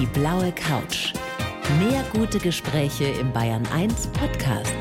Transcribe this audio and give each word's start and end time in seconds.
Die 0.00 0.06
blaue 0.06 0.50
Couch. 0.50 1.12
Mehr 1.78 2.04
gute 2.12 2.40
Gespräche 2.40 3.04
im 3.04 3.32
Bayern 3.32 3.64
1 3.72 4.08
Podcast. 4.08 4.74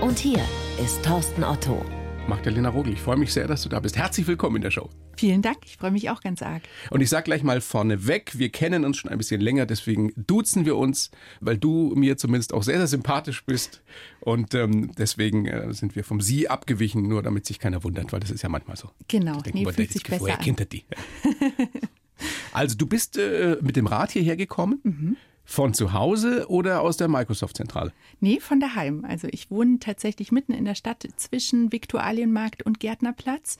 Und 0.00 0.20
hier 0.20 0.38
ist 0.80 1.04
Thorsten 1.04 1.42
Otto. 1.42 1.84
Magdalena 2.28 2.68
Rogel, 2.68 2.92
ich 2.92 3.00
freue 3.00 3.16
mich 3.16 3.32
sehr, 3.32 3.48
dass 3.48 3.62
du 3.62 3.68
da 3.68 3.80
bist. 3.80 3.96
Herzlich 3.96 4.28
willkommen 4.28 4.54
in 4.54 4.62
der 4.62 4.70
Show. 4.70 4.88
Vielen 5.16 5.42
Dank, 5.42 5.58
ich 5.64 5.78
freue 5.78 5.90
mich 5.90 6.10
auch 6.10 6.20
ganz 6.20 6.42
arg. 6.42 6.62
Und 6.90 7.00
ich 7.00 7.08
sage 7.10 7.24
gleich 7.24 7.42
mal 7.42 7.60
vorneweg, 7.60 8.38
wir 8.38 8.50
kennen 8.50 8.84
uns 8.84 8.98
schon 8.98 9.10
ein 9.10 9.18
bisschen 9.18 9.40
länger, 9.40 9.66
deswegen 9.66 10.12
duzen 10.16 10.64
wir 10.64 10.76
uns, 10.76 11.10
weil 11.40 11.58
du 11.58 11.92
mir 11.96 12.16
zumindest 12.16 12.54
auch 12.54 12.62
sehr, 12.62 12.76
sehr 12.76 12.86
sympathisch 12.86 13.44
bist. 13.44 13.82
Und 14.20 14.54
ähm, 14.54 14.92
deswegen 14.96 15.46
äh, 15.46 15.72
sind 15.72 15.96
wir 15.96 16.04
vom 16.04 16.20
Sie 16.20 16.48
abgewichen, 16.48 17.02
nur 17.08 17.24
damit 17.24 17.46
sich 17.46 17.58
keiner 17.58 17.82
wundert, 17.82 18.12
weil 18.12 18.20
das 18.20 18.30
ist 18.30 18.44
ja 18.44 18.48
manchmal 18.48 18.76
so. 18.76 18.90
Genau, 19.08 19.40
denke, 19.40 19.58
nee, 19.58 19.72
fühlt 19.72 19.92
sich 19.92 20.04
besser 20.04 20.38
an. 20.38 20.44
hinter 20.44 20.66
die. 20.66 20.84
Also 22.52 22.76
du 22.76 22.86
bist 22.86 23.18
äh, 23.18 23.58
mit 23.60 23.76
dem 23.76 23.86
Rad 23.86 24.12
hierher 24.12 24.36
gekommen? 24.36 24.80
Mhm. 24.82 25.16
Von 25.46 25.74
zu 25.74 25.92
Hause 25.92 26.46
oder 26.48 26.80
aus 26.80 26.96
der 26.96 27.06
Microsoft-Zentrale? 27.06 27.92
Nee, 28.18 28.40
von 28.40 28.60
daheim. 28.60 29.04
Also 29.04 29.28
ich 29.30 29.50
wohne 29.50 29.78
tatsächlich 29.78 30.32
mitten 30.32 30.54
in 30.54 30.64
der 30.64 30.74
Stadt 30.74 31.06
zwischen 31.16 31.70
Viktualienmarkt 31.70 32.62
und 32.64 32.80
Gärtnerplatz. 32.80 33.58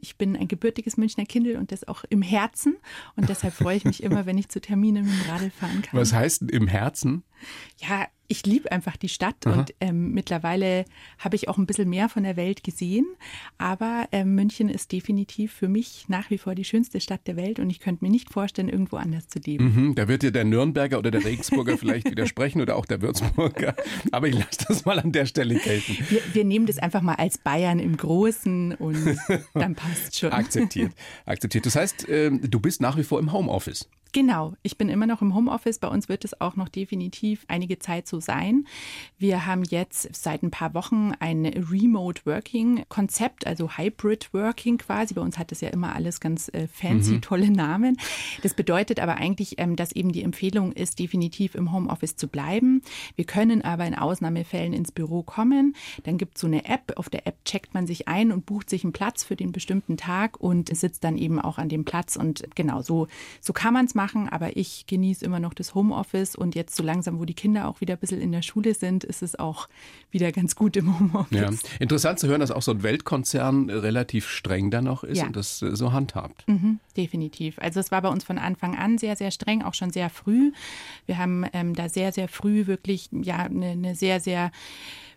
Ich 0.00 0.16
bin 0.16 0.34
ein 0.34 0.48
gebürtiges 0.48 0.96
Münchner 0.96 1.26
Kindel 1.26 1.58
und 1.58 1.72
das 1.72 1.86
auch 1.86 2.04
im 2.08 2.22
Herzen. 2.22 2.76
Und 3.16 3.28
deshalb 3.28 3.52
freue 3.52 3.76
ich 3.76 3.84
mich 3.84 4.02
immer, 4.02 4.24
wenn 4.24 4.38
ich 4.38 4.48
zu 4.48 4.62
Terminen 4.62 5.04
mit 5.04 5.12
dem 5.12 5.30
Radl 5.30 5.50
fahren 5.50 5.82
kann. 5.82 6.00
Was 6.00 6.14
heißt 6.14 6.50
im 6.50 6.68
Herzen? 6.68 7.22
Ja, 7.76 8.06
ich 8.28 8.46
liebe 8.46 8.70
einfach 8.72 8.96
die 8.96 9.08
Stadt 9.08 9.46
und 9.46 9.74
ähm, 9.80 10.12
mittlerweile 10.12 10.84
habe 11.18 11.36
ich 11.36 11.48
auch 11.48 11.58
ein 11.58 11.66
bisschen 11.66 11.88
mehr 11.88 12.08
von 12.08 12.22
der 12.22 12.36
Welt 12.36 12.64
gesehen. 12.64 13.06
Aber 13.58 14.06
ähm, 14.12 14.34
München 14.34 14.68
ist 14.68 14.92
definitiv 14.92 15.52
für 15.52 15.68
mich 15.68 16.04
nach 16.08 16.30
wie 16.30 16.38
vor 16.38 16.54
die 16.54 16.64
schönste 16.64 17.00
Stadt 17.00 17.26
der 17.26 17.36
Welt 17.36 17.58
und 17.58 17.70
ich 17.70 17.80
könnte 17.80 18.04
mir 18.04 18.10
nicht 18.10 18.32
vorstellen, 18.32 18.68
irgendwo 18.68 18.96
anders 18.96 19.28
zu 19.28 19.38
leben. 19.38 19.74
Mhm, 19.74 19.94
da 19.94 20.08
wird 20.08 20.22
dir 20.22 20.32
der 20.32 20.44
Nürnberger 20.44 20.98
oder 20.98 21.10
der 21.10 21.24
Regensburger 21.24 21.78
vielleicht 21.78 22.10
widersprechen 22.10 22.60
oder 22.60 22.76
auch 22.76 22.86
der 22.86 23.02
Würzburger. 23.02 23.74
Aber 24.12 24.28
ich 24.28 24.34
lasse 24.34 24.66
das 24.68 24.84
mal 24.84 24.98
an 24.98 25.12
der 25.12 25.26
Stelle 25.26 25.56
gelten. 25.56 25.96
Wir, 26.08 26.20
wir 26.32 26.44
nehmen 26.44 26.66
das 26.66 26.78
einfach 26.78 27.02
mal 27.02 27.14
als 27.14 27.38
Bayern 27.38 27.78
im 27.78 27.96
Großen 27.96 28.74
und 28.74 29.16
dann 29.54 29.74
passt 29.74 30.18
schon. 30.18 30.32
Akzeptiert. 30.32 30.92
Akzeptiert. 31.24 31.66
Das 31.66 31.76
heißt, 31.76 32.06
ähm, 32.08 32.40
du 32.42 32.60
bist 32.60 32.80
nach 32.80 32.96
wie 32.96 33.04
vor 33.04 33.18
im 33.18 33.32
Homeoffice. 33.32 33.88
Genau, 34.16 34.54
ich 34.62 34.78
bin 34.78 34.88
immer 34.88 35.06
noch 35.06 35.20
im 35.20 35.34
Homeoffice. 35.34 35.78
Bei 35.78 35.88
uns 35.88 36.08
wird 36.08 36.24
es 36.24 36.40
auch 36.40 36.56
noch 36.56 36.70
definitiv 36.70 37.44
einige 37.48 37.78
Zeit 37.78 38.08
so 38.08 38.18
sein. 38.18 38.66
Wir 39.18 39.44
haben 39.44 39.62
jetzt 39.62 40.08
seit 40.16 40.42
ein 40.42 40.50
paar 40.50 40.72
Wochen 40.72 41.12
ein 41.20 41.44
Remote 41.44 42.24
Working 42.24 42.86
Konzept, 42.88 43.46
also 43.46 43.76
Hybrid 43.76 44.32
Working 44.32 44.78
quasi. 44.78 45.12
Bei 45.12 45.20
uns 45.20 45.36
hat 45.36 45.50
das 45.50 45.60
ja 45.60 45.68
immer 45.68 45.94
alles 45.94 46.18
ganz 46.18 46.48
äh, 46.54 46.66
fancy, 46.66 47.20
tolle 47.20 47.50
Namen. 47.50 47.98
Das 48.40 48.54
bedeutet 48.54 49.00
aber 49.00 49.16
eigentlich, 49.16 49.56
ähm, 49.58 49.76
dass 49.76 49.92
eben 49.92 50.12
die 50.12 50.22
Empfehlung 50.22 50.72
ist, 50.72 50.98
definitiv 50.98 51.54
im 51.54 51.70
Homeoffice 51.70 52.16
zu 52.16 52.26
bleiben. 52.26 52.80
Wir 53.16 53.26
können 53.26 53.60
aber 53.60 53.84
in 53.84 53.94
Ausnahmefällen 53.94 54.72
ins 54.72 54.92
Büro 54.92 55.24
kommen. 55.24 55.76
Dann 56.04 56.16
gibt 56.16 56.36
es 56.36 56.40
so 56.40 56.46
eine 56.46 56.64
App. 56.64 56.94
Auf 56.96 57.10
der 57.10 57.26
App 57.26 57.44
checkt 57.44 57.74
man 57.74 57.86
sich 57.86 58.08
ein 58.08 58.32
und 58.32 58.46
bucht 58.46 58.70
sich 58.70 58.82
einen 58.82 58.94
Platz 58.94 59.24
für 59.24 59.36
den 59.36 59.52
bestimmten 59.52 59.98
Tag 59.98 60.40
und 60.40 60.74
sitzt 60.74 61.04
dann 61.04 61.18
eben 61.18 61.38
auch 61.38 61.58
an 61.58 61.68
dem 61.68 61.84
Platz. 61.84 62.16
Und 62.16 62.44
genau 62.54 62.80
so, 62.80 63.08
so 63.42 63.52
kann 63.52 63.74
man 63.74 63.84
es 63.84 63.94
machen. 63.94 64.05
Aber 64.14 64.56
ich 64.56 64.86
genieße 64.86 65.24
immer 65.24 65.40
noch 65.40 65.54
das 65.54 65.74
Homeoffice 65.74 66.36
und 66.36 66.54
jetzt 66.54 66.76
so 66.76 66.82
langsam, 66.82 67.18
wo 67.18 67.24
die 67.24 67.34
Kinder 67.34 67.68
auch 67.68 67.80
wieder 67.80 67.94
ein 67.94 67.98
bisschen 68.00 68.20
in 68.20 68.32
der 68.32 68.42
Schule 68.42 68.74
sind, 68.74 69.04
ist 69.04 69.22
es 69.22 69.38
auch 69.38 69.68
wieder 70.10 70.32
ganz 70.32 70.54
gut 70.56 70.76
im 70.76 70.98
Homeoffice. 70.98 71.62
Ja. 71.62 71.68
Interessant 71.80 72.18
zu 72.18 72.28
hören, 72.28 72.40
dass 72.40 72.50
auch 72.50 72.62
so 72.62 72.72
ein 72.72 72.82
Weltkonzern 72.82 73.70
relativ 73.70 74.28
streng 74.28 74.70
da 74.70 74.82
noch 74.82 75.04
ist 75.04 75.18
Ja. 75.18 75.26
und 75.26 75.36
das 75.36 75.62
äh, 75.62 75.74
so 75.74 75.92
handhabt. 75.92 76.46
Mhm, 76.46 76.78
definitiv. 76.96 77.58
Also 77.58 77.80
es 77.80 77.90
war 77.90 78.02
bei 78.02 78.08
uns 78.08 78.24
von 78.24 78.38
Anfang 78.38 78.76
an 78.76 78.98
sehr, 78.98 79.16
sehr 79.16 79.30
streng, 79.30 79.62
auch 79.62 79.74
schon 79.74 79.90
sehr 79.90 80.10
früh. 80.10 80.52
Wir 81.06 81.18
haben 81.18 81.44
ähm, 81.52 81.74
da 81.74 81.88
sehr, 81.88 82.12
sehr 82.12 82.28
früh 82.28 82.66
wirklich 82.66 83.08
ja 83.12 83.38
eine, 83.38 83.70
eine 83.70 83.94
sehr, 83.94 84.20
sehr 84.20 84.50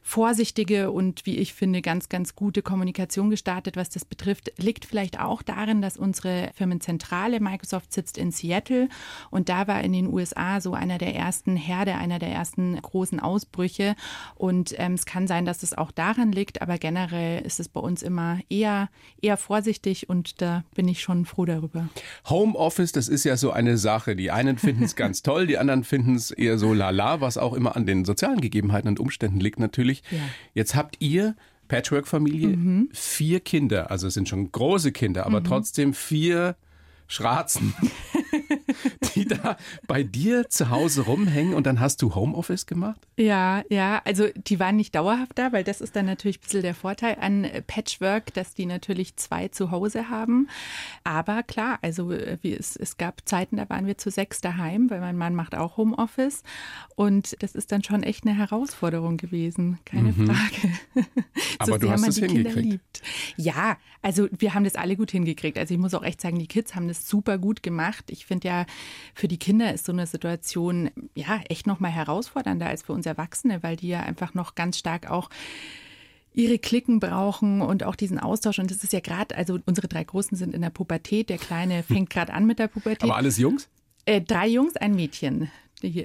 vorsichtige 0.09 0.89
und 0.89 1.27
wie 1.27 1.37
ich 1.37 1.53
finde 1.53 1.83
ganz, 1.83 2.09
ganz 2.09 2.35
gute 2.35 2.63
Kommunikation 2.63 3.29
gestartet, 3.29 3.77
was 3.77 3.89
das 3.89 4.05
betrifft. 4.05 4.51
Liegt 4.57 4.85
vielleicht 4.85 5.19
auch 5.19 5.43
darin, 5.43 5.83
dass 5.83 5.97
unsere 5.97 6.49
Firmenzentrale 6.55 7.39
Microsoft 7.39 7.93
sitzt 7.93 8.17
in 8.17 8.31
Seattle 8.31 8.89
und 9.29 9.49
da 9.49 9.67
war 9.67 9.83
in 9.83 9.93
den 9.93 10.11
USA 10.11 10.61
so 10.61 10.73
einer 10.73 10.97
der 10.97 11.13
ersten 11.15 11.55
Herde, 11.55 11.93
einer 11.93 12.17
der 12.17 12.29
ersten 12.29 12.81
großen 12.81 13.19
Ausbrüche 13.19 13.95
und 14.33 14.73
ähm, 14.79 14.95
es 14.95 15.05
kann 15.05 15.27
sein, 15.27 15.45
dass 15.45 15.61
es 15.61 15.77
auch 15.77 15.91
daran 15.91 16.31
liegt, 16.31 16.63
aber 16.63 16.79
generell 16.79 17.45
ist 17.45 17.59
es 17.59 17.69
bei 17.69 17.79
uns 17.79 18.01
immer 18.01 18.39
eher, 18.49 18.89
eher 19.21 19.37
vorsichtig 19.37 20.09
und 20.09 20.41
da 20.41 20.63
bin 20.73 20.87
ich 20.87 21.01
schon 21.01 21.25
froh 21.25 21.45
darüber. 21.45 21.87
Homeoffice, 22.27 22.93
das 22.93 23.09
ist 23.09 23.25
ja 23.25 23.37
so 23.37 23.51
eine 23.51 23.77
Sache. 23.77 24.15
Die 24.15 24.31
einen 24.31 24.57
finden 24.57 24.85
es 24.85 24.95
ganz 24.95 25.21
toll, 25.21 25.45
die 25.45 25.59
anderen 25.59 25.83
finden 25.83 26.15
es 26.15 26.31
eher 26.31 26.57
so 26.57 26.73
lala, 26.73 27.21
was 27.21 27.37
auch 27.37 27.53
immer 27.53 27.75
an 27.75 27.85
den 27.85 28.05
sozialen 28.05 28.41
Gegebenheiten 28.41 28.87
und 28.87 28.99
Umständen 28.99 29.39
liegt 29.39 29.59
natürlich. 29.59 29.98
Ja. 30.11 30.19
Jetzt 30.53 30.75
habt 30.75 30.97
ihr 30.99 31.35
Patchwork-Familie, 31.67 32.87
vier 32.91 33.39
Kinder, 33.39 33.91
also 33.91 34.07
es 34.07 34.15
sind 34.15 34.27
schon 34.27 34.51
große 34.51 34.91
Kinder, 34.91 35.25
aber 35.27 35.43
trotzdem 35.43 35.93
vier 35.93 36.55
Schratzen, 37.07 37.73
die 39.15 39.25
da 39.25 39.57
bei 39.87 40.03
dir 40.03 40.49
zu 40.49 40.69
Hause 40.69 41.01
rumhängen 41.01 41.53
und 41.53 41.65
dann 41.65 41.79
hast 41.79 42.01
du 42.01 42.15
Homeoffice 42.15 42.65
gemacht? 42.65 42.99
Ja, 43.17 43.63
ja, 43.69 44.01
also 44.05 44.27
die 44.35 44.59
waren 44.59 44.75
nicht 44.75 44.95
dauerhaft 44.95 45.37
da, 45.37 45.51
weil 45.51 45.63
das 45.63 45.81
ist 45.81 45.95
dann 45.95 46.05
natürlich 46.05 46.37
ein 46.37 46.43
bisschen 46.43 46.61
der 46.61 46.75
Vorteil 46.75 47.17
an 47.19 47.47
Patchwork, 47.67 48.33
dass 48.33 48.53
die 48.53 48.65
natürlich 48.65 49.15
zwei 49.17 49.47
zu 49.49 49.71
Hause 49.71 50.09
haben. 50.09 50.47
Aber 51.03 51.43
klar, 51.43 51.79
also 51.81 52.11
äh, 52.11 52.37
wie 52.41 52.53
es, 52.53 52.75
es 52.75 52.97
gab 52.97 53.27
Zeiten, 53.27 53.57
da 53.57 53.69
waren 53.69 53.87
wir 53.87 53.97
zu 53.97 54.11
sechs 54.11 54.41
daheim, 54.41 54.89
weil 54.89 54.99
mein 55.01 55.17
Mann 55.17 55.35
macht 55.35 55.55
auch 55.55 55.77
Homeoffice. 55.77 56.43
Und 56.95 57.41
das 57.41 57.55
ist 57.55 57.71
dann 57.71 57.83
schon 57.83 58.03
echt 58.03 58.25
eine 58.25 58.37
Herausforderung 58.37 59.17
gewesen, 59.17 59.79
keine 59.85 60.13
Frage. 60.13 60.29
Mhm. 60.99 61.05
Aber 61.59 61.79
du 61.79 61.89
hast 61.89 62.01
man 62.01 62.09
es 62.09 62.17
hingekriegt. 62.17 62.55
liebt. 62.55 63.01
Ja, 63.37 63.77
also 64.01 64.27
wir 64.37 64.53
haben 64.53 64.63
das 64.63 64.75
alle 64.75 64.95
gut 64.95 65.11
hingekriegt. 65.11 65.57
Also 65.57 65.73
ich 65.73 65.79
muss 65.79 65.93
auch 65.93 66.03
echt 66.03 66.21
sagen, 66.21 66.39
die 66.39 66.47
Kids 66.47 66.75
haben 66.75 66.87
das 66.87 67.07
super 67.07 67.37
gut 67.37 67.63
gemacht. 67.63 68.05
Ich 68.09 68.25
finde 68.25 68.47
ja, 68.47 68.65
für 69.13 69.27
die 69.27 69.37
Kinder 69.37 69.73
ist 69.73 69.85
so 69.85 69.91
eine 69.91 70.07
Situation 70.07 70.89
ja 71.15 71.41
echt 71.49 71.67
noch 71.67 71.79
mal 71.79 71.89
herausfordernder 71.91 72.67
als 72.67 72.83
für 72.83 72.93
uns 72.93 73.05
Erwachsene, 73.05 73.63
weil 73.63 73.75
die 73.75 73.89
ja 73.89 74.01
einfach 74.01 74.33
noch 74.33 74.55
ganz 74.55 74.77
stark 74.77 75.09
auch 75.09 75.29
ihre 76.33 76.59
Klicken 76.59 76.99
brauchen 76.99 77.61
und 77.61 77.83
auch 77.83 77.95
diesen 77.95 78.19
Austausch. 78.19 78.59
Und 78.59 78.71
das 78.71 78.83
ist 78.83 78.93
ja 78.93 78.99
gerade, 78.99 79.35
also 79.35 79.59
unsere 79.65 79.87
drei 79.87 80.03
Großen 80.03 80.37
sind 80.37 80.53
in 80.53 80.61
der 80.61 80.69
Pubertät. 80.69 81.29
Der 81.29 81.37
Kleine 81.37 81.83
fängt 81.83 82.09
gerade 82.11 82.33
an 82.33 82.45
mit 82.45 82.59
der 82.59 82.67
Pubertät. 82.67 83.03
Aber 83.03 83.15
alles 83.15 83.37
Jungs? 83.37 83.67
äh, 84.09 84.21
drei 84.21 84.47
Jungs, 84.47 84.75
ein 84.75 84.95
Mädchen. 84.95 85.51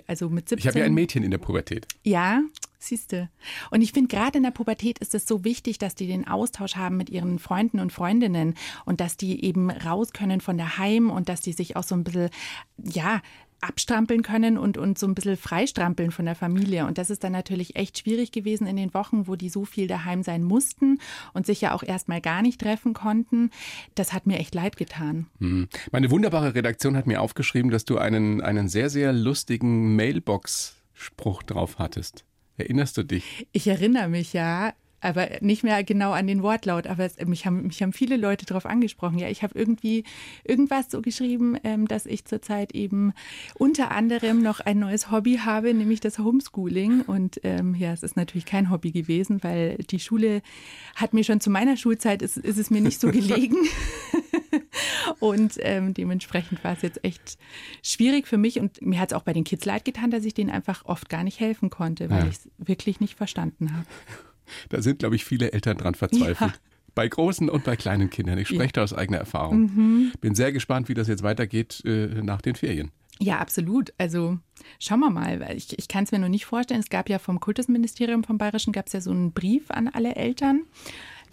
Also 0.06 0.28
mit 0.30 0.48
17. 0.48 0.58
Ich 0.58 0.66
habe 0.68 0.78
ja 0.80 0.84
ein 0.84 0.94
Mädchen 0.94 1.22
in 1.22 1.30
der 1.30 1.38
Pubertät. 1.38 1.86
Ja, 2.02 2.42
siehste. 2.78 3.30
Und 3.70 3.82
ich 3.82 3.92
finde, 3.92 4.08
gerade 4.08 4.36
in 4.36 4.44
der 4.44 4.50
Pubertät 4.50 4.98
ist 4.98 5.14
es 5.14 5.26
so 5.26 5.44
wichtig, 5.44 5.78
dass 5.78 5.94
die 5.94 6.06
den 6.06 6.26
Austausch 6.26 6.76
haben 6.76 6.96
mit 6.96 7.10
ihren 7.10 7.38
Freunden 7.38 7.80
und 7.80 7.92
Freundinnen 7.92 8.54
und 8.84 9.00
dass 9.00 9.16
die 9.16 9.44
eben 9.44 9.70
raus 9.70 10.12
können 10.12 10.40
von 10.40 10.58
daheim 10.58 11.10
und 11.10 11.28
dass 11.28 11.40
die 11.40 11.52
sich 11.52 11.76
auch 11.76 11.82
so 11.82 11.94
ein 11.94 12.04
bisschen, 12.04 12.30
ja, 12.76 13.22
abstrampeln 13.64 14.22
können 14.22 14.58
und, 14.58 14.78
und 14.78 14.98
so 14.98 15.06
ein 15.06 15.14
bisschen 15.14 15.36
freistrampeln 15.36 16.10
von 16.10 16.24
der 16.24 16.34
Familie. 16.34 16.86
Und 16.86 16.98
das 16.98 17.10
ist 17.10 17.24
dann 17.24 17.32
natürlich 17.32 17.76
echt 17.76 17.98
schwierig 17.98 18.32
gewesen 18.32 18.66
in 18.66 18.76
den 18.76 18.94
Wochen, 18.94 19.26
wo 19.26 19.36
die 19.36 19.48
so 19.48 19.64
viel 19.64 19.86
daheim 19.86 20.22
sein 20.22 20.42
mussten 20.42 21.00
und 21.32 21.46
sich 21.46 21.60
ja 21.60 21.74
auch 21.74 21.82
erstmal 21.82 22.20
gar 22.20 22.42
nicht 22.42 22.60
treffen 22.60 22.94
konnten. 22.94 23.50
Das 23.94 24.12
hat 24.12 24.26
mir 24.26 24.38
echt 24.38 24.54
leid 24.54 24.76
getan. 24.76 25.26
Hm. 25.38 25.68
Meine 25.90 26.10
wunderbare 26.10 26.54
Redaktion 26.54 26.96
hat 26.96 27.06
mir 27.06 27.20
aufgeschrieben, 27.20 27.70
dass 27.70 27.84
du 27.84 27.98
einen, 27.98 28.40
einen 28.40 28.68
sehr, 28.68 28.90
sehr 28.90 29.12
lustigen 29.12 29.96
Mailbox-Spruch 29.96 31.42
drauf 31.42 31.78
hattest. 31.78 32.24
Erinnerst 32.56 32.96
du 32.96 33.02
dich? 33.02 33.48
Ich 33.52 33.66
erinnere 33.66 34.08
mich 34.08 34.32
ja, 34.32 34.74
aber 35.04 35.28
nicht 35.40 35.62
mehr 35.62 35.84
genau 35.84 36.12
an 36.12 36.26
den 36.26 36.42
Wortlaut. 36.42 36.86
Aber 36.86 37.04
es, 37.04 37.16
mich, 37.26 37.46
haben, 37.46 37.66
mich 37.66 37.82
haben 37.82 37.92
viele 37.92 38.16
Leute 38.16 38.46
darauf 38.46 38.66
angesprochen. 38.66 39.18
Ja, 39.18 39.28
ich 39.28 39.42
habe 39.42 39.58
irgendwie 39.58 40.04
irgendwas 40.44 40.90
so 40.90 41.02
geschrieben, 41.02 41.56
ähm, 41.64 41.86
dass 41.88 42.06
ich 42.06 42.24
zurzeit 42.24 42.72
eben 42.72 43.12
unter 43.54 43.90
anderem 43.90 44.42
noch 44.42 44.60
ein 44.60 44.78
neues 44.78 45.10
Hobby 45.10 45.36
habe, 45.44 45.74
nämlich 45.74 46.00
das 46.00 46.18
Homeschooling. 46.18 47.02
Und 47.02 47.40
ähm, 47.44 47.74
ja, 47.74 47.92
es 47.92 48.02
ist 48.02 48.16
natürlich 48.16 48.46
kein 48.46 48.70
Hobby 48.70 48.90
gewesen, 48.92 49.42
weil 49.44 49.76
die 49.90 50.00
Schule 50.00 50.42
hat 50.96 51.12
mir 51.14 51.24
schon 51.24 51.40
zu 51.40 51.50
meiner 51.50 51.76
Schulzeit, 51.76 52.22
ist, 52.22 52.36
ist 52.36 52.58
es 52.58 52.70
mir 52.70 52.80
nicht 52.80 53.00
so 53.00 53.10
gelegen. 53.10 53.56
Und 55.20 55.54
ähm, 55.60 55.94
dementsprechend 55.94 56.62
war 56.64 56.72
es 56.72 56.82
jetzt 56.82 57.04
echt 57.04 57.38
schwierig 57.82 58.26
für 58.26 58.38
mich. 58.38 58.58
Und 58.60 58.80
mir 58.82 58.98
hat 59.00 59.12
es 59.12 59.16
auch 59.16 59.22
bei 59.22 59.32
den 59.32 59.44
Kids 59.44 59.64
leid 59.64 59.84
getan, 59.84 60.10
dass 60.10 60.24
ich 60.24 60.34
denen 60.34 60.50
einfach 60.50 60.84
oft 60.84 61.08
gar 61.08 61.24
nicht 61.24 61.40
helfen 61.40 61.70
konnte, 61.70 62.10
weil 62.10 62.20
Ja. 62.24 62.28
ich 62.28 62.36
es 62.36 62.48
wirklich 62.58 63.00
nicht 63.00 63.14
verstanden 63.16 63.72
habe. 63.76 63.86
Da 64.68 64.82
sind, 64.82 64.98
glaube 64.98 65.16
ich, 65.16 65.24
viele 65.24 65.52
Eltern 65.52 65.76
dran 65.76 65.94
verzweifelt. 65.94 66.52
Ja. 66.52 66.58
Bei 66.94 67.08
großen 67.08 67.50
und 67.50 67.64
bei 67.64 67.74
kleinen 67.74 68.08
Kindern. 68.08 68.38
Ich 68.38 68.48
spreche 68.48 68.72
da 68.74 68.84
aus 68.84 68.92
eigener 68.92 69.18
Erfahrung. 69.18 70.12
Bin 70.20 70.34
sehr 70.36 70.52
gespannt, 70.52 70.88
wie 70.88 70.94
das 70.94 71.08
jetzt 71.08 71.24
weitergeht 71.24 71.82
äh, 71.84 72.22
nach 72.22 72.40
den 72.40 72.54
Ferien. 72.54 72.92
Ja, 73.20 73.38
absolut. 73.38 73.92
Also 73.98 74.38
schauen 74.78 75.00
wir 75.00 75.10
mal, 75.10 75.40
weil 75.40 75.56
ich, 75.56 75.78
ich 75.78 75.88
kann 75.88 76.04
es 76.04 76.12
mir 76.12 76.18
nur 76.18 76.28
nicht 76.28 76.46
vorstellen. 76.46 76.80
Es 76.80 76.90
gab 76.90 77.08
ja 77.08 77.18
vom 77.18 77.40
Kultusministerium 77.40 78.24
vom 78.24 78.38
Bayerischen 78.38 78.72
gab 78.72 78.86
es 78.86 78.92
ja 78.92 79.00
so 79.00 79.10
einen 79.10 79.32
Brief 79.32 79.70
an 79.70 79.88
alle 79.88 80.16
Eltern. 80.16 80.62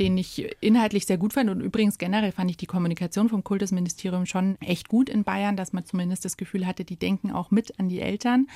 Den 0.02 0.18
ich 0.18 0.48
inhaltlich 0.62 1.06
sehr 1.06 1.18
gut 1.18 1.34
fand. 1.34 1.50
Und 1.52 1.62
übrigens 1.62 2.00
generell 2.00 2.32
fand 2.32 2.50
ich 2.50 2.58
die 2.58 2.66
Kommunikation 2.66 3.30
vom 3.30 3.44
Kultusministerium 3.44 4.26
schon 4.26 4.58
echt 4.60 4.90
gut 4.90 5.10
in 5.10 5.24
Bayern, 5.24 5.56
dass 5.56 5.74
man 5.74 5.86
zumindest 5.86 6.26
das 6.26 6.38
Gefühl 6.38 6.66
hatte, 6.66 6.84
die 6.84 6.96
denken 6.96 7.32
auch 7.32 7.52
mit 7.52 7.80
an 7.80 7.88
die 7.88 8.02
Eltern. 8.02 8.48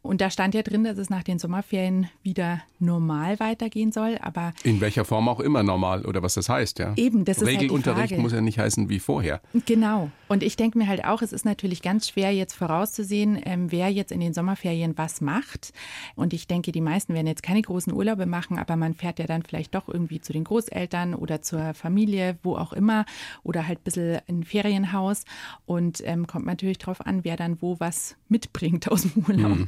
Und 0.00 0.22
da 0.22 0.30
stand 0.30 0.54
ja 0.54 0.62
drin, 0.62 0.82
dass 0.82 0.96
es 0.96 1.10
nach 1.10 1.22
den 1.22 1.38
Sommerferien 1.38 2.08
wieder 2.22 2.62
normal 2.78 3.38
weitergehen 3.38 3.92
soll. 3.92 4.18
Aber 4.22 4.54
in 4.62 4.80
welcher 4.80 5.04
Form 5.04 5.28
auch 5.28 5.40
immer 5.40 5.62
normal 5.62 6.06
oder 6.06 6.22
was 6.22 6.34
das 6.34 6.48
heißt, 6.48 6.78
ja. 6.78 6.94
Eben, 6.96 7.26
das 7.26 7.38
ist 7.38 7.48
Regelunterricht 7.48 7.98
halt 7.98 8.10
die 8.10 8.14
Frage. 8.14 8.22
muss 8.22 8.32
ja 8.32 8.40
nicht 8.40 8.58
heißen 8.58 8.88
wie 8.88 8.98
vorher. 8.98 9.42
Genau. 9.66 10.10
Und 10.28 10.42
ich 10.42 10.56
denke 10.56 10.78
mir 10.78 10.88
halt 10.88 11.04
auch, 11.04 11.20
es 11.20 11.34
ist 11.34 11.44
natürlich 11.44 11.82
ganz 11.82 12.08
schwer 12.08 12.32
jetzt 12.32 12.54
vorauszusehen, 12.54 13.38
ähm, 13.44 13.70
wer 13.70 13.90
jetzt 13.90 14.10
in 14.10 14.20
den 14.20 14.32
Sommerferien 14.32 14.96
was 14.96 15.20
macht. 15.20 15.74
Und 16.14 16.32
ich 16.32 16.46
denke, 16.46 16.72
die 16.72 16.80
meisten 16.80 17.12
werden 17.12 17.26
jetzt 17.26 17.42
keine 17.42 17.60
großen 17.60 17.92
Urlaube 17.92 18.24
machen, 18.24 18.58
aber 18.58 18.76
man 18.76 18.94
fährt 18.94 19.18
ja 19.18 19.26
dann 19.26 19.42
vielleicht 19.42 19.74
doch 19.74 19.88
irgendwie 19.88 20.22
zu 20.22 20.32
den 20.32 20.44
Großeltern 20.44 20.93
oder 21.14 21.42
zur 21.42 21.74
Familie, 21.74 22.38
wo 22.42 22.56
auch 22.56 22.72
immer, 22.72 23.04
oder 23.42 23.66
halt 23.66 23.80
ein 23.80 23.84
bisschen 23.84 24.20
in 24.26 24.40
ein 24.40 24.44
Ferienhaus. 24.44 25.24
Und 25.66 26.02
ähm, 26.06 26.26
kommt 26.26 26.46
natürlich 26.46 26.78
darauf 26.78 27.04
an, 27.04 27.24
wer 27.24 27.36
dann 27.36 27.60
wo 27.60 27.80
was 27.80 28.16
mitbringt 28.28 28.90
aus 28.90 29.02
dem 29.02 29.24
Urlaub. 29.28 29.58
Mhm. 29.58 29.66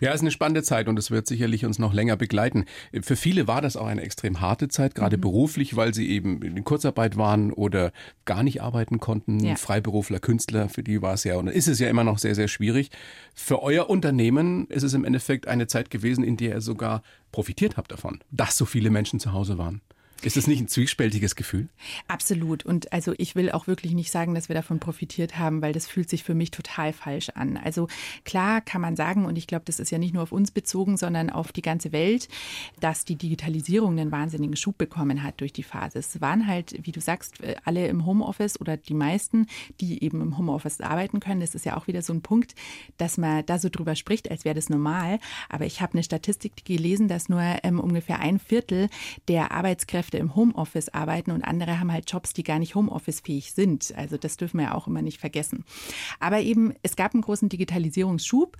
Ja, 0.00 0.10
es 0.10 0.16
ist 0.16 0.22
eine 0.22 0.30
spannende 0.30 0.62
Zeit 0.62 0.88
und 0.88 0.98
es 0.98 1.10
wird 1.10 1.26
sicherlich 1.26 1.64
uns 1.64 1.78
noch 1.78 1.94
länger 1.94 2.16
begleiten. 2.16 2.66
Für 3.00 3.16
viele 3.16 3.48
war 3.48 3.62
das 3.62 3.76
auch 3.76 3.86
eine 3.86 4.02
extrem 4.02 4.40
harte 4.40 4.68
Zeit, 4.68 4.94
gerade 4.94 5.16
mhm. 5.16 5.22
beruflich, 5.22 5.76
weil 5.76 5.94
sie 5.94 6.10
eben 6.10 6.42
in 6.42 6.64
Kurzarbeit 6.64 7.16
waren 7.16 7.52
oder 7.52 7.92
gar 8.24 8.42
nicht 8.42 8.62
arbeiten 8.62 9.00
konnten. 9.00 9.40
Ja. 9.40 9.56
Freiberufler, 9.56 10.20
Künstler, 10.20 10.68
für 10.68 10.82
die 10.82 11.00
war 11.02 11.14
es 11.14 11.24
ja 11.24 11.36
und 11.36 11.48
ist 11.48 11.68
es 11.68 11.78
ja 11.78 11.88
immer 11.88 12.04
noch 12.04 12.18
sehr, 12.18 12.34
sehr 12.34 12.48
schwierig. 12.48 12.90
Für 13.34 13.62
euer 13.62 13.88
Unternehmen 13.88 14.66
ist 14.68 14.82
es 14.82 14.94
im 14.94 15.04
Endeffekt 15.04 15.48
eine 15.48 15.66
Zeit 15.66 15.90
gewesen, 15.90 16.24
in 16.24 16.36
der 16.36 16.56
ihr 16.56 16.60
sogar 16.60 17.02
profitiert 17.32 17.76
habt 17.76 17.90
davon, 17.90 18.20
dass 18.30 18.56
so 18.56 18.64
viele 18.64 18.90
Menschen 18.90 19.18
zu 19.18 19.32
Hause 19.32 19.58
waren. 19.58 19.80
Ist 20.24 20.36
das 20.36 20.46
nicht 20.46 20.60
ein 20.60 20.68
zwiespältiges 20.68 21.36
Gefühl? 21.36 21.68
Absolut. 22.08 22.64
Und 22.64 22.92
also 22.92 23.14
ich 23.18 23.34
will 23.34 23.50
auch 23.50 23.66
wirklich 23.66 23.92
nicht 23.92 24.10
sagen, 24.10 24.34
dass 24.34 24.48
wir 24.48 24.54
davon 24.54 24.80
profitiert 24.80 25.38
haben, 25.38 25.62
weil 25.62 25.72
das 25.72 25.86
fühlt 25.86 26.08
sich 26.08 26.24
für 26.24 26.34
mich 26.34 26.50
total 26.50 26.92
falsch 26.92 27.30
an. 27.30 27.56
Also 27.56 27.88
klar 28.24 28.60
kann 28.60 28.80
man 28.80 28.96
sagen, 28.96 29.26
und 29.26 29.36
ich 29.36 29.46
glaube, 29.46 29.64
das 29.66 29.80
ist 29.80 29.90
ja 29.90 29.98
nicht 29.98 30.14
nur 30.14 30.22
auf 30.22 30.32
uns 30.32 30.50
bezogen, 30.50 30.96
sondern 30.96 31.30
auf 31.30 31.52
die 31.52 31.62
ganze 31.62 31.92
Welt, 31.92 32.28
dass 32.80 33.04
die 33.04 33.16
Digitalisierung 33.16 33.98
einen 33.98 34.12
wahnsinnigen 34.12 34.56
Schub 34.56 34.78
bekommen 34.78 35.22
hat 35.22 35.40
durch 35.40 35.52
die 35.52 35.62
Phase. 35.62 35.98
Es 35.98 36.20
waren 36.20 36.46
halt, 36.46 36.74
wie 36.82 36.92
du 36.92 37.00
sagst, 37.00 37.38
alle 37.64 37.86
im 37.88 38.06
Homeoffice 38.06 38.60
oder 38.60 38.76
die 38.76 38.94
meisten, 38.94 39.46
die 39.80 40.02
eben 40.02 40.20
im 40.20 40.38
Homeoffice 40.38 40.80
arbeiten 40.80 41.20
können. 41.20 41.40
Das 41.40 41.54
ist 41.54 41.66
ja 41.66 41.76
auch 41.76 41.86
wieder 41.86 42.02
so 42.02 42.12
ein 42.12 42.22
Punkt, 42.22 42.54
dass 42.96 43.18
man 43.18 43.44
da 43.46 43.58
so 43.58 43.68
drüber 43.68 43.94
spricht, 43.94 44.30
als 44.30 44.44
wäre 44.44 44.54
das 44.54 44.68
normal. 44.68 45.18
Aber 45.48 45.66
ich 45.66 45.80
habe 45.80 45.94
eine 45.94 46.02
Statistik 46.02 46.64
gelesen, 46.64 47.08
dass 47.08 47.28
nur 47.28 47.42
ähm, 47.62 47.78
ungefähr 47.78 48.20
ein 48.20 48.38
Viertel 48.38 48.88
der 49.28 49.52
Arbeitskräfte 49.52 50.13
Kräfte 50.14 50.16
im 50.18 50.36
Homeoffice 50.36 50.88
arbeiten 50.90 51.30
und 51.30 51.42
andere 51.42 51.80
haben 51.80 51.92
halt 51.92 52.10
Jobs, 52.10 52.32
die 52.32 52.42
gar 52.42 52.58
nicht 52.58 52.74
Homeoffice-fähig 52.74 53.52
sind. 53.52 53.92
Also 53.96 54.16
das 54.16 54.36
dürfen 54.36 54.58
wir 54.58 54.66
ja 54.66 54.74
auch 54.74 54.86
immer 54.86 55.02
nicht 55.02 55.18
vergessen. 55.18 55.64
Aber 56.20 56.40
eben, 56.40 56.74
es 56.82 56.96
gab 56.96 57.14
einen 57.14 57.22
großen 57.22 57.48
Digitalisierungsschub 57.48 58.56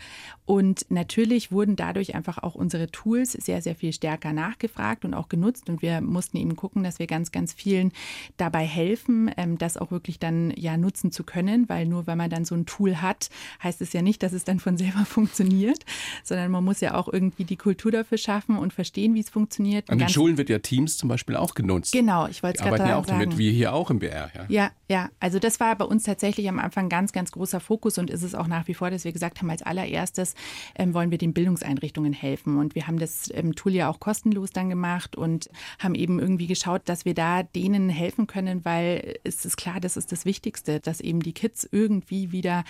und 0.47 0.87
natürlich 0.91 1.53
wurden 1.53 1.77
dadurch 1.77 2.15
einfach 2.15 2.39
auch 2.39 2.55
unsere 2.55 2.91
Tools 2.91 3.33
sehr, 3.33 3.63
sehr 3.63 3.75
viel 3.75 3.93
stärker 3.93 4.33
nachgefragt 4.33 5.05
und 5.05 5.15
auch 5.15 5.29
genutzt 5.29 5.69
und 5.69 5.83
wir 5.83 6.01
mussten 6.01 6.37
eben 6.37 6.57
gucken, 6.57 6.83
dass 6.83 6.99
wir 6.99 7.07
ganz, 7.07 7.31
ganz 7.31 7.53
vielen 7.53 7.93
dabei 8.37 8.67
helfen, 8.67 9.31
ähm, 9.37 9.59
das 9.59 9.77
auch 9.77 9.91
wirklich 9.91 10.19
dann 10.19 10.53
ja 10.57 10.77
nutzen 10.77 11.13
zu 11.13 11.25
können, 11.25 11.69
weil 11.69 11.87
nur 11.87 12.07
wenn 12.07 12.19
man 12.19 12.31
dann 12.31 12.45
so 12.45 12.55
ein 12.55 12.67
Tool 12.67 12.97
hat, 12.97 13.31
heißt 13.63 13.81
es 13.81 13.93
ja 13.93 14.03
nicht, 14.03 14.23
dass 14.23 14.33
es 14.33 14.45
dann 14.45 14.59
von 14.59 14.77
selber 14.77 15.05
funktioniert, 15.07 15.85
sondern 16.25 16.51
man 16.51 16.65
muss 16.65 16.81
ja 16.81 16.95
auch 16.95 17.09
irgendwie 17.13 17.45
die 17.45 17.57
Kultur 17.57 17.93
dafür 17.93 18.19
schaffen 18.19 18.57
und 18.57 18.73
verstehen, 18.73 19.15
wie 19.15 19.21
es 19.21 19.31
funktioniert. 19.31 19.91
An 19.91 19.99
den 19.99 20.09
Schulen 20.09 20.37
wird 20.37 20.49
ja 20.49 20.59
Teams 20.59 20.97
zum 20.97 21.09
Beispiel 21.09 21.37
auch 21.37 21.44
auch 21.45 21.55
genutzt. 21.55 21.93
Genau, 21.93 22.27
ich 22.27 22.43
wollte 22.43 22.59
es 22.59 22.63
gerade 22.65 22.79
sagen. 22.79 22.91
ja 22.91 22.97
auch 22.97 23.07
damit, 23.07 23.37
wir 23.37 23.53
hier 23.53 23.75
auch 23.75 23.91
im 23.91 23.99
BR. 23.99 24.31
Ja. 24.35 24.45
ja, 24.49 24.71
ja. 24.89 25.11
Also 25.21 25.39
das 25.39 25.61
war 25.61 25.77
bei 25.77 25.85
uns 25.85 26.05
tatsächlich 26.05 26.49
am 26.49 26.59
Anfang 26.59 26.89
ganz, 26.89 27.13
ganz 27.13 27.33
großer 27.33 27.61
Fokus 27.61 27.99
und 27.99 28.11
ist 28.11 28.23
es 28.23 28.35
auch 28.35 28.47
nach 28.47 28.67
wie 28.67 28.75
vor, 28.75 28.91
dass 28.91 29.05
wir 29.05 29.13
gesagt 29.13 29.41
haben, 29.41 29.51
als 29.51 29.63
allererstes 29.63 30.35
ähm, 30.77 30.95
wollen 30.95 31.11
wir 31.11 31.19
den 31.19 31.35
Bildungseinrichtungen 31.35 32.13
helfen. 32.13 32.57
Und 32.59 32.75
wir 32.75 32.87
haben 32.87 32.99
das 32.99 33.31
ähm, 33.35 33.55
Tool 33.55 33.73
ja 33.73 33.89
auch 33.89 34.01
kostenlos 34.01 34.51
dann 34.51 34.71
gemacht 34.71 35.17
und 35.17 35.51
haben 35.79 35.95
eben 35.95 36.19
irgendwie 36.19 36.47
geschaut, 36.47 36.83
dass 36.87 37.05
wir 37.05 37.15
da 37.15 37.43
denen 37.43 37.89
helfen 37.89 38.27
können, 38.27 38.65
weil 38.65 39.19
es 39.25 39.45
ist 39.45 39.57
klar, 39.57 39.81
das 39.81 39.97
ist 39.97 40.13
das 40.13 40.25
Wichtigste, 40.25 40.81
dass 40.81 41.01
eben 41.01 41.21
die 41.21 41.33
Kids 41.33 41.69
irgendwie 41.71 42.33
wieder 42.33 42.65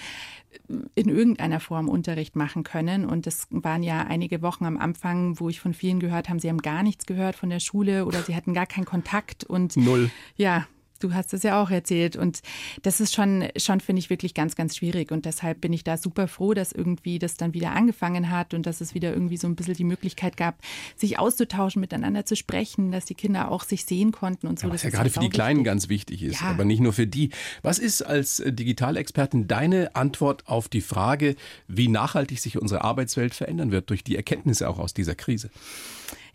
in 0.94 1.08
irgendeiner 1.08 1.60
Form 1.60 1.88
Unterricht 1.88 2.36
machen 2.36 2.62
können. 2.62 3.04
Und 3.04 3.26
das 3.26 3.46
waren 3.50 3.82
ja 3.82 4.02
einige 4.02 4.42
Wochen 4.42 4.64
am 4.64 4.78
Anfang, 4.78 5.38
wo 5.40 5.48
ich 5.48 5.60
von 5.60 5.74
vielen 5.74 6.00
gehört 6.00 6.28
habe, 6.28 6.40
sie 6.40 6.48
haben 6.48 6.62
gar 6.62 6.82
nichts 6.82 7.06
gehört 7.06 7.36
von 7.36 7.50
der 7.50 7.60
Schule 7.60 8.06
oder 8.06 8.22
sie 8.22 8.34
hatten 8.34 8.54
gar 8.54 8.63
keinen 8.66 8.84
Kontakt. 8.87 9.44
Und 9.44 9.76
Null. 9.76 10.11
Ja, 10.37 10.66
Du 11.05 11.12
hast 11.12 11.34
es 11.34 11.43
ja 11.43 11.62
auch 11.62 11.70
erzählt. 11.70 12.16
Und 12.16 12.40
das 12.82 12.99
ist 12.99 13.14
schon, 13.14 13.46
schon 13.56 13.81
finde 13.81 14.00
ich, 14.00 14.08
wirklich 14.08 14.32
ganz, 14.32 14.56
ganz 14.56 14.76
schwierig. 14.76 15.12
Und 15.12 15.26
deshalb 15.26 15.61
bin 15.61 15.72
ich 15.72 15.84
da 15.84 15.99
super 15.99 16.28
froh, 16.28 16.55
dass 16.55 16.72
irgendwie 16.72 17.19
das 17.19 17.37
dann 17.37 17.52
wieder 17.52 17.72
angefangen 17.72 18.31
hat 18.31 18.55
und 18.55 18.64
dass 18.64 18.81
es 18.81 18.94
wieder 18.94 19.12
irgendwie 19.12 19.37
so 19.37 19.46
ein 19.46 19.55
bisschen 19.55 19.75
die 19.75 19.84
Möglichkeit 19.84 20.38
gab, 20.38 20.56
sich 20.96 21.19
auszutauschen, 21.19 21.81
miteinander 21.81 22.25
zu 22.25 22.37
sprechen, 22.37 22.90
dass 22.90 23.05
die 23.05 23.14
Kinder 23.14 23.50
auch 23.50 23.64
sich 23.64 23.84
sehen 23.84 24.12
konnten 24.12 24.46
und 24.46 24.58
so. 24.58 24.69
Ja, 24.69 24.72
was 24.72 24.82
ja 24.82 24.88
gerade 24.88 25.10
für 25.10 25.20
die 25.20 25.28
Kleinen 25.28 25.58
wichtig. 25.58 25.67
ganz 25.67 25.88
wichtig 25.90 26.22
ist, 26.22 26.40
ja. 26.40 26.46
aber 26.46 26.64
nicht 26.64 26.81
nur 26.81 26.94
für 26.94 27.06
die. 27.06 27.31
Was 27.60 27.78
ist 27.78 28.00
als 28.00 28.43
Digitalexpertin 28.46 29.46
deine 29.46 29.94
Antwort 29.96 30.49
auf 30.49 30.69
die 30.69 30.81
Frage, 30.81 31.37
wie 31.69 31.88
nachhaltig 31.88 32.40
sich 32.40 32.56
unsere 32.56 32.82
Arbeitswelt 32.82 33.34
verändern 33.34 33.72
wird 33.72 33.90
durch 33.90 34.05
die 34.05 34.17
Erkenntnisse 34.17 34.70
auch 34.70 34.78
aus 34.78 34.94
dieser 34.94 35.14
Krise? 35.14 35.50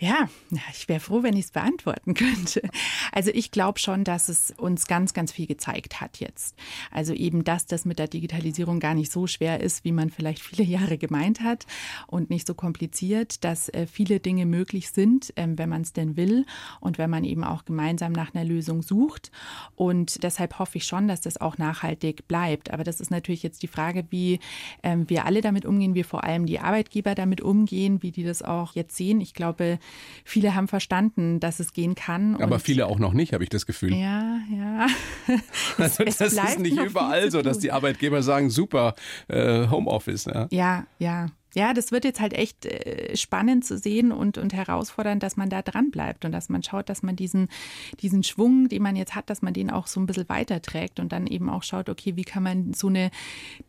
Ja, 0.01 0.29
ich 0.71 0.87
wäre 0.87 1.01
froh, 1.01 1.23
wenn 1.23 1.35
ich 1.35 1.45
es 1.45 1.51
beantworten 1.51 2.13
könnte. 2.13 2.61
Also 3.11 3.31
ich 3.33 3.51
glaube 3.51 3.79
schon, 3.79 4.05
dass 4.05 4.29
es 4.29 4.51
uns 4.51 4.87
ganz, 4.87 5.13
ganz 5.13 5.33
viel 5.33 5.45
gezeigt 5.45 5.99
hat 5.99 6.19
jetzt. 6.19 6.55
Also 6.89 7.13
eben, 7.13 7.43
dass 7.43 7.65
das 7.65 7.83
mit 7.83 7.99
der 7.99 8.07
Digitalisierung 8.07 8.79
gar 8.79 8.93
nicht 8.93 9.11
so 9.11 9.27
schwer 9.27 9.59
ist, 9.59 9.83
wie 9.83 9.91
man 9.91 10.09
vielleicht 10.09 10.41
viele 10.41 10.63
Jahre 10.63 10.97
gemeint 10.97 11.41
hat 11.41 11.65
und 12.07 12.29
nicht 12.29 12.47
so 12.47 12.53
kompliziert, 12.53 13.43
dass 13.43 13.67
äh, 13.69 13.87
viele 13.87 14.21
Dinge 14.21 14.45
möglich 14.45 14.91
sind, 14.91 15.33
ähm, 15.35 15.57
wenn 15.57 15.67
man 15.67 15.81
es 15.81 15.91
denn 15.91 16.15
will 16.15 16.45
und 16.79 16.97
wenn 16.97 17.09
man 17.09 17.25
eben 17.25 17.43
auch 17.43 17.65
gemeinsam 17.65 18.13
nach 18.13 18.33
einer 18.33 18.45
Lösung 18.45 18.81
sucht. 18.81 19.31
Und 19.75 20.23
deshalb 20.23 20.59
hoffe 20.59 20.77
ich 20.77 20.85
schon, 20.85 21.09
dass 21.09 21.19
das 21.19 21.41
auch 21.41 21.57
nachhaltig 21.57 22.25
bleibt. 22.25 22.71
Aber 22.71 22.85
das 22.85 23.01
ist 23.01 23.11
natürlich 23.11 23.43
jetzt 23.43 23.63
die 23.63 23.67
Frage, 23.67 24.05
wie 24.11 24.39
ähm, 24.81 25.09
wir 25.09 25.25
alle 25.25 25.41
damit 25.41 25.65
umgehen, 25.65 25.93
wie 25.93 26.03
vor 26.03 26.23
allem 26.23 26.45
die 26.45 26.59
Arbeitgeber 26.59 27.15
damit 27.15 27.41
umgehen, 27.41 28.01
wie 28.01 28.11
die 28.11 28.23
das 28.23 28.41
auch 28.43 28.75
jetzt 28.75 28.95
sehen. 28.95 29.19
Ich 29.19 29.33
glaube, 29.33 29.77
viele 30.23 30.55
haben 30.55 30.67
verstanden, 30.67 31.39
dass 31.39 31.59
es 31.59 31.73
gehen 31.73 31.95
kann. 31.95 32.35
Aber 32.41 32.59
viele 32.59 32.87
auch 32.87 32.99
noch 32.99 33.13
nicht, 33.13 33.33
habe 33.33 33.43
ich 33.43 33.49
das 33.49 33.65
Gefühl. 33.65 33.93
Ja, 33.93 34.39
ja. 34.51 34.87
also 35.77 36.03
das 36.03 36.21
ist 36.21 36.59
nicht 36.59 36.77
überall 36.77 37.31
so, 37.31 37.41
dass 37.41 37.59
die 37.59 37.71
Arbeitgeber 37.71 38.23
sagen, 38.23 38.49
super, 38.49 38.95
äh, 39.27 39.67
Homeoffice. 39.67 40.25
Ja, 40.25 40.47
ja. 40.51 40.85
ja 40.99 41.27
ja, 41.55 41.73
das 41.73 41.91
wird 41.91 42.05
jetzt 42.05 42.19
halt 42.19 42.33
echt 42.33 42.65
äh, 42.65 43.15
spannend 43.15 43.65
zu 43.65 43.77
sehen 43.77 44.11
und, 44.11 44.37
und 44.37 44.53
herausfordernd, 44.53 45.23
dass 45.23 45.37
man 45.37 45.49
da 45.49 45.61
dran 45.61 45.91
bleibt 45.91 46.25
und 46.25 46.31
dass 46.31 46.49
man 46.49 46.63
schaut, 46.63 46.89
dass 46.89 47.03
man 47.03 47.15
diesen, 47.15 47.49
diesen 48.01 48.23
Schwung, 48.23 48.69
den 48.69 48.83
man 48.83 48.95
jetzt 48.95 49.15
hat, 49.15 49.29
dass 49.29 49.41
man 49.41 49.53
den 49.53 49.71
auch 49.71 49.87
so 49.87 49.99
ein 49.99 50.05
bisschen 50.05 50.29
weiterträgt 50.29 50.99
und 50.99 51.11
dann 51.11 51.27
eben 51.27 51.49
auch 51.49 51.63
schaut, 51.63 51.89
okay, 51.89 52.15
wie 52.15 52.23
kann 52.23 52.43
man 52.43 52.73
so 52.73 52.87
eine 52.87 53.09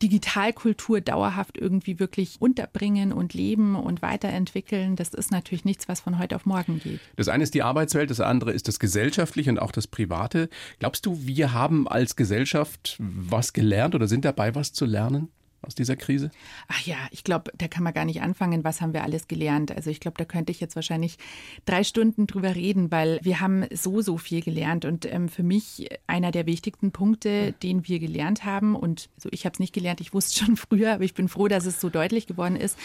Digitalkultur 0.02 1.00
dauerhaft 1.00 1.56
irgendwie 1.56 1.99
wirklich 1.99 2.37
unterbringen 2.40 3.12
und 3.12 3.34
leben 3.34 3.76
und 3.76 4.02
weiterentwickeln. 4.02 4.96
Das 4.96 5.14
ist 5.14 5.30
natürlich 5.30 5.64
nichts, 5.64 5.88
was 5.88 6.00
von 6.00 6.18
heute 6.18 6.37
auf 6.37 6.46
morgen 6.46 6.80
geht. 6.80 7.00
Das 7.16 7.28
eine 7.28 7.42
ist 7.42 7.54
die 7.54 7.62
Arbeitswelt, 7.62 8.10
das 8.10 8.20
andere 8.20 8.52
ist 8.52 8.68
das 8.68 8.78
Gesellschaftliche 8.78 9.50
und 9.50 9.58
auch 9.58 9.72
das 9.72 9.87
Private. 9.87 10.49
Glaubst 10.78 11.06
du, 11.06 11.26
wir 11.26 11.52
haben 11.52 11.88
als 11.88 12.16
Gesellschaft 12.16 12.96
was 12.99 13.52
gelernt 13.52 13.94
oder 13.94 14.06
sind 14.06 14.25
dabei, 14.25 14.54
was 14.54 14.72
zu 14.72 14.84
lernen? 14.84 15.28
Aus 15.62 15.74
dieser 15.74 15.96
Krise? 15.96 16.30
Ach 16.68 16.80
ja, 16.86 16.96
ich 17.10 17.22
glaube, 17.22 17.52
da 17.56 17.68
kann 17.68 17.84
man 17.84 17.92
gar 17.92 18.06
nicht 18.06 18.22
anfangen, 18.22 18.64
was 18.64 18.80
haben 18.80 18.94
wir 18.94 19.02
alles 19.02 19.28
gelernt. 19.28 19.70
Also 19.72 19.90
ich 19.90 20.00
glaube, 20.00 20.16
da 20.16 20.24
könnte 20.24 20.52
ich 20.52 20.60
jetzt 20.60 20.74
wahrscheinlich 20.74 21.18
drei 21.66 21.84
Stunden 21.84 22.26
drüber 22.26 22.54
reden, 22.54 22.90
weil 22.90 23.20
wir 23.22 23.40
haben 23.40 23.66
so, 23.72 24.00
so 24.00 24.16
viel 24.16 24.40
gelernt. 24.40 24.86
Und 24.86 25.04
ähm, 25.12 25.28
für 25.28 25.42
mich 25.42 25.88
einer 26.06 26.30
der 26.30 26.46
wichtigsten 26.46 26.92
Punkte, 26.92 27.52
den 27.62 27.86
wir 27.86 27.98
gelernt 27.98 28.44
haben, 28.44 28.74
und 28.74 29.10
also 29.16 29.28
ich 29.32 29.44
habe 29.44 29.52
es 29.52 29.60
nicht 29.60 29.74
gelernt, 29.74 30.00
ich 30.00 30.14
wusste 30.14 30.44
schon 30.44 30.56
früher, 30.56 30.94
aber 30.94 31.04
ich 31.04 31.14
bin 31.14 31.28
froh, 31.28 31.48
dass 31.48 31.66
es 31.66 31.80
so 31.80 31.90
deutlich 31.90 32.26
geworden 32.26 32.56
ist, 32.56 32.78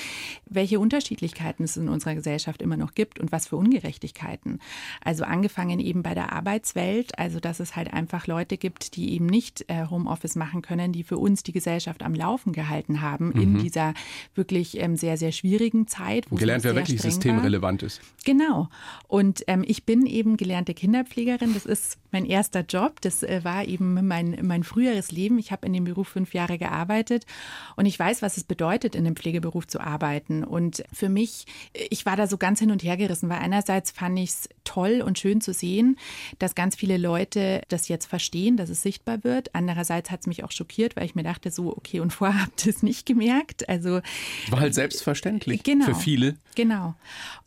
welche 0.45 0.79
Unterschiedlichkeiten 0.79 1.63
es 1.63 1.77
in 1.77 1.87
unserer 1.87 2.15
Gesellschaft 2.15 2.61
immer 2.61 2.77
noch 2.77 2.93
gibt 2.93 3.19
und 3.19 3.31
was 3.31 3.47
für 3.47 3.55
Ungerechtigkeiten. 3.55 4.59
Also 5.01 5.23
angefangen 5.23 5.79
eben 5.79 6.03
bei 6.03 6.13
der 6.13 6.33
Arbeitswelt, 6.33 7.17
also 7.17 7.39
dass 7.39 7.61
es 7.61 7.77
halt 7.77 7.93
einfach 7.93 8.27
Leute 8.27 8.57
gibt, 8.57 8.97
die 8.97 9.13
eben 9.13 9.27
nicht 9.27 9.63
äh, 9.69 9.85
Homeoffice 9.89 10.35
machen 10.35 10.61
können, 10.61 10.91
die 10.91 11.03
für 11.03 11.17
uns 11.17 11.43
die 11.43 11.53
Gesellschaft 11.53 12.03
am 12.03 12.13
Laufen 12.13 12.51
gehalten 12.51 12.64
gehalten 12.65 13.01
haben 13.01 13.27
mhm. 13.27 13.41
in 13.41 13.57
dieser 13.59 13.93
wirklich 14.33 14.79
ähm, 14.79 14.95
sehr, 14.95 15.17
sehr 15.17 15.31
schwierigen 15.31 15.87
Zeit. 15.87 16.25
Wo 16.29 16.35
Gelernt, 16.35 16.63
wer 16.63 16.75
wirklich 16.75 17.01
systemrelevant 17.01 17.83
ist. 17.83 18.01
Genau. 18.23 18.69
Und 19.07 19.43
ähm, 19.47 19.63
ich 19.65 19.85
bin 19.85 20.05
eben 20.05 20.37
gelernte 20.37 20.73
Kinderpflegerin. 20.73 21.53
Das 21.53 21.65
ist 21.65 21.97
mein 22.11 22.25
erster 22.25 22.61
Job. 22.61 23.01
Das 23.01 23.23
äh, 23.23 23.43
war 23.43 23.65
eben 23.65 24.07
mein, 24.07 24.39
mein 24.41 24.63
früheres 24.63 25.11
Leben. 25.11 25.37
Ich 25.37 25.51
habe 25.51 25.65
in 25.67 25.73
dem 25.73 25.83
Beruf 25.83 26.07
fünf 26.07 26.33
Jahre 26.33 26.57
gearbeitet 26.57 27.25
und 27.75 27.85
ich 27.85 27.97
weiß, 27.97 28.21
was 28.21 28.37
es 28.37 28.43
bedeutet, 28.43 28.95
in 28.95 29.05
einem 29.05 29.15
Pflegeberuf 29.15 29.67
zu 29.67 29.79
arbeiten. 29.79 30.43
Und 30.43 30.83
für 30.91 31.09
mich, 31.09 31.45
ich 31.73 32.05
war 32.05 32.15
da 32.15 32.27
so 32.27 32.37
ganz 32.37 32.59
hin 32.59 32.71
und 32.71 32.83
her 32.83 32.97
gerissen, 32.97 33.29
weil 33.29 33.39
einerseits 33.39 33.91
fand 33.91 34.19
ich 34.19 34.29
es 34.29 34.49
toll 34.65 35.01
und 35.05 35.17
schön 35.17 35.39
zu 35.39 35.53
sehen, 35.53 35.97
dass 36.39 36.55
ganz 36.55 36.75
viele 36.75 36.97
Leute 36.97 37.61
das 37.69 37.87
jetzt 37.87 38.05
verstehen, 38.05 38.57
dass 38.57 38.69
es 38.69 38.81
sichtbar 38.81 39.23
wird. 39.23 39.55
Andererseits 39.55 40.11
hat 40.11 40.21
es 40.21 40.27
mich 40.27 40.43
auch 40.43 40.51
schockiert, 40.51 40.97
weil 40.97 41.05
ich 41.05 41.15
mir 41.15 41.23
dachte, 41.23 41.51
so, 41.51 41.75
okay, 41.75 42.01
und 42.01 42.11
vorher 42.11 42.41
habt 42.43 42.65
ihr 42.65 42.73
es 42.73 42.83
nicht 42.83 43.05
gemerkt. 43.05 43.69
Also 43.69 44.01
war 44.49 44.59
halt 44.59 44.75
selbstverständlich 44.75 45.63
genau, 45.63 45.85
für 45.85 45.95
viele. 45.95 46.35
Genau. 46.55 46.95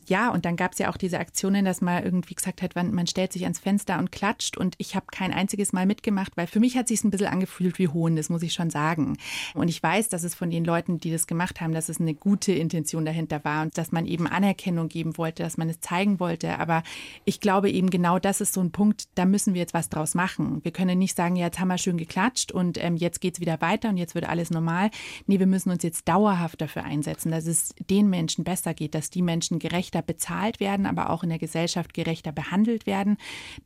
Ja, 0.09 0.29
und 0.31 0.45
dann 0.45 0.55
gab 0.55 0.73
es 0.73 0.79
ja 0.79 0.89
auch 0.89 0.97
diese 0.97 1.19
Aktionen, 1.19 1.65
dass 1.65 1.81
man 1.81 2.03
irgendwie 2.03 2.33
gesagt 2.33 2.63
hat, 2.63 2.75
man, 2.75 2.91
man 2.91 3.05
stellt 3.05 3.31
sich 3.31 3.43
ans 3.43 3.59
Fenster 3.59 3.99
und 3.99 4.11
klatscht. 4.11 4.57
Und 4.57 4.73
ich 4.79 4.95
habe 4.95 5.05
kein 5.11 5.31
einziges 5.31 5.71
Mal 5.71 5.85
mitgemacht, 5.85 6.35
weil 6.35 6.47
für 6.47 6.59
mich 6.59 6.75
hat 6.75 6.87
sich 6.87 7.03
ein 7.03 7.11
bisschen 7.11 7.27
angefühlt 7.27 7.77
wie 7.77 7.87
Hohn, 7.87 8.15
das 8.15 8.29
muss 8.29 8.41
ich 8.41 8.53
schon 8.53 8.71
sagen. 8.71 9.17
Und 9.53 9.67
ich 9.67 9.81
weiß, 9.81 10.09
dass 10.09 10.23
es 10.23 10.33
von 10.33 10.49
den 10.49 10.65
Leuten, 10.65 10.99
die 10.99 11.11
das 11.11 11.27
gemacht 11.27 11.61
haben, 11.61 11.73
dass 11.73 11.89
es 11.89 12.01
eine 12.01 12.15
gute 12.15 12.51
Intention 12.51 13.05
dahinter 13.05 13.43
war 13.43 13.61
und 13.61 13.77
dass 13.77 13.91
man 13.91 14.07
eben 14.07 14.25
Anerkennung 14.25 14.89
geben 14.89 15.15
wollte, 15.15 15.43
dass 15.43 15.57
man 15.57 15.69
es 15.69 15.79
zeigen 15.79 16.19
wollte. 16.19 16.57
Aber 16.57 16.81
ich 17.25 17.39
glaube 17.39 17.69
eben 17.69 17.89
genau 17.89 18.19
das 18.19 18.41
ist 18.41 18.53
so 18.53 18.61
ein 18.61 18.71
Punkt, 18.71 19.07
da 19.15 19.25
müssen 19.25 19.53
wir 19.53 19.61
jetzt 19.61 19.73
was 19.73 19.89
draus 19.89 20.15
machen. 20.15 20.63
Wir 20.63 20.71
können 20.71 20.99
nicht 20.99 21.15
sagen, 21.15 21.35
ja, 21.35 21.45
jetzt 21.45 21.59
haben 21.59 21.67
wir 21.67 21.77
schön 21.77 21.97
geklatscht 21.97 22.51
und 22.51 22.83
ähm, 22.83 22.95
jetzt 22.95 23.21
geht 23.21 23.35
es 23.35 23.39
wieder 23.39 23.61
weiter 23.61 23.89
und 23.89 23.97
jetzt 23.97 24.15
wird 24.15 24.27
alles 24.27 24.51
normal. 24.51 24.89
Nee, 25.27 25.39
wir 25.39 25.47
müssen 25.47 25.71
uns 25.71 25.83
jetzt 25.83 26.07
dauerhaft 26.07 26.61
dafür 26.61 26.83
einsetzen, 26.83 27.31
dass 27.31 27.45
es 27.45 27.73
den 27.89 28.09
Menschen 28.09 28.43
besser 28.43 28.73
geht, 28.73 28.95
dass 28.95 29.09
die 29.09 29.21
Menschen 29.21 29.59
gerechter 29.59 30.01
bezahlt 30.01 30.59
werden, 30.59 30.85
aber 30.85 31.09
auch 31.09 31.23
in 31.23 31.29
der 31.29 31.39
Gesellschaft 31.39 31.93
gerechter 31.93 32.31
behandelt 32.31 32.85
werden, 32.85 33.17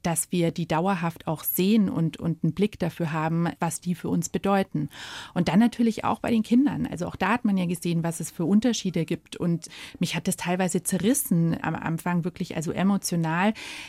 dass 0.01 0.31
wir 0.31 0.51
die 0.51 0.67
dauerhaft 0.67 1.27
auch 1.27 1.43
sehen 1.43 1.89
und, 1.89 2.17
und 2.17 2.43
einen 2.43 2.53
Blick 2.53 2.79
dafür 2.79 3.11
haben, 3.11 3.47
was 3.59 3.81
die 3.81 3.95
für 3.95 4.09
uns 4.09 4.29
bedeuten. 4.29 4.89
Und 5.33 5.47
dann 5.47 5.59
natürlich 5.59 6.03
auch 6.03 6.19
bei 6.19 6.31
den 6.31 6.43
Kindern. 6.43 6.87
Also 6.87 7.07
auch 7.07 7.15
da 7.15 7.29
hat 7.29 7.45
man 7.45 7.57
ja 7.57 7.65
gesehen, 7.65 8.03
was 8.03 8.19
es 8.19 8.31
für 8.31 8.45
Unterschiede 8.45 9.05
gibt. 9.05 9.35
Und 9.35 9.67
mich 9.99 10.15
hat 10.15 10.27
das 10.27 10.37
teilweise 10.37 10.83
zerrissen 10.83 11.57
am 11.61 11.75
Anfang 11.75 12.23
wirklich, 12.23 12.55
also 12.55 12.71
emotional, 12.71 13.32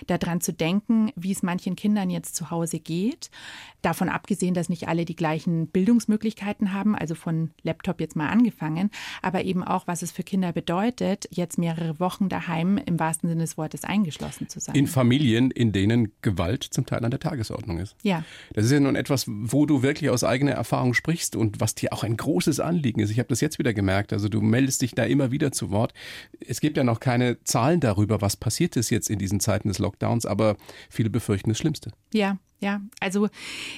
daran 0.07 0.41
zu 0.41 0.53
denken, 0.53 1.11
wie 1.17 1.33
es 1.33 1.43
manchen 1.43 1.77
Kindern 1.77 2.11
jetzt 2.11 2.37
zu 2.37 2.51
Hause 2.51 2.81
geht. 2.81 3.31
Davon 3.83 4.09
abgesehen, 4.09 4.55
dass 4.55 4.69
nicht 4.69 4.89
alle 4.89 5.05
die 5.05 5.17
gleichen 5.17 5.67
Bildungsmöglichkeiten 5.67 6.73
haben, 6.73 6.97
also 6.97 7.15
von 7.15 7.51
Laptop 7.63 8.01
jetzt 8.01 8.17
mal 8.17 8.29
angefangen, 8.29 8.91
aber 9.21 9.45
eben 9.45 9.63
auch, 9.63 9.87
was 9.87 10.03
es 10.03 10.11
für 10.11 10.23
Kinder 10.23 10.53
bedeutet, 10.53 11.29
jetzt 11.31 11.59
mehrere 11.59 12.01
Wochen 12.01 12.29
daheim 12.29 12.79
im 12.79 12.99
wahrsten 12.99 13.29
Sinne 13.29 13.43
des 13.43 13.59
Wortes 13.59 13.85
eingeschlossen 13.85 14.49
zu 14.49 14.61
sein. 14.61 14.75
In 14.75 14.87
Familien, 14.87 15.51
in 15.51 15.73
denen 15.73 16.13
Gewalt 16.23 16.65
zum 16.65 16.87
Teil 16.87 17.05
an 17.05 17.11
der 17.11 17.21
Tagesordnung 17.21 17.79
ist. 17.79 17.95
Ja. 18.03 18.25
Das 18.55 18.65
ist 18.65 18.73
ja 18.73 18.81
nun 18.81 18.97
etwas, 18.97 19.27
wo 19.29 19.67
du 19.67 19.83
wirklich 19.83 20.09
aus 20.11 20.25
eigener 20.25 20.53
Erfahrung 20.53 20.95
sprichst 20.95 21.37
und 21.37 21.61
was 21.61 21.75
dir 21.75 21.93
auch 21.93 22.05
ein 22.05 22.17
großes 22.17 22.61
Anliegen 22.61 23.01
ist. 23.01 23.11
Ich 23.11 23.19
habe 23.19 23.29
das 23.29 23.41
jetzt 23.41 23.59
wieder 23.59 23.75
gemerkt. 23.75 24.13
Also 24.13 24.29
du 24.29 24.41
meldest 24.41 24.83
dich 24.83 24.95
da 24.95 25.05
immer 25.05 25.31
wieder 25.31 25.53
zu 25.53 25.71
Wort. 25.71 25.93
Es 26.41 26.61
gibt 26.61 26.77
ja 26.77 26.85
noch 26.85 27.01
keine 27.01 27.43
Zahlen 27.45 27.81
darüber, 27.81 28.21
was 28.21 28.37
passiert 28.37 28.77
ist 28.77 28.91
jetzt 28.91 29.11
in 29.11 29.19
diesen 29.19 29.34
Zeiten 29.41 29.69
des 29.69 29.79
Lockdowns, 29.79 30.27
aber 30.27 30.57
viele 30.91 31.11
befürchten 31.11 31.51
das 31.51 31.59
Schlimmste. 31.59 31.91
Ja, 32.13 32.39
ja, 32.65 32.81
also 32.99 33.29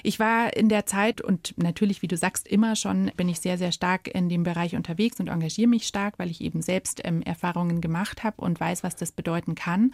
ich 0.04 0.20
war 0.20 0.56
in 0.56 0.68
der 0.68 0.86
Zeit 0.86 1.20
und 1.20 1.54
natürlich, 1.56 2.02
wie 2.02 2.08
du 2.08 2.16
sagst, 2.16 2.46
immer 2.46 2.76
schon 2.76 3.10
bin 3.16 3.28
ich 3.28 3.40
sehr, 3.40 3.58
sehr 3.58 3.72
stark 3.72 4.06
in 4.06 4.28
dem 4.28 4.44
Bereich 4.44 4.76
unterwegs 4.76 5.18
und 5.18 5.26
engagiere 5.26 5.68
mich 5.68 5.88
stark, 5.88 6.20
weil 6.20 6.30
ich 6.30 6.40
eben 6.40 6.62
selbst 6.62 7.00
ähm, 7.02 7.20
Erfahrungen 7.22 7.80
gemacht 7.80 8.22
habe 8.22 8.40
und 8.40 8.60
weiß, 8.60 8.84
was 8.84 8.94
das 8.94 9.10
bedeuten 9.10 9.56
kann 9.56 9.90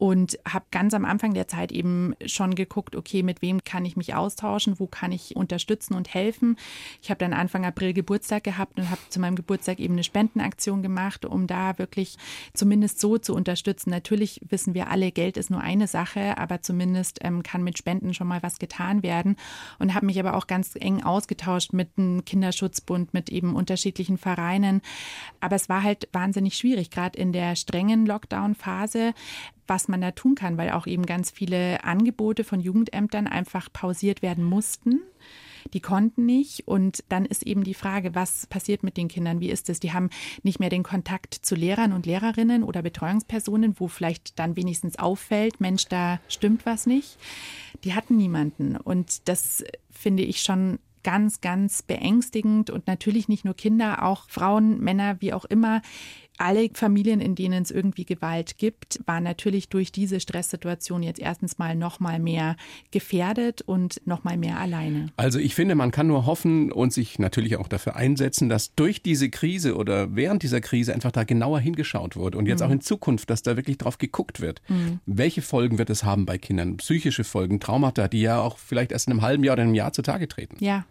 und 0.00 0.38
habe 0.48 0.64
ganz 0.70 0.94
am 0.94 1.04
Anfang 1.04 1.34
der 1.34 1.46
Zeit 1.46 1.70
eben 1.72 2.14
schon 2.24 2.54
geguckt, 2.54 2.96
okay, 2.96 3.22
mit 3.22 3.42
wem 3.42 3.62
kann 3.64 3.84
ich 3.84 3.98
mich 3.98 4.14
austauschen, 4.14 4.80
wo 4.80 4.86
kann 4.86 5.12
ich 5.12 5.36
unterstützen 5.36 5.92
und 5.92 6.14
helfen. 6.14 6.56
Ich 7.02 7.10
habe 7.10 7.18
dann 7.18 7.34
Anfang 7.34 7.66
April 7.66 7.92
Geburtstag 7.92 8.42
gehabt 8.42 8.78
und 8.78 8.88
habe 8.88 9.00
zu 9.10 9.20
meinem 9.20 9.36
Geburtstag 9.36 9.78
eben 9.78 9.94
eine 9.94 10.02
Spendenaktion 10.02 10.80
gemacht, 10.80 11.26
um 11.26 11.46
da 11.46 11.76
wirklich 11.76 12.16
zumindest 12.54 12.98
so 12.98 13.18
zu 13.18 13.34
unterstützen. 13.34 13.90
Natürlich 13.90 14.40
wissen 14.48 14.72
wir 14.72 14.88
alle, 14.88 15.12
Geld 15.12 15.36
ist 15.36 15.50
nur 15.50 15.60
eine 15.60 15.86
Sache, 15.86 16.38
aber 16.38 16.62
zumindest 16.62 17.18
ähm, 17.20 17.42
kann 17.42 17.62
mit 17.62 17.76
Spenden 17.76 18.14
schon 18.20 18.28
mal 18.28 18.42
was 18.42 18.58
getan 18.58 19.02
werden 19.02 19.36
und 19.78 19.94
habe 19.94 20.04
mich 20.04 20.20
aber 20.20 20.34
auch 20.34 20.46
ganz 20.46 20.76
eng 20.78 21.02
ausgetauscht 21.02 21.72
mit 21.72 21.96
dem 21.96 22.24
Kinderschutzbund, 22.26 23.14
mit 23.14 23.30
eben 23.30 23.56
unterschiedlichen 23.56 24.18
Vereinen. 24.18 24.82
Aber 25.40 25.56
es 25.56 25.70
war 25.70 25.82
halt 25.82 26.08
wahnsinnig 26.12 26.54
schwierig, 26.54 26.90
gerade 26.90 27.18
in 27.18 27.32
der 27.32 27.56
strengen 27.56 28.04
Lockdown-Phase 28.06 29.14
was 29.66 29.86
man 29.86 30.00
da 30.00 30.10
tun 30.10 30.34
kann, 30.34 30.58
weil 30.58 30.72
auch 30.72 30.88
eben 30.88 31.06
ganz 31.06 31.30
viele 31.30 31.84
Angebote 31.84 32.42
von 32.42 32.58
Jugendämtern 32.58 33.28
einfach 33.28 33.72
pausiert 33.72 34.20
werden 34.20 34.42
mussten. 34.42 35.00
Die 35.72 35.80
konnten 35.80 36.26
nicht. 36.26 36.66
Und 36.66 37.04
dann 37.08 37.24
ist 37.24 37.42
eben 37.44 37.64
die 37.64 37.74
Frage, 37.74 38.14
was 38.14 38.46
passiert 38.46 38.82
mit 38.82 38.96
den 38.96 39.08
Kindern? 39.08 39.40
Wie 39.40 39.50
ist 39.50 39.68
es? 39.68 39.80
Die 39.80 39.92
haben 39.92 40.10
nicht 40.42 40.60
mehr 40.60 40.70
den 40.70 40.82
Kontakt 40.82 41.34
zu 41.34 41.54
Lehrern 41.54 41.92
und 41.92 42.06
Lehrerinnen 42.06 42.62
oder 42.62 42.82
Betreuungspersonen, 42.82 43.78
wo 43.78 43.88
vielleicht 43.88 44.38
dann 44.38 44.56
wenigstens 44.56 44.98
auffällt, 44.98 45.60
Mensch, 45.60 45.86
da 45.86 46.20
stimmt 46.28 46.66
was 46.66 46.86
nicht. 46.86 47.18
Die 47.84 47.94
hatten 47.94 48.16
niemanden. 48.16 48.76
Und 48.76 49.28
das 49.28 49.64
finde 49.90 50.22
ich 50.22 50.40
schon 50.42 50.78
ganz, 51.02 51.40
ganz 51.40 51.82
beängstigend 51.82 52.70
und 52.70 52.86
natürlich 52.86 53.28
nicht 53.28 53.44
nur 53.44 53.54
Kinder, 53.54 54.04
auch 54.04 54.28
Frauen, 54.28 54.80
Männer, 54.80 55.16
wie 55.20 55.32
auch 55.32 55.44
immer, 55.46 55.82
alle 56.40 56.70
Familien, 56.72 57.20
in 57.20 57.34
denen 57.34 57.62
es 57.62 57.70
irgendwie 57.70 58.04
Gewalt 58.04 58.56
gibt, 58.58 59.00
waren 59.06 59.24
natürlich 59.24 59.68
durch 59.68 59.92
diese 59.92 60.20
Stresssituation 60.20 61.02
jetzt 61.02 61.20
erstens 61.20 61.58
mal 61.58 61.76
noch 61.76 62.00
mal 62.00 62.18
mehr 62.18 62.56
gefährdet 62.90 63.62
und 63.62 64.00
noch 64.06 64.24
mal 64.24 64.36
mehr 64.36 64.58
alleine. 64.58 65.06
Also 65.16 65.38
ich 65.38 65.54
finde, 65.54 65.74
man 65.74 65.90
kann 65.90 66.06
nur 66.06 66.26
hoffen 66.26 66.72
und 66.72 66.92
sich 66.92 67.18
natürlich 67.18 67.56
auch 67.56 67.68
dafür 67.68 67.96
einsetzen, 67.96 68.48
dass 68.48 68.74
durch 68.74 69.02
diese 69.02 69.28
Krise 69.28 69.76
oder 69.76 70.16
während 70.16 70.42
dieser 70.42 70.60
Krise 70.60 70.94
einfach 70.94 71.12
da 71.12 71.24
genauer 71.24 71.60
hingeschaut 71.60 72.16
wurde 72.16 72.38
und 72.38 72.46
jetzt 72.46 72.60
mhm. 72.60 72.66
auch 72.66 72.70
in 72.70 72.80
Zukunft, 72.80 73.28
dass 73.28 73.42
da 73.42 73.56
wirklich 73.56 73.78
drauf 73.78 73.98
geguckt 73.98 74.40
wird. 74.40 74.62
Mhm. 74.68 75.00
Welche 75.06 75.42
Folgen 75.42 75.78
wird 75.78 75.90
es 75.90 76.04
haben 76.04 76.24
bei 76.24 76.38
Kindern? 76.38 76.78
Psychische 76.78 77.24
Folgen, 77.24 77.60
Traumata, 77.60 78.08
die 78.08 78.22
ja 78.22 78.40
auch 78.40 78.56
vielleicht 78.56 78.92
erst 78.92 79.08
in 79.08 79.12
einem 79.12 79.22
halben 79.22 79.44
Jahr 79.44 79.54
oder 79.54 79.64
einem 79.64 79.74
Jahr 79.74 79.92
zutage 79.92 80.26
treten. 80.26 80.56
Ja, 80.64 80.84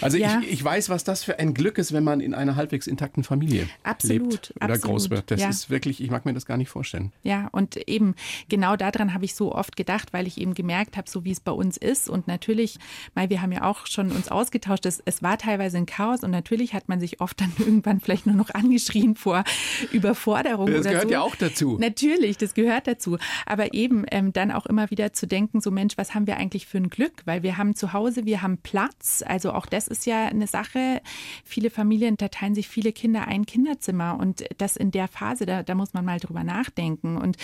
also 0.00 0.16
ja. 0.16 0.40
ich, 0.40 0.52
ich 0.52 0.64
weiß, 0.64 0.88
was 0.88 1.04
das 1.04 1.24
für 1.24 1.38
ein 1.38 1.54
Glück 1.54 1.78
ist, 1.78 1.92
wenn 1.92 2.04
man 2.04 2.20
in 2.20 2.34
einer 2.34 2.56
halbwegs 2.56 2.86
intakten 2.86 3.24
Familie 3.24 3.68
absolut, 3.82 4.32
lebt 4.32 4.52
oder 4.56 4.74
absolut. 4.74 4.82
groß 4.82 5.10
wird. 5.10 5.30
Das 5.30 5.40
ja. 5.40 5.48
ist 5.48 5.70
wirklich, 5.70 6.02
ich 6.02 6.10
mag 6.10 6.24
mir 6.24 6.34
das 6.34 6.46
gar 6.46 6.56
nicht 6.56 6.68
vorstellen. 6.68 7.12
Ja, 7.22 7.48
und 7.52 7.76
eben 7.88 8.14
genau 8.48 8.76
daran 8.76 9.14
habe 9.14 9.24
ich 9.24 9.34
so 9.34 9.54
oft 9.54 9.76
gedacht, 9.76 10.12
weil 10.12 10.26
ich 10.26 10.38
eben 10.40 10.54
gemerkt 10.54 10.96
habe, 10.96 11.08
so 11.08 11.24
wie 11.24 11.30
es 11.30 11.40
bei 11.40 11.52
uns 11.52 11.76
ist. 11.76 12.08
Und 12.08 12.26
natürlich, 12.26 12.78
weil 13.14 13.30
wir 13.30 13.42
haben 13.42 13.52
ja 13.52 13.62
auch 13.62 13.86
schon 13.86 14.12
uns 14.12 14.28
ausgetauscht, 14.28 14.86
es, 14.86 15.02
es 15.04 15.22
war 15.22 15.38
teilweise 15.38 15.78
ein 15.78 15.86
Chaos 15.86 16.22
und 16.22 16.30
natürlich 16.30 16.74
hat 16.74 16.88
man 16.88 17.00
sich 17.00 17.20
oft 17.20 17.40
dann 17.40 17.52
irgendwann 17.58 18.00
vielleicht 18.00 18.26
nur 18.26 18.36
noch 18.36 18.50
angeschrien 18.50 19.16
vor 19.16 19.44
Überforderung. 19.92 20.70
Das 20.70 20.84
gehört 20.84 21.04
so. 21.04 21.10
ja 21.10 21.20
auch 21.20 21.36
dazu. 21.36 21.78
Natürlich, 21.80 22.36
das 22.36 22.54
gehört 22.54 22.86
dazu. 22.86 23.18
Aber 23.46 23.74
eben 23.74 24.04
ähm, 24.10 24.32
dann 24.32 24.50
auch 24.50 24.66
immer 24.66 24.90
wieder 24.90 25.12
zu 25.12 25.26
denken, 25.26 25.60
so 25.60 25.70
Mensch, 25.70 25.96
was 25.96 26.14
haben 26.14 26.26
wir 26.26 26.36
eigentlich 26.36 26.66
für 26.66 26.78
ein 26.78 26.90
Glück? 26.90 27.22
Weil 27.24 27.42
wir 27.42 27.56
haben 27.56 27.74
zu 27.74 27.92
Hause, 27.92 28.26
wir 28.26 28.42
haben 28.42 28.58
Platz. 28.58 29.24
Also 29.26 29.52
auch 29.56 29.66
das 29.66 29.88
ist 29.88 30.06
ja 30.06 30.26
eine 30.26 30.46
Sache. 30.46 31.00
Viele 31.44 31.70
Familien, 31.70 32.16
da 32.16 32.28
teilen 32.28 32.54
sich 32.54 32.68
viele 32.68 32.92
Kinder 32.92 33.26
ein 33.26 33.46
Kinderzimmer 33.46 34.18
und 34.20 34.44
das 34.58 34.76
in 34.76 34.90
der 34.90 35.08
Phase, 35.08 35.46
da, 35.46 35.62
da 35.62 35.74
muss 35.74 35.94
man 35.94 36.04
mal 36.04 36.20
drüber 36.20 36.44
nachdenken. 36.44 37.16
Und 37.16 37.36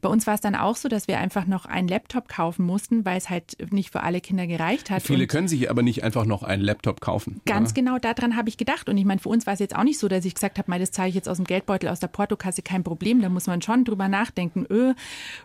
bei 0.00 0.08
uns 0.08 0.26
war 0.26 0.34
es 0.34 0.40
dann 0.40 0.54
auch 0.54 0.76
so, 0.76 0.88
dass 0.88 1.08
wir 1.08 1.18
einfach 1.18 1.46
noch 1.46 1.66
einen 1.66 1.88
Laptop 1.88 2.28
kaufen 2.28 2.64
mussten, 2.64 3.04
weil 3.04 3.18
es 3.18 3.30
halt 3.30 3.56
nicht 3.72 3.90
für 3.90 4.02
alle 4.02 4.20
Kinder 4.20 4.46
gereicht 4.46 4.90
hat. 4.90 5.02
Viele 5.02 5.22
und 5.22 5.28
können 5.28 5.48
sich 5.48 5.70
aber 5.70 5.82
nicht 5.82 6.02
einfach 6.04 6.24
noch 6.24 6.42
einen 6.42 6.62
Laptop 6.62 7.00
kaufen. 7.00 7.40
Ganz 7.46 7.70
ja. 7.70 7.74
genau 7.74 7.98
daran 7.98 8.36
habe 8.36 8.48
ich 8.48 8.56
gedacht. 8.56 8.88
Und 8.88 8.96
ich 8.96 9.04
meine, 9.04 9.20
für 9.20 9.28
uns 9.28 9.46
war 9.46 9.54
es 9.54 9.60
jetzt 9.60 9.76
auch 9.76 9.84
nicht 9.84 9.98
so, 9.98 10.08
dass 10.08 10.24
ich 10.24 10.34
gesagt 10.34 10.58
habe, 10.58 10.78
das 10.78 10.90
zahle 10.90 11.08
ich 11.08 11.14
jetzt 11.14 11.28
aus 11.28 11.36
dem 11.36 11.44
Geldbeutel, 11.44 11.88
aus 11.88 12.00
der 12.00 12.08
Portokasse, 12.08 12.62
kein 12.62 12.84
Problem. 12.84 13.20
Da 13.20 13.28
muss 13.28 13.46
man 13.46 13.62
schon 13.62 13.84
drüber 13.84 14.08
nachdenken, 14.08 14.66
öh, 14.70 14.94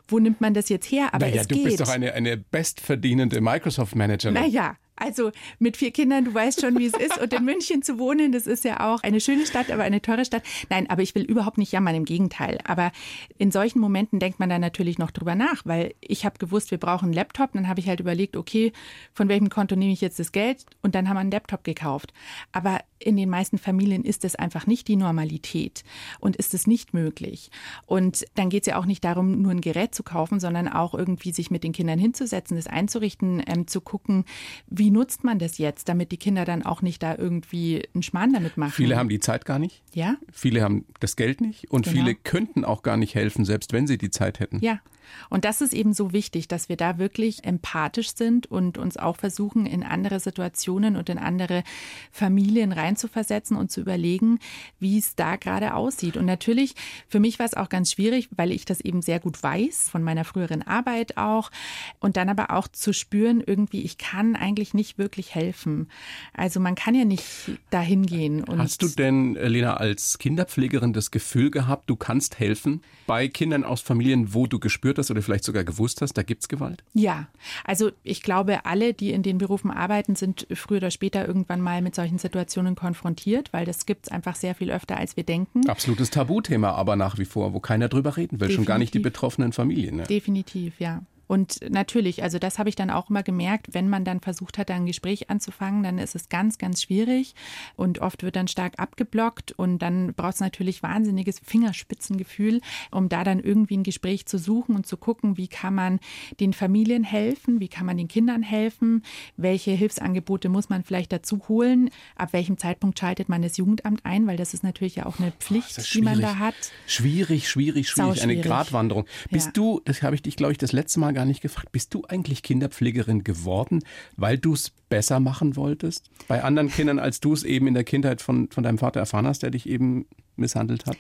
wo 0.07 0.19
nimmt 0.19 0.41
man 0.41 0.53
das 0.53 0.69
jetzt 0.69 0.91
her? 0.91 1.09
Aber 1.13 1.25
naja, 1.25 1.41
es 1.41 1.47
du 1.47 1.55
geht. 1.55 1.65
bist 1.65 1.79
doch 1.81 1.89
eine, 1.89 2.13
eine 2.13 2.37
bestverdienende 2.37 3.41
Microsoft-Managerin. 3.41 4.33
Naja, 4.33 4.75
also 4.95 5.31
mit 5.59 5.77
vier 5.77 5.91
Kindern, 5.91 6.25
du 6.25 6.33
weißt 6.33 6.61
schon, 6.61 6.77
wie 6.77 6.85
es 6.85 6.93
ist. 6.93 7.19
Und 7.19 7.33
in 7.33 7.43
München 7.45 7.81
zu 7.81 7.97
wohnen, 7.97 8.31
das 8.31 8.47
ist 8.47 8.63
ja 8.63 8.93
auch 8.93 9.01
eine 9.03 9.19
schöne 9.19 9.45
Stadt, 9.45 9.71
aber 9.71 9.83
eine 9.83 10.01
teure 10.01 10.25
Stadt. 10.25 10.43
Nein, 10.69 10.89
aber 10.89 11.01
ich 11.01 11.15
will 11.15 11.23
überhaupt 11.23 11.57
nicht 11.57 11.71
jammern, 11.71 11.95
im 11.95 12.05
Gegenteil. 12.05 12.59
Aber 12.63 12.91
in 13.37 13.51
solchen 13.51 13.79
Momenten 13.79 14.19
denkt 14.19 14.39
man 14.39 14.49
dann 14.49 14.61
natürlich 14.61 14.97
noch 14.97 15.11
drüber 15.11 15.35
nach, 15.35 15.65
weil 15.65 15.95
ich 15.99 16.25
habe 16.25 16.37
gewusst, 16.37 16.71
wir 16.71 16.77
brauchen 16.77 17.05
einen 17.05 17.13
Laptop. 17.13 17.53
Dann 17.53 17.67
habe 17.67 17.79
ich 17.79 17.87
halt 17.87 17.99
überlegt, 17.99 18.35
okay, 18.37 18.71
von 19.13 19.29
welchem 19.29 19.49
Konto 19.49 19.75
nehme 19.75 19.93
ich 19.93 20.01
jetzt 20.01 20.19
das 20.19 20.31
Geld? 20.31 20.65
Und 20.81 20.95
dann 20.95 21.09
haben 21.09 21.15
wir 21.15 21.21
einen 21.21 21.31
Laptop 21.31 21.63
gekauft. 21.63 22.13
Aber 22.51 22.79
in 22.99 23.17
den 23.17 23.29
meisten 23.29 23.57
Familien 23.57 24.03
ist 24.03 24.23
es 24.23 24.35
einfach 24.35 24.67
nicht 24.67 24.87
die 24.87 24.95
Normalität 24.95 25.83
und 26.19 26.35
ist 26.35 26.53
es 26.53 26.67
nicht 26.67 26.93
möglich. 26.93 27.51
Und 27.85 28.25
dann 28.35 28.49
geht 28.49 28.63
es 28.63 28.67
ja 28.67 28.77
auch 28.77 28.85
nicht 28.85 29.03
darum, 29.03 29.41
nur 29.41 29.51
ein 29.51 29.61
Gerät 29.61 29.93
zu 29.93 30.03
kaufen, 30.03 30.39
sondern 30.39 30.67
auch 30.67 30.93
irgendwie 30.93 31.31
sich 31.31 31.51
mit 31.51 31.63
den 31.63 31.73
Kindern 31.73 31.99
hinzusetzen, 31.99 32.55
das 32.57 32.67
einzurichten, 32.67 33.43
ähm, 33.45 33.67
zu 33.67 33.81
gucken, 33.81 34.25
wie 34.67 34.82
nutzt 34.91 35.23
man 35.23 35.39
das 35.39 35.57
jetzt, 35.57 35.89
damit 35.89 36.11
die 36.11 36.17
Kinder 36.17 36.45
dann 36.45 36.63
auch 36.63 36.81
nicht 36.81 37.03
da 37.03 37.15
irgendwie 37.15 37.83
einen 37.93 38.03
Schmarrn 38.03 38.33
damit 38.33 38.57
machen. 38.57 38.73
Viele 38.73 38.97
haben 38.97 39.09
die 39.09 39.19
Zeit 39.19 39.45
gar 39.45 39.59
nicht. 39.59 39.83
Ja. 39.93 40.17
Viele 40.31 40.61
haben 40.61 40.85
das 40.99 41.15
Geld 41.15 41.41
nicht 41.41 41.71
und 41.71 41.85
genau. 41.85 41.97
viele 41.97 42.15
könnten 42.15 42.65
auch 42.65 42.83
gar 42.83 42.97
nicht 42.97 43.15
helfen, 43.15 43.45
selbst 43.45 43.73
wenn 43.73 43.87
sie 43.87 43.97
die 43.97 44.11
Zeit 44.11 44.39
hätten. 44.39 44.59
Ja. 44.59 44.79
Und 45.29 45.45
das 45.45 45.61
ist 45.61 45.73
eben 45.73 45.93
so 45.93 46.13
wichtig, 46.13 46.47
dass 46.47 46.69
wir 46.69 46.77
da 46.77 46.97
wirklich 46.97 47.43
empathisch 47.43 48.15
sind 48.15 48.47
und 48.47 48.77
uns 48.77 48.97
auch 48.97 49.17
versuchen, 49.17 49.65
in 49.65 49.83
andere 49.83 50.19
Situationen 50.19 50.95
und 50.95 51.09
in 51.09 51.17
andere 51.17 51.63
Familien 52.11 52.71
reinzuversetzen 52.71 53.57
und 53.57 53.71
zu 53.71 53.81
überlegen, 53.81 54.39
wie 54.79 54.97
es 54.97 55.15
da 55.15 55.35
gerade 55.35 55.73
aussieht. 55.73 56.17
Und 56.17 56.25
natürlich, 56.25 56.75
für 57.07 57.19
mich 57.19 57.39
war 57.39 57.45
es 57.45 57.53
auch 57.53 57.69
ganz 57.69 57.91
schwierig, 57.91 58.29
weil 58.35 58.51
ich 58.51 58.65
das 58.65 58.81
eben 58.81 59.01
sehr 59.01 59.19
gut 59.19 59.41
weiß, 59.41 59.89
von 59.89 60.03
meiner 60.03 60.25
früheren 60.25 60.61
Arbeit 60.61 61.17
auch. 61.17 61.51
Und 61.99 62.17
dann 62.17 62.29
aber 62.29 62.51
auch 62.51 62.67
zu 62.67 62.93
spüren, 62.93 63.43
irgendwie, 63.45 63.81
ich 63.81 63.97
kann 63.97 64.35
eigentlich 64.35 64.73
nicht 64.73 64.97
wirklich 64.97 65.35
helfen. 65.35 65.89
Also 66.33 66.59
man 66.59 66.75
kann 66.75 66.95
ja 66.95 67.05
nicht 67.05 67.25
dahin 67.69 68.05
gehen. 68.05 68.43
Hast 68.57 68.81
du 68.81 68.87
denn, 68.87 69.35
Lena, 69.35 69.75
als 69.75 70.17
Kinderpflegerin 70.17 70.93
das 70.93 71.11
Gefühl 71.11 71.51
gehabt, 71.51 71.89
du 71.89 71.95
kannst 71.95 72.39
helfen 72.39 72.81
bei 73.07 73.27
Kindern 73.27 73.63
aus 73.63 73.81
Familien, 73.81 74.33
wo 74.33 74.47
du 74.47 74.59
gespürt 74.59 74.92
hast 74.97 75.11
oder 75.11 75.21
vielleicht 75.21 75.43
sogar 75.43 75.63
gewusst 75.63 76.01
hast, 76.01 76.13
da 76.13 76.23
gibt 76.23 76.43
es 76.43 76.47
Gewalt? 76.47 76.83
Ja, 76.93 77.27
also 77.63 77.91
ich 78.03 78.21
glaube, 78.21 78.65
alle, 78.65 78.93
die 78.93 79.11
in 79.11 79.23
den 79.23 79.37
Berufen 79.37 79.71
arbeiten, 79.71 80.15
sind 80.15 80.47
früher 80.53 80.77
oder 80.77 80.91
später 80.91 81.27
irgendwann 81.27 81.61
mal 81.61 81.81
mit 81.81 81.95
solchen 81.95 82.17
Situationen 82.17 82.75
konfrontiert, 82.75 83.53
weil 83.53 83.65
das 83.65 83.85
gibt 83.85 84.07
es 84.07 84.11
einfach 84.11 84.35
sehr 84.35 84.55
viel 84.55 84.71
öfter, 84.71 84.97
als 84.97 85.15
wir 85.17 85.23
denken. 85.23 85.69
Absolutes 85.69 86.09
Tabuthema 86.09 86.71
aber 86.71 86.95
nach 86.95 87.17
wie 87.17 87.25
vor, 87.25 87.53
wo 87.53 87.59
keiner 87.59 87.89
drüber 87.89 88.17
reden 88.17 88.39
will, 88.39 88.47
Definitiv. 88.47 88.55
schon 88.55 88.65
gar 88.65 88.77
nicht 88.77 88.93
die 88.93 88.99
betroffenen 88.99 89.53
Familien. 89.53 89.97
Ne? 89.97 90.03
Definitiv, 90.03 90.79
ja. 90.79 91.01
Und 91.27 91.59
natürlich, 91.69 92.23
also 92.23 92.39
das 92.39 92.59
habe 92.59 92.69
ich 92.69 92.75
dann 92.75 92.89
auch 92.89 93.09
immer 93.09 93.23
gemerkt, 93.23 93.73
wenn 93.73 93.89
man 93.89 94.03
dann 94.05 94.19
versucht 94.19 94.57
hat, 94.57 94.69
ein 94.71 94.85
Gespräch 94.85 95.29
anzufangen, 95.29 95.83
dann 95.83 95.97
ist 95.97 96.15
es 96.15 96.29
ganz, 96.29 96.57
ganz 96.57 96.83
schwierig 96.83 97.33
und 97.75 97.99
oft 97.99 98.23
wird 98.23 98.35
dann 98.35 98.47
stark 98.47 98.73
abgeblockt 98.77 99.51
und 99.53 99.79
dann 99.79 100.13
braucht 100.13 100.35
es 100.35 100.39
natürlich 100.39 100.83
wahnsinniges 100.83 101.39
Fingerspitzengefühl, 101.39 102.61
um 102.91 103.09
da 103.09 103.23
dann 103.23 103.39
irgendwie 103.39 103.77
ein 103.77 103.83
Gespräch 103.83 104.25
zu 104.25 104.37
suchen 104.37 104.75
und 104.75 104.85
zu 104.85 104.97
gucken, 104.97 105.37
wie 105.37 105.47
kann 105.47 105.75
man 105.75 105.99
den 106.39 106.53
Familien 106.53 107.03
helfen, 107.03 107.59
wie 107.59 107.67
kann 107.67 107.85
man 107.85 107.97
den 107.97 108.07
Kindern 108.07 108.43
helfen, 108.43 109.03
welche 109.37 109.71
Hilfsangebote 109.71 110.49
muss 110.49 110.69
man 110.69 110.83
vielleicht 110.83 111.11
dazu 111.11 111.41
holen, 111.47 111.89
ab 112.15 112.33
welchem 112.33 112.57
Zeitpunkt 112.57 112.99
schaltet 112.99 113.29
man 113.29 113.41
das 113.41 113.57
Jugendamt 113.57 114.05
ein, 114.05 114.27
weil 114.27 114.37
das 114.37 114.53
ist 114.53 114.63
natürlich 114.63 114.95
ja 114.95 115.05
auch 115.05 115.19
eine 115.19 115.31
Pflicht, 115.31 115.77
oh, 115.79 115.83
die 115.93 116.01
man 116.01 116.19
da 116.19 116.37
hat. 116.37 116.55
Schwierig, 116.85 117.49
schwierig, 117.49 117.89
schwierig, 117.89 118.21
eine 118.21 118.39
Gratwanderung. 118.39 119.05
Bist 119.31 119.47
ja. 119.47 119.51
du, 119.53 119.81
das 119.85 120.01
habe 120.01 120.15
ich 120.15 120.21
dich, 120.21 120.35
glaube 120.35 120.51
ich, 120.51 120.57
das 120.57 120.71
letzte 120.71 120.99
Mal 120.99 121.12
gar 121.13 121.25
nicht 121.25 121.41
gefragt. 121.41 121.71
Bist 121.71 121.93
du 121.93 122.03
eigentlich 122.07 122.43
Kinderpflegerin 122.43 123.23
geworden, 123.23 123.83
weil 124.15 124.37
du 124.37 124.53
es 124.53 124.71
besser 124.89 125.19
machen 125.19 125.55
wolltest? 125.55 126.09
Bei 126.27 126.43
anderen 126.43 126.69
Kindern, 126.69 126.99
als 126.99 127.19
du 127.19 127.33
es 127.33 127.43
eben 127.43 127.67
in 127.67 127.73
der 127.73 127.83
Kindheit 127.83 128.21
von, 128.21 128.49
von 128.49 128.63
deinem 128.63 128.77
Vater 128.77 128.99
erfahren 128.99 129.27
hast, 129.27 129.43
der 129.43 129.51
dich 129.51 129.67
eben 129.67 130.05
misshandelt 130.35 130.85
hat? 130.85 130.97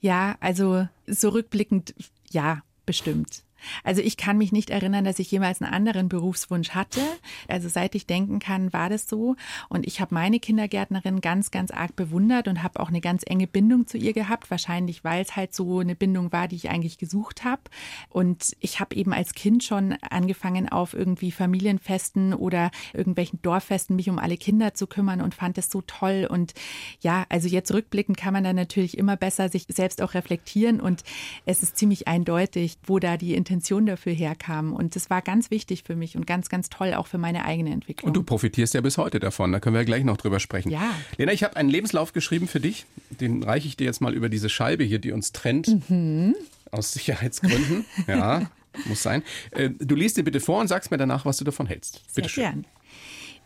Ja, 0.00 0.36
also 0.40 0.88
so 1.06 1.28
rückblickend, 1.30 1.94
ja, 2.30 2.62
bestimmt. 2.86 3.44
Also 3.84 4.02
ich 4.02 4.16
kann 4.16 4.38
mich 4.38 4.52
nicht 4.52 4.70
erinnern, 4.70 5.04
dass 5.04 5.18
ich 5.18 5.30
jemals 5.30 5.60
einen 5.60 5.72
anderen 5.72 6.08
Berufswunsch 6.08 6.70
hatte. 6.70 7.00
Also 7.48 7.68
seit 7.68 7.94
ich 7.94 8.06
denken 8.06 8.38
kann, 8.38 8.72
war 8.72 8.88
das 8.88 9.08
so. 9.08 9.36
Und 9.68 9.86
ich 9.86 10.00
habe 10.00 10.14
meine 10.14 10.40
Kindergärtnerin 10.40 11.20
ganz, 11.20 11.50
ganz 11.50 11.70
arg 11.70 11.96
bewundert 11.96 12.48
und 12.48 12.62
habe 12.62 12.80
auch 12.80 12.88
eine 12.88 13.00
ganz 13.00 13.22
enge 13.26 13.46
Bindung 13.46 13.86
zu 13.86 13.98
ihr 13.98 14.12
gehabt. 14.12 14.50
Wahrscheinlich, 14.50 15.04
weil 15.04 15.22
es 15.22 15.36
halt 15.36 15.54
so 15.54 15.80
eine 15.80 15.94
Bindung 15.94 16.32
war, 16.32 16.48
die 16.48 16.56
ich 16.56 16.70
eigentlich 16.70 16.98
gesucht 16.98 17.44
habe. 17.44 17.62
Und 18.08 18.56
ich 18.60 18.80
habe 18.80 18.94
eben 18.96 19.12
als 19.12 19.34
Kind 19.34 19.62
schon 19.64 19.94
angefangen, 20.08 20.68
auf 20.68 20.94
irgendwie 20.94 21.32
Familienfesten 21.32 22.34
oder 22.34 22.70
irgendwelchen 22.92 23.40
Dorffesten 23.42 23.96
mich 23.96 24.08
um 24.10 24.18
alle 24.18 24.36
Kinder 24.36 24.74
zu 24.74 24.86
kümmern 24.86 25.20
und 25.20 25.34
fand 25.34 25.58
es 25.58 25.70
so 25.70 25.82
toll. 25.82 26.26
Und 26.28 26.54
ja, 27.00 27.26
also 27.28 27.48
jetzt 27.48 27.72
rückblickend 27.72 28.16
kann 28.16 28.32
man 28.32 28.44
dann 28.44 28.56
natürlich 28.56 28.98
immer 28.98 29.16
besser 29.16 29.48
sich 29.48 29.66
selbst 29.68 30.02
auch 30.02 30.14
reflektieren. 30.14 30.80
Und 30.80 31.04
es 31.46 31.62
ist 31.62 31.76
ziemlich 31.76 32.08
eindeutig, 32.08 32.78
wo 32.84 32.98
da 32.98 33.16
die 33.16 33.34
Intention 33.34 33.49
dafür 33.86 34.12
herkam. 34.12 34.72
Und 34.72 34.96
das 34.96 35.10
war 35.10 35.22
ganz 35.22 35.50
wichtig 35.50 35.84
für 35.84 35.96
mich 35.96 36.16
und 36.16 36.26
ganz, 36.26 36.48
ganz 36.48 36.68
toll 36.70 36.94
auch 36.94 37.06
für 37.06 37.18
meine 37.18 37.44
eigene 37.44 37.70
Entwicklung. 37.70 38.08
Und 38.08 38.14
du 38.14 38.22
profitierst 38.22 38.74
ja 38.74 38.80
bis 38.80 38.98
heute 38.98 39.20
davon. 39.20 39.52
Da 39.52 39.60
können 39.60 39.76
wir 39.76 39.84
gleich 39.84 40.04
noch 40.04 40.16
drüber 40.16 40.40
sprechen. 40.40 40.70
Ja. 40.70 40.94
Lena, 41.16 41.32
ich 41.32 41.44
habe 41.44 41.56
einen 41.56 41.68
Lebenslauf 41.68 42.12
geschrieben 42.12 42.48
für 42.48 42.60
dich. 42.60 42.86
Den 43.10 43.42
reiche 43.42 43.68
ich 43.68 43.76
dir 43.76 43.84
jetzt 43.84 44.00
mal 44.00 44.14
über 44.14 44.28
diese 44.28 44.48
Scheibe 44.48 44.84
hier, 44.84 44.98
die 44.98 45.12
uns 45.12 45.32
trennt. 45.32 45.90
Mhm. 45.90 46.34
Aus 46.70 46.92
Sicherheitsgründen. 46.92 47.84
ja, 48.06 48.50
muss 48.86 49.02
sein. 49.02 49.22
Äh, 49.50 49.70
du 49.70 49.94
liest 49.94 50.16
dir 50.16 50.24
bitte 50.24 50.40
vor 50.40 50.60
und 50.60 50.68
sagst 50.68 50.90
mir 50.90 50.98
danach, 50.98 51.24
was 51.24 51.38
du 51.38 51.44
davon 51.44 51.66
hältst. 51.66 52.02
Bitte 52.14 52.28
Sehr 52.28 52.28
schön. 52.28 52.42
Gern. 52.44 52.66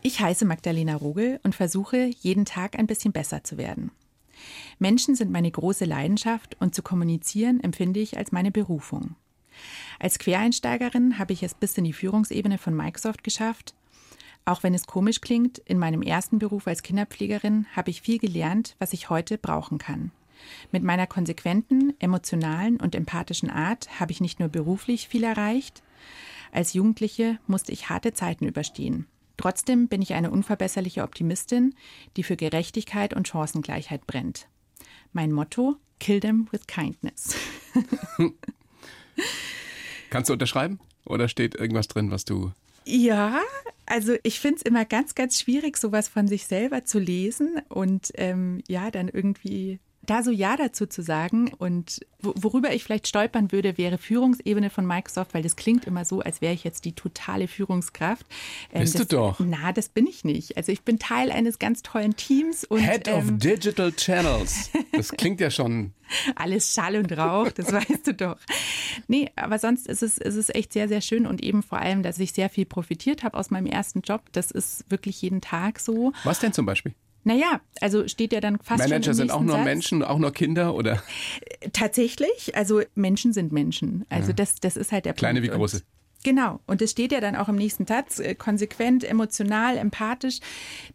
Ich 0.01 0.19
heiße 0.19 0.45
Magdalena 0.45 0.95
Rogel 0.95 1.39
und 1.43 1.55
versuche, 1.55 2.11
jeden 2.21 2.45
Tag 2.45 2.77
ein 2.77 2.85
bisschen 2.85 3.11
besser 3.11 3.43
zu 3.43 3.57
werden. 3.57 3.89
Menschen 4.77 5.15
sind 5.15 5.31
meine 5.31 5.49
große 5.49 5.85
Leidenschaft 5.85 6.57
und 6.59 6.75
zu 6.75 6.83
kommunizieren 6.83 7.59
empfinde 7.59 7.99
ich 7.99 8.17
als 8.17 8.31
meine 8.31 8.51
Berufung. 8.51 9.15
Als 9.99 10.19
Quereinsteigerin 10.19 11.17
habe 11.17 11.33
ich 11.33 11.43
es 11.43 11.53
bis 11.53 11.77
in 11.77 11.83
die 11.83 11.93
Führungsebene 11.93 12.57
von 12.57 12.75
Microsoft 12.75 13.23
geschafft. 13.23 13.73
Auch 14.45 14.61
wenn 14.61 14.73
es 14.73 14.85
komisch 14.85 15.21
klingt, 15.21 15.57
in 15.59 15.79
meinem 15.79 16.01
ersten 16.01 16.39
Beruf 16.39 16.67
als 16.67 16.83
Kinderpflegerin 16.83 17.65
habe 17.75 17.89
ich 17.89 18.01
viel 18.01 18.19
gelernt, 18.19 18.75
was 18.79 18.93
ich 18.93 19.09
heute 19.09 19.37
brauchen 19.37 19.77
kann. 19.77 20.11
Mit 20.71 20.83
meiner 20.83 21.07
konsequenten, 21.07 21.93
emotionalen 21.99 22.77
und 22.77 22.93
empathischen 22.93 23.49
Art 23.49 23.99
habe 23.99 24.11
ich 24.11 24.21
nicht 24.21 24.39
nur 24.39 24.49
beruflich 24.49 25.07
viel 25.07 25.23
erreicht, 25.23 25.81
als 26.55 26.73
Jugendliche 26.73 27.37
musste 27.47 27.73
ich 27.73 27.89
harte 27.89 28.13
Zeiten 28.13 28.45
überstehen. 28.45 29.07
Trotzdem 29.35 29.89
bin 29.89 30.01
ich 30.01 30.13
eine 30.13 30.31
unverbesserliche 30.31 31.03
Optimistin, 31.03 31.75
die 32.15 32.23
für 32.23 32.37
Gerechtigkeit 32.37 33.13
und 33.13 33.27
Chancengleichheit 33.27 34.07
brennt. 34.07 34.47
Mein 35.11 35.33
Motto: 35.33 35.75
Kill 35.99 36.21
them 36.21 36.47
with 36.51 36.65
kindness. 36.67 37.35
Kannst 40.09 40.29
du 40.29 40.33
unterschreiben? 40.33 40.79
Oder 41.05 41.27
steht 41.27 41.55
irgendwas 41.55 41.87
drin, 41.87 42.11
was 42.11 42.25
du. 42.25 42.51
Ja, 42.85 43.41
also 43.85 44.15
ich 44.23 44.39
finde 44.39 44.57
es 44.57 44.61
immer 44.63 44.85
ganz, 44.85 45.15
ganz 45.15 45.39
schwierig, 45.39 45.77
sowas 45.77 46.07
von 46.07 46.27
sich 46.27 46.45
selber 46.45 46.85
zu 46.85 46.99
lesen 46.99 47.61
und 47.69 48.11
ähm, 48.15 48.63
ja, 48.67 48.91
dann 48.91 49.09
irgendwie 49.09 49.79
da 50.05 50.23
so 50.23 50.31
Ja 50.31 50.57
dazu 50.57 50.85
zu 50.85 51.01
sagen 51.01 51.51
und 51.57 52.05
worüber 52.21 52.73
ich 52.73 52.83
vielleicht 52.83 53.07
stolpern 53.07 53.51
würde, 53.51 53.77
wäre 53.77 53.97
Führungsebene 53.97 54.69
von 54.69 54.85
Microsoft, 54.85 55.33
weil 55.33 55.43
das 55.43 55.55
klingt 55.55 55.85
immer 55.85 56.05
so, 56.05 56.21
als 56.21 56.41
wäre 56.41 56.53
ich 56.53 56.63
jetzt 56.63 56.85
die 56.85 56.93
totale 56.93 57.47
Führungskraft. 57.47 58.25
Ähm, 58.71 58.81
Bist 58.81 58.95
das, 58.95 59.07
du 59.07 59.15
doch. 59.15 59.39
Na, 59.39 59.71
das 59.71 59.89
bin 59.89 60.07
ich 60.07 60.23
nicht. 60.23 60.57
Also 60.57 60.71
ich 60.71 60.81
bin 60.81 60.99
Teil 60.99 61.31
eines 61.31 61.59
ganz 61.59 61.81
tollen 61.81 62.15
Teams. 62.15 62.63
Und, 62.63 62.79
Head 62.79 63.07
ähm, 63.07 63.15
of 63.15 63.37
Digital 63.37 63.91
Channels. 63.91 64.71
Das 64.91 65.11
klingt 65.11 65.41
ja 65.41 65.51
schon. 65.51 65.93
Alles 66.35 66.73
Schall 66.73 66.95
und 66.95 67.11
Rauch, 67.17 67.51
das 67.51 67.73
weißt 67.73 68.07
du 68.07 68.13
doch. 68.13 68.37
Nee, 69.07 69.29
aber 69.35 69.59
sonst 69.59 69.87
ist 69.87 70.03
es, 70.03 70.17
ist 70.17 70.35
es 70.35 70.49
echt 70.49 70.71
sehr, 70.71 70.87
sehr 70.87 71.01
schön 71.01 71.25
und 71.25 71.43
eben 71.43 71.63
vor 71.63 71.79
allem, 71.79 72.01
dass 72.01 72.17
ich 72.19 72.31
sehr 72.31 72.49
viel 72.49 72.65
profitiert 72.65 73.23
habe 73.23 73.37
aus 73.37 73.51
meinem 73.51 73.65
ersten 73.65 74.01
Job. 74.01 74.21
Das 74.31 74.51
ist 74.51 74.89
wirklich 74.89 75.21
jeden 75.21 75.41
Tag 75.41 75.79
so. 75.79 76.13
Was 76.23 76.39
denn 76.39 76.53
zum 76.53 76.65
Beispiel? 76.65 76.93
Naja, 77.25 77.59
also 77.81 78.07
steht 78.07 78.33
ja 78.33 78.39
dann 78.39 78.59
fast 78.59 78.87
Manager 78.87 79.15
sind 79.15 79.31
auch 79.31 79.41
nur 79.41 79.55
Satz. 79.55 79.65
Menschen, 79.65 80.03
auch 80.03 80.19
nur 80.19 80.31
Kinder, 80.31 80.75
oder? 80.75 81.01
Tatsächlich, 81.73 82.55
also 82.55 82.83
Menschen 82.93 83.33
sind 83.33 83.51
Menschen. 83.51 84.05
Also 84.09 84.27
ja. 84.27 84.33
das, 84.33 84.55
das 84.55 84.77
ist 84.77 84.91
halt 84.91 85.05
der 85.05 85.13
Kleine 85.13 85.41
Punkt. 85.41 85.53
wie 85.53 85.57
große. 85.57 85.81
Genau, 86.23 86.59
und 86.65 86.81
es 86.81 86.91
steht 86.91 87.11
ja 87.11 87.21
dann 87.21 87.35
auch 87.35 87.49
im 87.49 87.55
nächsten 87.55 87.85
Satz, 87.85 88.19
äh, 88.19 88.33
konsequent, 88.33 89.03
emotional, 89.03 89.77
empathisch. 89.77 90.39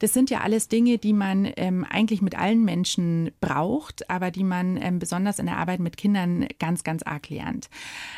Das 0.00 0.12
sind 0.12 0.28
ja 0.30 0.40
alles 0.40 0.66
Dinge, 0.66 0.98
die 0.98 1.12
man 1.12 1.52
ähm, 1.56 1.84
eigentlich 1.88 2.22
mit 2.22 2.36
allen 2.36 2.64
Menschen 2.64 3.30
braucht, 3.40 4.10
aber 4.10 4.30
die 4.30 4.42
man 4.42 4.76
ähm, 4.76 4.98
besonders 5.00 5.38
in 5.40 5.46
der 5.46 5.56
Arbeit 5.56 5.78
mit 5.80 5.96
Kindern 5.96 6.46
ganz, 6.58 6.84
ganz 6.84 7.02
arg 7.04 7.28
lernt. 7.28 7.70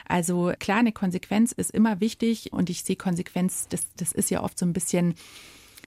Also 0.07 0.53
klar, 0.59 0.79
eine 0.79 0.93
Konsequenz 0.93 1.53
ist 1.53 1.71
immer 1.71 2.01
wichtig 2.01 2.53
und 2.53 2.71
ich 2.71 2.83
sehe 2.83 2.97
Konsequenz, 2.97 3.69
das, 3.69 3.87
das 3.97 4.13
ist 4.13 4.31
ja 4.31 4.43
oft 4.43 4.59
so 4.59 4.65
ein 4.65 4.73
bisschen 4.73 5.15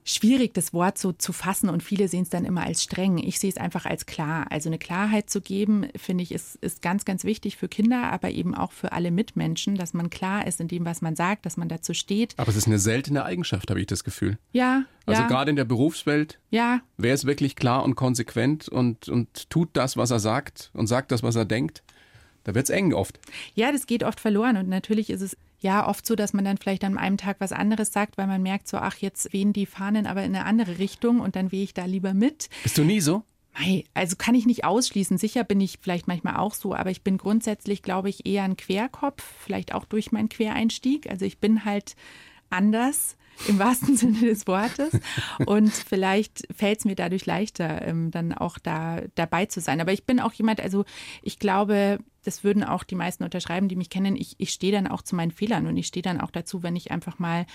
schwierig, 0.06 0.54
das 0.54 0.72
Wort 0.72 0.96
so 0.96 1.12
zu 1.12 1.32
fassen 1.32 1.68
und 1.68 1.82
viele 1.82 2.08
sehen 2.08 2.22
es 2.22 2.30
dann 2.30 2.44
immer 2.44 2.62
als 2.62 2.82
streng. 2.82 3.18
Ich 3.18 3.38
sehe 3.38 3.50
es 3.50 3.56
einfach 3.56 3.84
als 3.84 4.06
klar. 4.06 4.46
Also 4.50 4.68
eine 4.68 4.78
Klarheit 4.78 5.28
zu 5.28 5.40
geben, 5.40 5.88
finde 5.96 6.22
ich, 6.22 6.32
ist, 6.32 6.56
ist 6.56 6.80
ganz, 6.80 7.04
ganz 7.04 7.24
wichtig 7.24 7.56
für 7.56 7.68
Kinder, 7.68 8.12
aber 8.12 8.30
eben 8.30 8.54
auch 8.54 8.72
für 8.72 8.92
alle 8.92 9.10
Mitmenschen, 9.10 9.74
dass 9.74 9.94
man 9.94 10.08
klar 10.08 10.46
ist 10.46 10.60
in 10.60 10.68
dem, 10.68 10.84
was 10.84 11.02
man 11.02 11.16
sagt, 11.16 11.44
dass 11.44 11.56
man 11.56 11.68
dazu 11.68 11.92
steht. 11.92 12.34
Aber 12.38 12.48
es 12.48 12.56
ist 12.56 12.68
eine 12.68 12.78
seltene 12.78 13.24
Eigenschaft, 13.24 13.68
habe 13.68 13.80
ich 13.80 13.88
das 13.88 14.04
Gefühl. 14.04 14.38
Ja. 14.52 14.84
Also 15.06 15.22
ja. 15.22 15.28
gerade 15.28 15.50
in 15.50 15.56
der 15.56 15.64
Berufswelt, 15.64 16.38
ja. 16.50 16.80
wer 16.96 17.12
ist 17.12 17.26
wirklich 17.26 17.56
klar 17.56 17.84
und 17.84 17.96
konsequent 17.96 18.68
und, 18.68 19.08
und 19.08 19.50
tut 19.50 19.70
das, 19.72 19.96
was 19.96 20.10
er 20.10 20.20
sagt 20.20 20.70
und 20.72 20.86
sagt 20.86 21.10
das, 21.10 21.22
was 21.22 21.34
er 21.34 21.44
denkt, 21.44 21.82
da 22.44 22.54
wird 22.54 22.64
es 22.66 22.70
eng 22.70 22.94
oft. 22.94 23.18
Ja, 23.54 23.72
das 23.72 23.86
geht 23.86 24.04
oft 24.04 24.20
verloren 24.20 24.56
und 24.56 24.68
natürlich 24.68 25.10
ist 25.10 25.20
es 25.20 25.36
ja 25.60 25.86
oft 25.88 26.06
so, 26.06 26.16
dass 26.16 26.32
man 26.32 26.44
dann 26.44 26.58
vielleicht 26.58 26.84
an 26.84 26.98
einem 26.98 27.16
Tag 27.16 27.36
was 27.40 27.52
anderes 27.52 27.92
sagt, 27.92 28.18
weil 28.18 28.26
man 28.26 28.42
merkt 28.42 28.68
so, 28.68 28.78
ach, 28.78 28.96
jetzt 28.98 29.32
wehen 29.32 29.52
die 29.52 29.66
Fahnen 29.66 30.06
aber 30.06 30.22
in 30.24 30.34
eine 30.34 30.44
andere 30.44 30.78
Richtung 30.78 31.20
und 31.20 31.36
dann 31.36 31.52
wehe 31.52 31.64
ich 31.64 31.74
da 31.74 31.84
lieber 31.84 32.14
mit. 32.14 32.48
Bist 32.62 32.78
du 32.78 32.84
nie 32.84 33.00
so? 33.00 33.22
Also 33.94 34.16
kann 34.16 34.34
ich 34.34 34.44
nicht 34.44 34.64
ausschließen. 34.64 35.16
Sicher 35.16 35.42
bin 35.42 35.60
ich 35.60 35.78
vielleicht 35.80 36.08
manchmal 36.08 36.36
auch 36.36 36.52
so, 36.54 36.74
aber 36.74 36.90
ich 36.90 37.02
bin 37.02 37.16
grundsätzlich, 37.16 37.82
glaube 37.82 38.10
ich, 38.10 38.26
eher 38.26 38.42
ein 38.42 38.56
Querkopf, 38.56 39.22
vielleicht 39.44 39.74
auch 39.74 39.86
durch 39.86 40.12
meinen 40.12 40.28
Quereinstieg. 40.28 41.08
Also 41.08 41.24
ich 41.24 41.38
bin 41.38 41.64
halt 41.64 41.96
anders 42.50 43.16
im 43.48 43.58
wahrsten 43.58 43.96
Sinne 43.96 44.20
des 44.20 44.46
Wortes. 44.46 44.90
Und 45.46 45.72
vielleicht 45.72 46.46
fällt 46.54 46.80
es 46.80 46.84
mir 46.84 46.94
dadurch 46.94 47.26
leichter, 47.26 47.82
ähm, 47.86 48.10
dann 48.10 48.32
auch 48.32 48.58
da 48.58 49.02
dabei 49.14 49.46
zu 49.46 49.60
sein. 49.60 49.80
Aber 49.80 49.92
ich 49.92 50.04
bin 50.04 50.20
auch 50.20 50.32
jemand, 50.32 50.60
also 50.60 50.84
ich 51.22 51.38
glaube, 51.38 51.98
das 52.24 52.42
würden 52.42 52.64
auch 52.64 52.84
die 52.84 52.96
meisten 52.96 53.24
unterschreiben, 53.24 53.68
die 53.68 53.76
mich 53.76 53.90
kennen. 53.90 54.16
Ich, 54.16 54.34
ich 54.38 54.50
stehe 54.50 54.72
dann 54.72 54.86
auch 54.86 55.02
zu 55.02 55.14
meinen 55.14 55.30
Fehlern 55.30 55.66
und 55.66 55.76
ich 55.76 55.86
stehe 55.86 56.02
dann 56.02 56.20
auch 56.20 56.30
dazu, 56.30 56.62
wenn 56.62 56.76
ich 56.76 56.90
einfach 56.90 57.18
mal 57.18 57.46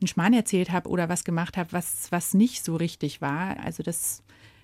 einen 0.00 0.08
Schmarrn 0.08 0.34
erzählt 0.34 0.70
habe 0.70 0.88
oder 0.88 1.08
was 1.08 1.24
gemacht 1.24 1.56
habe, 1.56 1.72
was, 1.72 2.10
was 2.10 2.34
nicht 2.34 2.64
so 2.64 2.76
richtig 2.76 3.20
war. 3.20 3.58
Also 3.60 3.82
das 3.82 4.22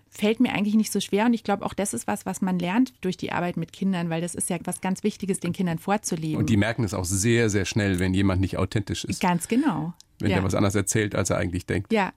fällt 0.09 0.41
mir 0.41 0.53
eigentlich 0.53 0.75
nicht 0.75 0.93
so 0.93 1.01
schwer 1.01 1.27
und 1.27 1.35
ich 1.35 1.45
glaube 1.45 1.65
auch 1.65 1.75
das 1.75 1.93
ist 1.93 2.07
was, 2.07 2.25
was 2.27 2.41
man 2.41 2.59
lernt 2.59 2.95
durch 3.03 3.17
die 3.17 3.33
Arbeit 3.33 3.57
mit 3.57 3.73
Kindern, 3.73 4.09
weil 4.09 4.21
das 4.21 4.35
ist 4.35 4.49
ja 4.49 4.57
was 4.65 4.81
ganz 4.81 5.03
Wichtiges, 5.03 5.41
den 5.41 5.53
Kindern 5.53 5.79
vorzuleben. 5.79 6.39
Und 6.39 6.49
die 6.49 6.57
merken 6.57 6.85
es 6.85 6.95
auch 6.95 7.05
sehr, 7.05 7.51
sehr 7.51 7.65
schnell, 7.65 7.99
wenn 7.99 8.15
jemand 8.15 8.41
nicht 8.41 8.57
authentisch 8.57 9.05
ist. 9.05 9.21
Ganz 9.21 9.49
genau. 9.49 9.95
Wenn 10.21 10.31
ja. 10.31 10.37
der 10.37 10.45
was 10.45 10.55
anderes 10.55 10.75
erzählt, 10.75 11.15
als 11.15 11.31
er 11.31 11.39
eigentlich 11.39 11.67
denkt. 11.67 11.93
Ja, 11.93 12.13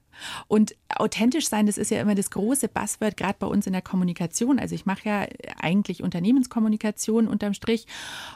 und 0.48 0.74
authentisch 0.96 1.48
sein, 1.48 1.66
das 1.66 1.78
ist 1.78 1.90
ja 1.90 2.00
immer 2.00 2.14
das 2.14 2.30
große 2.30 2.68
Buzzword, 2.68 3.16
gerade 3.16 3.36
bei 3.38 3.46
uns 3.46 3.66
in 3.66 3.72
der 3.72 3.82
Kommunikation. 3.82 4.58
Also 4.58 4.74
ich 4.74 4.86
mache 4.86 5.08
ja 5.08 5.26
eigentlich 5.60 6.02
Unternehmenskommunikation 6.02 7.28
unterm 7.28 7.54
Strich. 7.54 7.86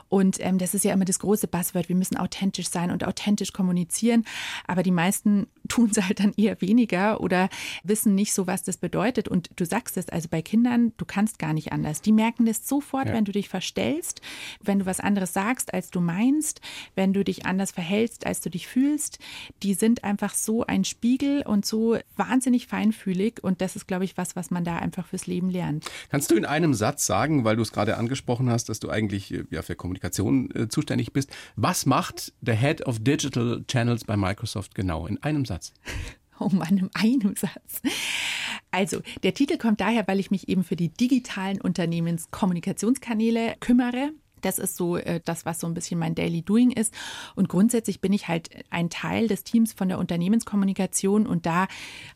Und 0.09 0.39
ähm, 0.41 0.59
das 0.59 0.75
ist 0.75 0.85
ja 0.85 0.93
immer 0.93 1.05
das 1.05 1.19
große 1.19 1.49
Buzzword. 1.49 1.89
Wir 1.89 1.97
müssen 1.97 2.17
authentisch 2.17 2.69
sein 2.69 2.91
und 2.91 3.05
authentisch 3.05 3.53
kommunizieren. 3.53 4.25
Aber 4.67 4.83
die 4.83 4.91
meisten 4.91 5.47
tun 5.69 5.91
es 5.91 6.03
halt 6.03 6.21
dann 6.21 6.33
eher 6.37 6.61
weniger 6.61 7.21
oder 7.21 7.49
wissen 7.83 8.15
nicht 8.15 8.35
so, 8.35 8.47
was 8.47 8.63
das 8.63 8.77
bedeutet. 8.77 9.29
Und 9.29 9.51
du 9.57 9.65
sagst 9.65 9.97
es, 9.97 10.09
also 10.09 10.29
bei 10.29 10.43
Kindern, 10.43 10.93
du 10.97 11.05
kannst 11.05 11.39
gar 11.39 11.53
nicht 11.53 11.73
anders. 11.73 12.01
Die 12.01 12.13
merken 12.13 12.47
das 12.47 12.69
sofort, 12.69 13.09
ja. 13.09 13.15
wenn 13.15 13.25
du 13.25 13.33
dich 13.33 13.49
verstellst, 13.49 14.21
wenn 14.63 14.81
du 14.81 14.87
was 14.87 15.01
anderes 15.01 15.33
sagst, 15.33 15.75
als 15.75 15.91
du 15.91 16.01
meinst, 16.01 16.61
wenn 16.95 17.13
du 17.13 17.25
dich 17.25 17.47
anders 17.47 17.73
verhältst, 17.73 18.27
als 18.27 18.41
du 18.41 18.51
dich 18.51 18.69
fühlst. 18.69 19.19
Die 19.63 19.75
sind 19.75 20.05
einfach 20.05 20.35
so 20.35 20.65
ein 20.65 20.85
Spiegel 20.85 21.43
und 21.43 21.64
so 21.65 21.75
so 21.75 21.99
wahnsinnig 22.17 22.69
feinfühlig 22.69 23.43
und 23.43 23.61
das 23.61 23.75
ist, 23.75 23.89
glaube 23.89 24.05
ich, 24.05 24.17
was, 24.17 24.37
was 24.37 24.53
man 24.53 24.65
da 24.65 24.77
einfach 24.77 25.09
fürs 25.09 25.27
Leben 25.27 25.51
lernt. 25.51 25.85
Kannst 26.09 26.31
du 26.31 26.37
in 26.37 26.45
einem 26.45 26.73
Satz 26.73 27.05
sagen, 27.05 27.45
weil 27.45 27.57
du 27.57 27.63
es 27.63 27.73
gerade 27.73 27.97
angesprochen 27.97 28.49
hast, 28.49 28.69
dass 28.69 28.79
du 28.79 28.91
eigentlich 28.91 29.35
äh, 29.35 29.45
ja, 29.51 29.63
für 29.63 29.75
Kommunikation 29.75 30.51
äh, 30.55 30.69
zuständig 30.69 31.13
bist, 31.13 31.31
was 31.57 31.85
macht 31.85 32.33
der 32.41 32.55
Head 32.55 32.87
of 32.87 33.01
Digital 33.01 33.65
Channels 33.67 34.05
bei 34.05 34.17
Microsoft 34.17 34.77
genau? 34.77 35.09
In 35.09 35.23
einem 35.23 35.45
Satz. 35.45 35.73
Oh 36.41 36.49
Mann, 36.49 36.77
in 36.77 36.91
einem 36.95 37.37
Satz. 37.37 37.81
Also, 38.73 39.03
der 39.23 39.35
Titel 39.35 39.57
kommt 39.57 39.81
daher, 39.81 40.09
weil 40.09 40.19
ich 40.19 40.33
mich 40.33 40.49
eben 40.49 40.65
für 40.65 40.75
die 40.75 40.89
digitalen 40.89 41.61
Unternehmenskommunikationskanäle 41.61 43.55
kümmere. 43.61 44.11
Das 44.45 44.59
ist 44.59 44.77
so 44.77 44.97
äh, 44.97 45.21
das, 45.25 45.45
was 45.45 45.61
so 45.61 45.67
ein 45.67 45.75
bisschen 45.75 45.99
mein 45.99 46.15
Daily 46.15 46.43
Doing 46.43 46.71
ist. 46.71 46.95
Und 47.35 47.49
grundsätzlich 47.49 48.01
bin 48.01 48.13
ich 48.13 48.29
halt 48.29 48.51
ein 48.71 48.91
Teil 48.91 49.29
des 49.29 49.45
Teams 49.45 49.73
von 49.73 49.89
der 49.89 49.99
Unternehmenskommunikation 49.99 51.27
und 51.27 51.47
da 51.47 51.67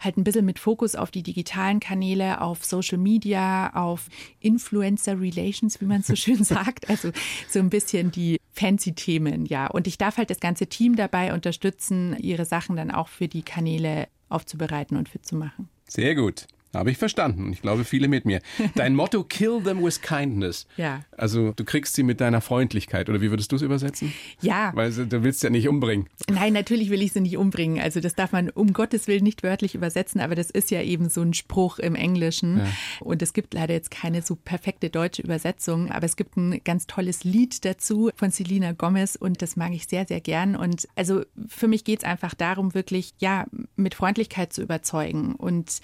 halt 0.00 0.16
ein 0.16 0.24
bisschen 0.24 0.44
mit 0.44 0.58
Fokus 0.58 0.94
auf 0.94 1.10
die 1.10 1.22
digitalen 1.22 1.80
Kanäle, 1.80 2.40
auf 2.40 2.64
Social 2.64 2.98
Media, 2.98 3.74
auf 3.74 4.08
Influencer 4.40 5.20
Relations, 5.20 5.80
wie 5.80 5.86
man 5.86 6.02
so 6.02 6.14
schön 6.16 6.44
sagt. 6.44 6.88
Also 6.88 7.10
so 7.48 7.58
ein 7.58 7.70
bisschen 7.70 8.10
die 8.10 8.38
fancy 8.52 8.94
Themen, 8.94 9.46
ja. 9.46 9.68
Und 9.68 9.86
ich 9.86 9.98
darf 9.98 10.16
halt 10.16 10.30
das 10.30 10.40
ganze 10.40 10.66
Team 10.66 10.96
dabei 10.96 11.32
unterstützen, 11.32 12.16
ihre 12.18 12.44
Sachen 12.44 12.76
dann 12.76 12.90
auch 12.90 13.08
für 13.08 13.28
die 13.28 13.42
Kanäle 13.42 14.08
aufzubereiten 14.28 14.96
und 14.96 15.08
fit 15.08 15.24
zu 15.24 15.36
machen. 15.36 15.68
Sehr 15.86 16.14
gut. 16.14 16.46
Habe 16.74 16.90
ich 16.90 16.98
verstanden. 16.98 17.50
Ich 17.52 17.62
glaube, 17.62 17.84
viele 17.84 18.08
mit 18.08 18.26
mir. 18.26 18.40
Dein 18.74 18.94
Motto, 18.96 19.24
kill 19.24 19.62
them 19.62 19.82
with 19.82 20.02
kindness. 20.02 20.66
Ja. 20.76 21.00
Also 21.16 21.52
du 21.52 21.64
kriegst 21.64 21.94
sie 21.94 22.02
mit 22.02 22.20
deiner 22.20 22.42
Freundlichkeit. 22.42 23.08
Oder 23.08 23.22
wie 23.22 23.30
würdest 23.30 23.50
du 23.52 23.56
es 23.56 23.62
übersetzen? 23.62 24.12
Ja. 24.42 24.72
Weil 24.74 24.92
du 24.92 25.22
willst 25.22 25.42
ja 25.42 25.48
nicht 25.48 25.66
umbringen. 25.66 26.08
Nein, 26.30 26.52
natürlich 26.52 26.90
will 26.90 27.00
ich 27.00 27.12
sie 27.12 27.22
nicht 27.22 27.38
umbringen. 27.38 27.80
Also 27.80 28.00
das 28.00 28.14
darf 28.14 28.32
man 28.32 28.50
um 28.50 28.74
Gottes 28.74 29.08
Willen 29.08 29.24
nicht 29.24 29.42
wörtlich 29.42 29.74
übersetzen. 29.74 30.20
Aber 30.20 30.34
das 30.34 30.50
ist 30.50 30.70
ja 30.70 30.82
eben 30.82 31.08
so 31.08 31.22
ein 31.22 31.32
Spruch 31.32 31.78
im 31.78 31.94
Englischen. 31.94 32.58
Ja. 32.58 32.66
Und 33.00 33.22
es 33.22 33.32
gibt 33.32 33.54
leider 33.54 33.72
jetzt 33.72 33.90
keine 33.90 34.20
so 34.20 34.36
perfekte 34.36 34.90
deutsche 34.90 35.22
Übersetzung. 35.22 35.90
Aber 35.90 36.04
es 36.04 36.16
gibt 36.16 36.36
ein 36.36 36.60
ganz 36.64 36.86
tolles 36.86 37.24
Lied 37.24 37.64
dazu 37.64 38.10
von 38.14 38.30
Selina 38.30 38.72
Gomez. 38.72 39.16
Und 39.16 39.40
das 39.40 39.56
mag 39.56 39.72
ich 39.72 39.86
sehr, 39.86 40.06
sehr 40.06 40.20
gern. 40.20 40.54
Und 40.54 40.86
also 40.96 41.22
für 41.48 41.66
mich 41.66 41.84
geht 41.84 42.00
es 42.00 42.04
einfach 42.04 42.34
darum, 42.34 42.74
wirklich, 42.74 43.14
ja, 43.18 43.46
mit 43.76 43.94
Freundlichkeit 43.94 44.52
zu 44.52 44.60
überzeugen 44.60 45.34
und 45.34 45.80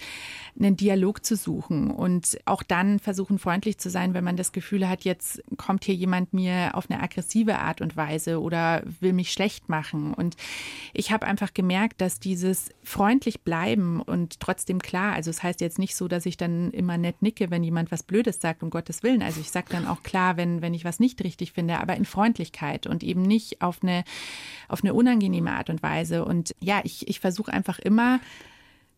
einen 0.59 0.74
einen 0.75 0.77
Dialog 0.77 1.25
zu 1.25 1.35
suchen 1.35 1.89
und 1.89 2.37
auch 2.45 2.63
dann 2.63 2.99
versuchen, 2.99 3.39
freundlich 3.39 3.77
zu 3.77 3.89
sein, 3.89 4.13
wenn 4.13 4.23
man 4.23 4.35
das 4.35 4.51
Gefühl 4.51 4.87
hat, 4.87 5.03
jetzt 5.03 5.41
kommt 5.57 5.85
hier 5.85 5.95
jemand 5.95 6.33
mir 6.33 6.71
auf 6.73 6.89
eine 6.89 7.01
aggressive 7.01 7.59
Art 7.59 7.81
und 7.81 7.95
Weise 7.95 8.41
oder 8.41 8.83
will 8.99 9.13
mich 9.13 9.31
schlecht 9.31 9.69
machen. 9.69 10.13
Und 10.13 10.35
ich 10.93 11.11
habe 11.11 11.25
einfach 11.25 11.53
gemerkt, 11.53 12.01
dass 12.01 12.19
dieses 12.19 12.69
freundlich 12.83 13.41
bleiben 13.41 14.01
und 14.01 14.39
trotzdem 14.39 14.79
klar, 14.79 15.13
also 15.13 15.29
es 15.29 15.37
das 15.37 15.43
heißt 15.43 15.61
jetzt 15.61 15.79
nicht 15.79 15.95
so, 15.95 16.07
dass 16.07 16.25
ich 16.25 16.37
dann 16.37 16.71
immer 16.71 16.97
nett 16.97 17.21
nicke, 17.21 17.51
wenn 17.51 17.63
jemand 17.63 17.91
was 17.91 18.03
Blödes 18.03 18.41
sagt, 18.41 18.63
um 18.63 18.69
Gottes 18.69 19.03
Willen. 19.03 19.21
Also 19.21 19.39
ich 19.39 19.51
sage 19.51 19.67
dann 19.69 19.87
auch 19.87 20.03
klar, 20.03 20.37
wenn, 20.37 20.61
wenn 20.61 20.73
ich 20.73 20.85
was 20.85 20.99
nicht 20.99 21.23
richtig 21.23 21.53
finde, 21.53 21.79
aber 21.79 21.95
in 21.95 22.05
Freundlichkeit 22.05 22.87
und 22.87 23.03
eben 23.03 23.21
nicht 23.21 23.61
auf 23.61 23.79
eine, 23.81 24.03
auf 24.67 24.83
eine 24.83 24.93
unangenehme 24.93 25.51
Art 25.51 25.69
und 25.69 25.83
Weise. 25.83 26.25
Und 26.25 26.55
ja, 26.59 26.81
ich, 26.83 27.07
ich 27.07 27.19
versuche 27.19 27.51
einfach 27.51 27.79
immer, 27.79 28.19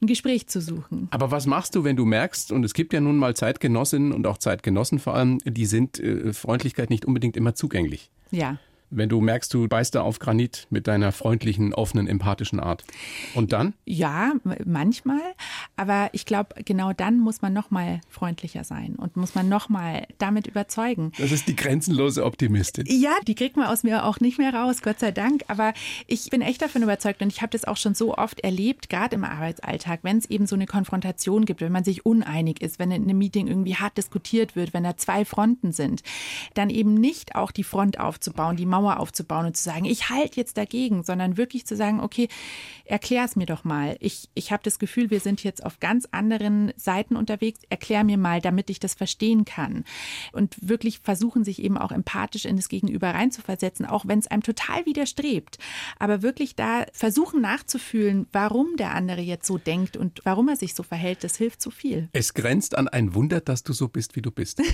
ein 0.01 0.07
Gespräch 0.07 0.47
zu 0.47 0.61
suchen. 0.61 1.07
Aber 1.11 1.31
was 1.31 1.45
machst 1.45 1.75
du, 1.75 1.83
wenn 1.83 1.95
du 1.95 2.05
merkst, 2.05 2.51
und 2.51 2.63
es 2.63 2.73
gibt 2.73 2.93
ja 2.93 3.01
nun 3.01 3.17
mal 3.17 3.35
Zeitgenossinnen 3.35 4.11
und 4.11 4.27
auch 4.27 4.37
Zeitgenossen 4.37 4.99
vor 4.99 5.15
allem, 5.15 5.39
die 5.43 5.65
sind 5.65 5.99
äh, 5.99 6.33
Freundlichkeit 6.33 6.89
nicht 6.89 7.05
unbedingt 7.05 7.35
immer 7.37 7.55
zugänglich. 7.55 8.11
Ja 8.31 8.59
wenn 8.89 9.09
du 9.09 9.19
merkst, 9.19 9.53
du 9.53 9.67
beißt 9.67 9.95
da 9.95 10.01
auf 10.01 10.19
Granit 10.19 10.67
mit 10.69 10.87
deiner 10.87 11.11
freundlichen, 11.11 11.73
offenen, 11.73 12.07
empathischen 12.07 12.59
Art. 12.59 12.83
Und 13.35 13.51
dann? 13.51 13.73
Ja, 13.85 14.33
manchmal. 14.65 15.21
Aber 15.75 16.09
ich 16.13 16.25
glaube, 16.25 16.63
genau 16.63 16.93
dann 16.93 17.19
muss 17.19 17.41
man 17.41 17.53
noch 17.53 17.69
mal 17.69 18.01
freundlicher 18.09 18.63
sein 18.63 18.95
und 18.95 19.17
muss 19.17 19.35
man 19.35 19.49
noch 19.49 19.69
mal 19.69 20.07
damit 20.17 20.47
überzeugen. 20.47 21.11
Das 21.17 21.31
ist 21.31 21.47
die 21.47 21.55
grenzenlose 21.55 22.23
Optimistin. 22.23 22.85
Ja, 22.87 23.15
die 23.27 23.35
kriegt 23.35 23.57
man 23.57 23.67
aus 23.67 23.83
mir 23.83 24.05
auch 24.05 24.19
nicht 24.19 24.37
mehr 24.37 24.53
raus, 24.53 24.81
Gott 24.81 24.99
sei 24.99 25.11
Dank. 25.11 25.43
Aber 25.47 25.73
ich 26.07 26.29
bin 26.29 26.41
echt 26.41 26.61
davon 26.61 26.81
überzeugt 26.81 27.21
und 27.21 27.31
ich 27.31 27.41
habe 27.41 27.51
das 27.51 27.65
auch 27.65 27.77
schon 27.77 27.93
so 27.93 28.15
oft 28.15 28.39
erlebt, 28.39 28.89
gerade 28.89 29.15
im 29.15 29.23
Arbeitsalltag, 29.23 29.99
wenn 30.03 30.17
es 30.17 30.29
eben 30.29 30.47
so 30.47 30.55
eine 30.55 30.65
Konfrontation 30.65 31.45
gibt, 31.45 31.61
wenn 31.61 31.71
man 31.71 31.83
sich 31.83 32.05
uneinig 32.05 32.61
ist, 32.61 32.79
wenn 32.79 32.91
in 32.91 33.03
einem 33.03 33.17
Meeting 33.17 33.47
irgendwie 33.47 33.75
hart 33.75 33.97
diskutiert 33.97 34.55
wird, 34.55 34.73
wenn 34.73 34.83
da 34.83 34.95
zwei 34.95 35.25
Fronten 35.25 35.71
sind, 35.71 36.03
dann 36.53 36.69
eben 36.69 36.93
nicht 36.93 37.35
auch 37.35 37.51
die 37.51 37.63
Front 37.63 37.99
aufzubauen, 37.99 38.55
die 38.55 38.65
Mauer 38.65 38.76
aufzubauen 38.85 39.47
und 39.47 39.57
zu 39.57 39.63
sagen, 39.63 39.85
ich 39.85 40.09
halte 40.09 40.39
jetzt 40.39 40.57
dagegen, 40.57 41.03
sondern 41.03 41.37
wirklich 41.37 41.65
zu 41.65 41.75
sagen, 41.75 41.99
okay, 41.99 42.27
erklär 42.85 43.25
es 43.25 43.35
mir 43.35 43.45
doch 43.45 43.63
mal. 43.63 43.97
Ich, 43.99 44.29
ich 44.33 44.51
habe 44.51 44.63
das 44.63 44.79
Gefühl, 44.79 45.09
wir 45.09 45.19
sind 45.19 45.43
jetzt 45.43 45.65
auf 45.65 45.79
ganz 45.79 46.07
anderen 46.11 46.73
Seiten 46.77 47.15
unterwegs. 47.15 47.61
Erklär 47.69 48.03
mir 48.03 48.17
mal, 48.17 48.41
damit 48.41 48.69
ich 48.69 48.79
das 48.79 48.93
verstehen 48.93 49.45
kann. 49.45 49.83
Und 50.31 50.55
wirklich 50.61 50.99
versuchen, 50.99 51.43
sich 51.43 51.61
eben 51.61 51.77
auch 51.77 51.91
empathisch 51.91 52.45
in 52.45 52.55
das 52.55 52.69
Gegenüber 52.69 53.09
reinzuversetzen, 53.11 53.85
auch 53.85 54.05
wenn 54.07 54.19
es 54.19 54.27
einem 54.27 54.43
total 54.43 54.85
widerstrebt. 54.85 55.57
Aber 55.99 56.21
wirklich 56.21 56.55
da 56.55 56.85
versuchen 56.93 57.41
nachzufühlen, 57.41 58.27
warum 58.31 58.77
der 58.77 58.93
andere 58.93 59.21
jetzt 59.21 59.47
so 59.47 59.57
denkt 59.57 59.97
und 59.97 60.21
warum 60.23 60.49
er 60.49 60.55
sich 60.55 60.73
so 60.73 60.83
verhält, 60.83 61.23
das 61.23 61.37
hilft 61.37 61.61
so 61.61 61.71
viel. 61.71 62.09
Es 62.13 62.33
grenzt 62.33 62.77
an 62.77 62.87
ein 62.87 63.13
Wunder, 63.13 63.41
dass 63.41 63.63
du 63.63 63.73
so 63.73 63.87
bist, 63.87 64.15
wie 64.15 64.21
du 64.21 64.31
bist. 64.31 64.61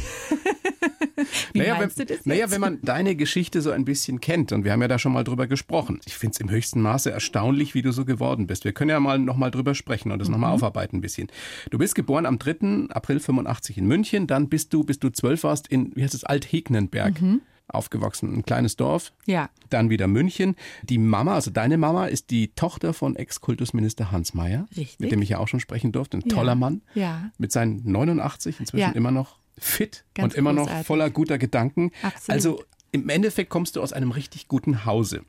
Wie 1.54 1.60
naja, 1.60 1.80
wenn, 1.80 1.90
du 1.90 1.96
das 1.96 2.10
jetzt? 2.10 2.26
Naja, 2.26 2.52
wenn 2.52 2.62
man 2.62 2.82
deine 2.82 3.16
Geschichte 3.16 3.62
so 3.62 3.72
ein 3.72 3.86
bisschen 3.86 3.93
kennt, 4.22 4.52
und 4.52 4.64
wir 4.64 4.72
haben 4.72 4.82
ja 4.82 4.88
da 4.88 5.00
schon 5.00 5.14
mal 5.14 5.24
drüber 5.24 5.48
gesprochen, 5.48 6.00
ich 6.06 6.16
finde 6.16 6.34
es 6.34 6.40
im 6.40 6.50
höchsten 6.50 6.82
Maße 6.82 7.12
erstaunlich, 7.12 7.74
wie 7.74 7.82
du 7.82 7.92
so 7.92 8.06
geworden 8.06 8.48
bist. 8.48 8.66
Wir 8.66 8.74
können 8.74 8.90
ja 8.90 9.00
mal 9.00 9.20
noch 9.20 9.38
mal 9.38 9.52
drüber 9.52 9.76
sprechen 9.76 10.12
und 10.12 10.20
das 10.20 10.28
mhm. 10.28 10.34
noch 10.34 10.40
mal 10.40 10.52
aufarbeiten 10.52 10.98
ein 10.98 11.02
bisschen. 11.02 11.28
Du 11.70 11.78
bist 11.78 11.96
geboren 11.96 12.26
am 12.26 12.40
3. 12.40 12.90
April 12.90 13.20
85 13.20 13.78
in 13.78 13.88
München, 13.88 14.28
dann 14.28 14.50
bist 14.50 14.74
du, 14.74 14.84
bis 14.84 15.00
du 15.00 15.10
zwölf 15.10 15.44
warst, 15.44 15.68
in, 15.68 15.92
wie 15.96 16.04
heißt 16.04 16.14
es, 16.14 16.24
Althegnenberg. 16.24 17.22
Mhm 17.22 17.42
aufgewachsen, 17.68 18.34
ein 18.34 18.44
kleines 18.44 18.76
Dorf. 18.76 19.14
Ja. 19.26 19.50
Dann 19.70 19.90
wieder 19.90 20.08
München. 20.08 20.56
Die 20.84 20.98
Mama, 20.98 21.36
also 21.36 21.52
deine 21.52 21.78
Mama, 21.78 22.08
ist 22.08 22.30
die 22.30 22.50
Tochter 22.50 22.94
von 22.94 23.16
Ex-Kultusminister 23.16 24.12
Hans 24.12 24.34
Mayer, 24.34 24.68
Richtig. 24.76 25.00
mit 25.00 25.12
dem 25.12 25.22
ich 25.22 25.30
ja 25.30 25.40
auch 25.40 25.48
schon 25.48 25.60
sprechen 25.60 25.92
durfte. 25.92 26.18
Ein 26.18 26.24
ja. 26.26 26.36
toller 26.36 26.56
Mann. 26.56 26.82
Ja. 26.94 27.32
Mit 27.38 27.52
seinen 27.52 27.82
89, 27.90 28.60
inzwischen 28.60 28.82
ja. 28.82 28.92
immer 28.92 29.12
noch 29.12 29.40
fit 29.58 30.04
Ganz 30.14 30.34
und 30.34 30.38
immer 30.38 30.54
großartig. 30.54 30.78
noch 30.78 30.86
voller 30.86 31.10
guter 31.10 31.38
Gedanken. 31.38 31.92
Absolut. 32.02 32.30
Also 32.30 32.64
im 32.94 33.10
Endeffekt 33.10 33.50
kommst 33.50 33.76
du 33.76 33.82
aus 33.82 33.92
einem 33.92 34.12
richtig 34.12 34.48
guten 34.48 34.86
Hause. 34.86 35.24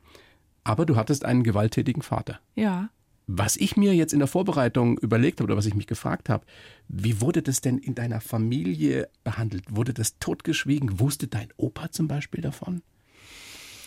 Aber 0.63 0.85
du 0.85 0.95
hattest 0.95 1.25
einen 1.25 1.43
gewalttätigen 1.43 2.01
Vater. 2.01 2.39
Ja. 2.55 2.89
Was 3.27 3.57
ich 3.57 3.75
mir 3.75 3.95
jetzt 3.95 4.13
in 4.13 4.19
der 4.19 4.27
Vorbereitung 4.27 4.99
überlegt 4.99 5.39
habe 5.39 5.45
oder 5.45 5.57
was 5.57 5.65
ich 5.65 5.73
mich 5.73 5.87
gefragt 5.87 6.29
habe, 6.29 6.45
wie 6.87 7.21
wurde 7.21 7.41
das 7.41 7.61
denn 7.61 7.79
in 7.79 7.95
deiner 7.95 8.21
Familie 8.21 9.09
behandelt? 9.23 9.63
Wurde 9.75 9.95
das 9.95 10.19
totgeschwiegen? 10.19 10.99
Wusste 10.99 11.27
dein 11.27 11.49
Opa 11.57 11.91
zum 11.91 12.07
Beispiel 12.07 12.41
davon? 12.41 12.83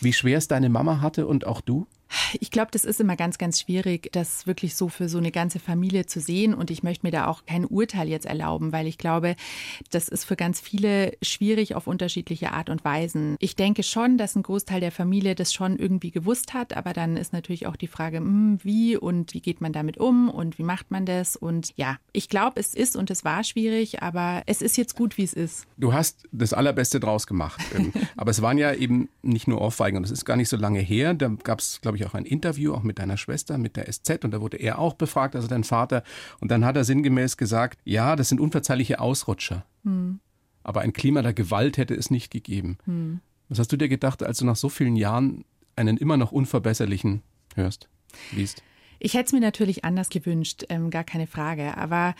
Wie 0.01 0.13
schwer 0.13 0.37
es 0.37 0.49
deine 0.49 0.69
Mama 0.69 0.99
hatte 0.99 1.25
und 1.25 1.47
auch 1.47 1.61
du? 1.61 1.87
Ich 2.39 2.51
glaube, 2.51 2.71
das 2.71 2.85
ist 2.85 2.99
immer 2.99 3.15
ganz, 3.15 3.37
ganz 3.37 3.59
schwierig, 3.59 4.09
das 4.11 4.47
wirklich 4.47 4.75
so 4.75 4.89
für 4.89 5.09
so 5.09 5.17
eine 5.17 5.31
ganze 5.31 5.59
Familie 5.59 6.05
zu 6.05 6.19
sehen. 6.19 6.53
Und 6.53 6.71
ich 6.71 6.83
möchte 6.83 7.05
mir 7.05 7.11
da 7.11 7.27
auch 7.27 7.45
kein 7.45 7.65
Urteil 7.65 8.07
jetzt 8.07 8.25
erlauben, 8.25 8.71
weil 8.71 8.87
ich 8.87 8.97
glaube, 8.97 9.35
das 9.91 10.09
ist 10.09 10.25
für 10.25 10.35
ganz 10.35 10.59
viele 10.59 11.13
schwierig 11.21 11.75
auf 11.75 11.87
unterschiedliche 11.87 12.51
Art 12.51 12.69
und 12.69 12.83
Weisen. 12.83 13.35
Ich 13.39 13.55
denke 13.55 13.83
schon, 13.83 14.17
dass 14.17 14.35
ein 14.35 14.43
Großteil 14.43 14.79
der 14.79 14.91
Familie 14.91 15.35
das 15.35 15.53
schon 15.53 15.77
irgendwie 15.77 16.11
gewusst 16.11 16.53
hat, 16.53 16.75
aber 16.75 16.93
dann 16.93 17.17
ist 17.17 17.33
natürlich 17.33 17.67
auch 17.67 17.75
die 17.75 17.87
Frage, 17.87 18.17
hm, 18.17 18.59
wie 18.63 18.97
und 18.97 19.33
wie 19.33 19.41
geht 19.41 19.61
man 19.61 19.73
damit 19.73 19.97
um 19.97 20.29
und 20.29 20.57
wie 20.57 20.63
macht 20.63 20.91
man 20.91 21.05
das? 21.05 21.35
Und 21.35 21.73
ja, 21.75 21.97
ich 22.11 22.29
glaube, 22.29 22.59
es 22.59 22.73
ist 22.73 22.95
und 22.95 23.11
es 23.11 23.23
war 23.23 23.43
schwierig, 23.43 24.01
aber 24.01 24.43
es 24.45 24.61
ist 24.61 24.77
jetzt 24.77 24.95
gut, 24.95 25.17
wie 25.17 25.23
es 25.23 25.33
ist. 25.33 25.67
Du 25.77 25.93
hast 25.93 26.23
das 26.31 26.53
Allerbeste 26.53 26.99
draus 26.99 27.27
gemacht. 27.27 27.59
aber 28.17 28.31
es 28.31 28.41
waren 28.41 28.57
ja 28.57 28.73
eben 28.73 29.09
nicht 29.21 29.47
nur 29.47 29.61
Ohrfeigen 29.61 29.97
und 29.97 30.03
es 30.03 30.11
ist 30.11 30.25
gar 30.25 30.35
nicht 30.35 30.49
so 30.49 30.57
lange 30.57 30.79
her. 30.79 31.13
Da 31.13 31.29
gab 31.43 31.59
es, 31.59 31.81
glaube 31.81 31.97
ich, 31.97 31.98
auch 32.05 32.13
ein 32.13 32.25
Interview, 32.25 32.73
auch 32.73 32.83
mit 32.83 32.99
deiner 32.99 33.17
Schwester, 33.17 33.57
mit 33.57 33.75
der 33.75 33.91
SZ 33.91 34.23
und 34.23 34.31
da 34.31 34.41
wurde 34.41 34.57
er 34.57 34.79
auch 34.79 34.93
befragt, 34.93 35.35
also 35.35 35.47
dein 35.47 35.63
Vater. 35.63 36.03
Und 36.39 36.51
dann 36.51 36.65
hat 36.65 36.75
er 36.75 36.83
sinngemäß 36.83 37.37
gesagt, 37.37 37.79
ja, 37.83 38.15
das 38.15 38.29
sind 38.29 38.39
unverzeihliche 38.39 38.99
Ausrutscher. 38.99 39.65
Hm. 39.83 40.19
Aber 40.63 40.81
ein 40.81 40.93
Klima 40.93 41.21
der 41.21 41.33
Gewalt 41.33 41.77
hätte 41.77 41.95
es 41.95 42.11
nicht 42.11 42.31
gegeben. 42.31 42.77
Hm. 42.85 43.21
Was 43.49 43.59
hast 43.59 43.71
du 43.71 43.77
dir 43.77 43.89
gedacht, 43.89 44.21
als 44.23 44.39
du 44.39 44.45
nach 44.45 44.55
so 44.55 44.69
vielen 44.69 44.95
Jahren 44.95 45.43
einen 45.75 45.97
immer 45.97 46.17
noch 46.17 46.31
unverbesserlichen 46.31 47.23
hörst, 47.55 47.89
liest? 48.31 48.63
Ich 48.99 49.13
hätte 49.13 49.27
es 49.27 49.33
mir 49.33 49.39
natürlich 49.39 49.85
anders 49.85 50.09
gewünscht, 50.09 50.63
ähm, 50.69 50.89
gar 50.89 51.03
keine 51.03 51.27
Frage. 51.27 51.77
Aber 51.77 52.15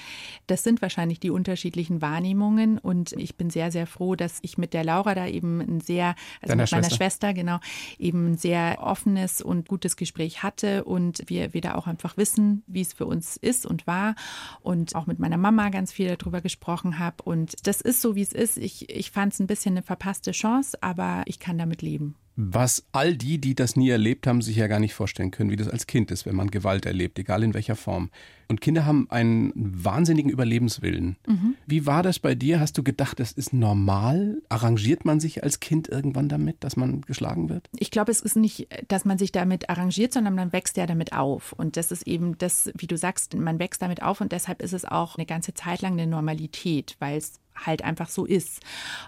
das 0.48 0.64
sind 0.64 0.82
wahrscheinlich 0.82 1.20
die 1.20 1.30
unterschiedlichen 1.30 2.02
Wahrnehmungen. 2.02 2.78
Und 2.78 3.14
ich 3.14 3.36
bin 3.36 3.50
sehr, 3.50 3.72
sehr 3.72 3.88
froh, 3.88 4.16
dass 4.16 4.40
ich 4.42 4.58
mit 4.58 4.74
der 4.74 4.84
Laura 4.84 5.16
da 5.16 5.28
eben 5.28 5.60
ein 5.60 5.82
sehr, 5.82 6.16
also 6.42 6.54
Deiner 6.54 6.64
mit 6.64 6.72
meiner 6.72 6.84
Schwester. 6.84 6.96
Schwester, 6.96 7.34
genau, 7.34 7.60
eben 7.98 8.32
ein 8.32 8.38
sehr 8.38 8.78
offenes 8.82 9.42
und 9.42 9.68
gutes 9.68 9.98
Gespräch 9.98 10.44
hatte. 10.44 10.84
Und 10.86 11.24
wir 11.28 11.54
wieder 11.54 11.78
auch 11.78 11.88
einfach 11.88 12.18
wissen, 12.18 12.64
wie 12.68 12.82
es 12.82 12.94
für 12.94 13.06
uns 13.06 13.38
ist 13.38 13.66
und 13.66 13.88
war. 13.88 14.16
Und 14.62 14.96
auch 14.96 15.08
mit 15.08 15.20
meiner 15.20 15.38
Mama 15.38 15.70
ganz 15.70 15.92
viel 15.92 16.16
darüber 16.16 16.42
gesprochen 16.42 17.00
habe. 17.00 17.24
Und 17.24 17.68
das 17.68 17.82
ist 17.82 18.02
so, 18.02 18.16
wie 18.16 18.22
es 18.22 18.34
ist. 18.34 18.58
Ich, 18.58 18.90
ich 18.90 19.12
fand 19.12 19.34
es 19.34 19.40
ein 19.40 19.48
bisschen 19.48 19.74
eine 19.74 19.84
verpasste 19.84 20.32
Chance, 20.32 20.78
aber 20.82 21.24
ich 21.26 21.40
kann 21.40 21.58
damit 21.58 21.82
leben 21.82 22.16
was 22.42 22.86
all 22.94 23.18
die, 23.18 23.38
die 23.38 23.54
das 23.54 23.76
nie 23.76 23.90
erlebt 23.90 24.26
haben, 24.26 24.42
sich 24.42 24.56
ja 24.56 24.68
gar 24.68 24.80
nicht 24.80 24.94
vorstellen 24.94 25.30
können, 25.30 25.52
wie 25.52 25.58
das 25.58 25.68
als 25.68 25.88
Kind 25.88 26.10
ist, 26.10 26.26
wenn 26.26 26.38
man 26.38 26.50
Gewalt 26.50 26.86
erlebt, 26.86 27.20
egal 27.20 27.44
in 27.44 27.54
welcher 27.54 27.76
Form. 27.76 28.12
Und 28.48 28.62
Kinder 28.62 28.86
haben 28.86 29.08
einen 29.10 29.52
wahnsinnigen 29.54 30.32
Überlebenswillen. 30.32 31.18
Mhm. 31.28 31.56
Wie 31.68 31.86
war 31.86 32.02
das 32.02 32.18
bei 32.18 32.36
dir? 32.36 32.62
Hast 32.62 32.78
du 32.78 32.84
gedacht, 32.84 33.20
das 33.20 33.34
ist 33.34 33.52
normal? 33.52 34.42
Arrangiert 34.48 35.04
man 35.04 35.20
sich 35.20 35.44
als 35.44 35.60
Kind 35.60 35.90
irgendwann 35.90 36.30
damit, 36.30 36.64
dass 36.64 36.78
man 36.78 37.02
geschlagen 37.02 37.50
wird? 37.50 37.70
Ich 37.78 37.92
glaube, 37.92 38.12
es 38.12 38.22
ist 38.22 38.38
nicht, 38.38 38.70
dass 38.88 39.04
man 39.04 39.18
sich 39.18 39.34
damit 39.34 39.70
arrangiert, 39.70 40.14
sondern 40.14 40.34
man 40.34 40.54
wächst 40.54 40.78
ja 40.78 40.88
damit 40.88 41.12
auf. 41.12 41.52
Und 41.52 41.76
das 41.76 41.92
ist 41.92 42.08
eben 42.08 42.38
das, 42.38 42.72
wie 42.78 42.88
du 42.88 42.98
sagst, 42.98 43.36
man 43.36 43.60
wächst 43.60 43.82
damit 43.82 44.02
auf 44.02 44.22
und 44.22 44.32
deshalb 44.32 44.62
ist 44.62 44.74
es 44.74 44.86
auch 44.86 45.18
eine 45.18 45.26
ganze 45.26 45.54
Zeit 45.54 45.82
lang 45.82 45.92
eine 45.92 46.08
Normalität, 46.08 46.96
weil 47.00 47.18
es 47.18 47.34
halt 47.66 47.84
einfach 47.84 48.10
so 48.10 48.26
ist. 48.26 48.62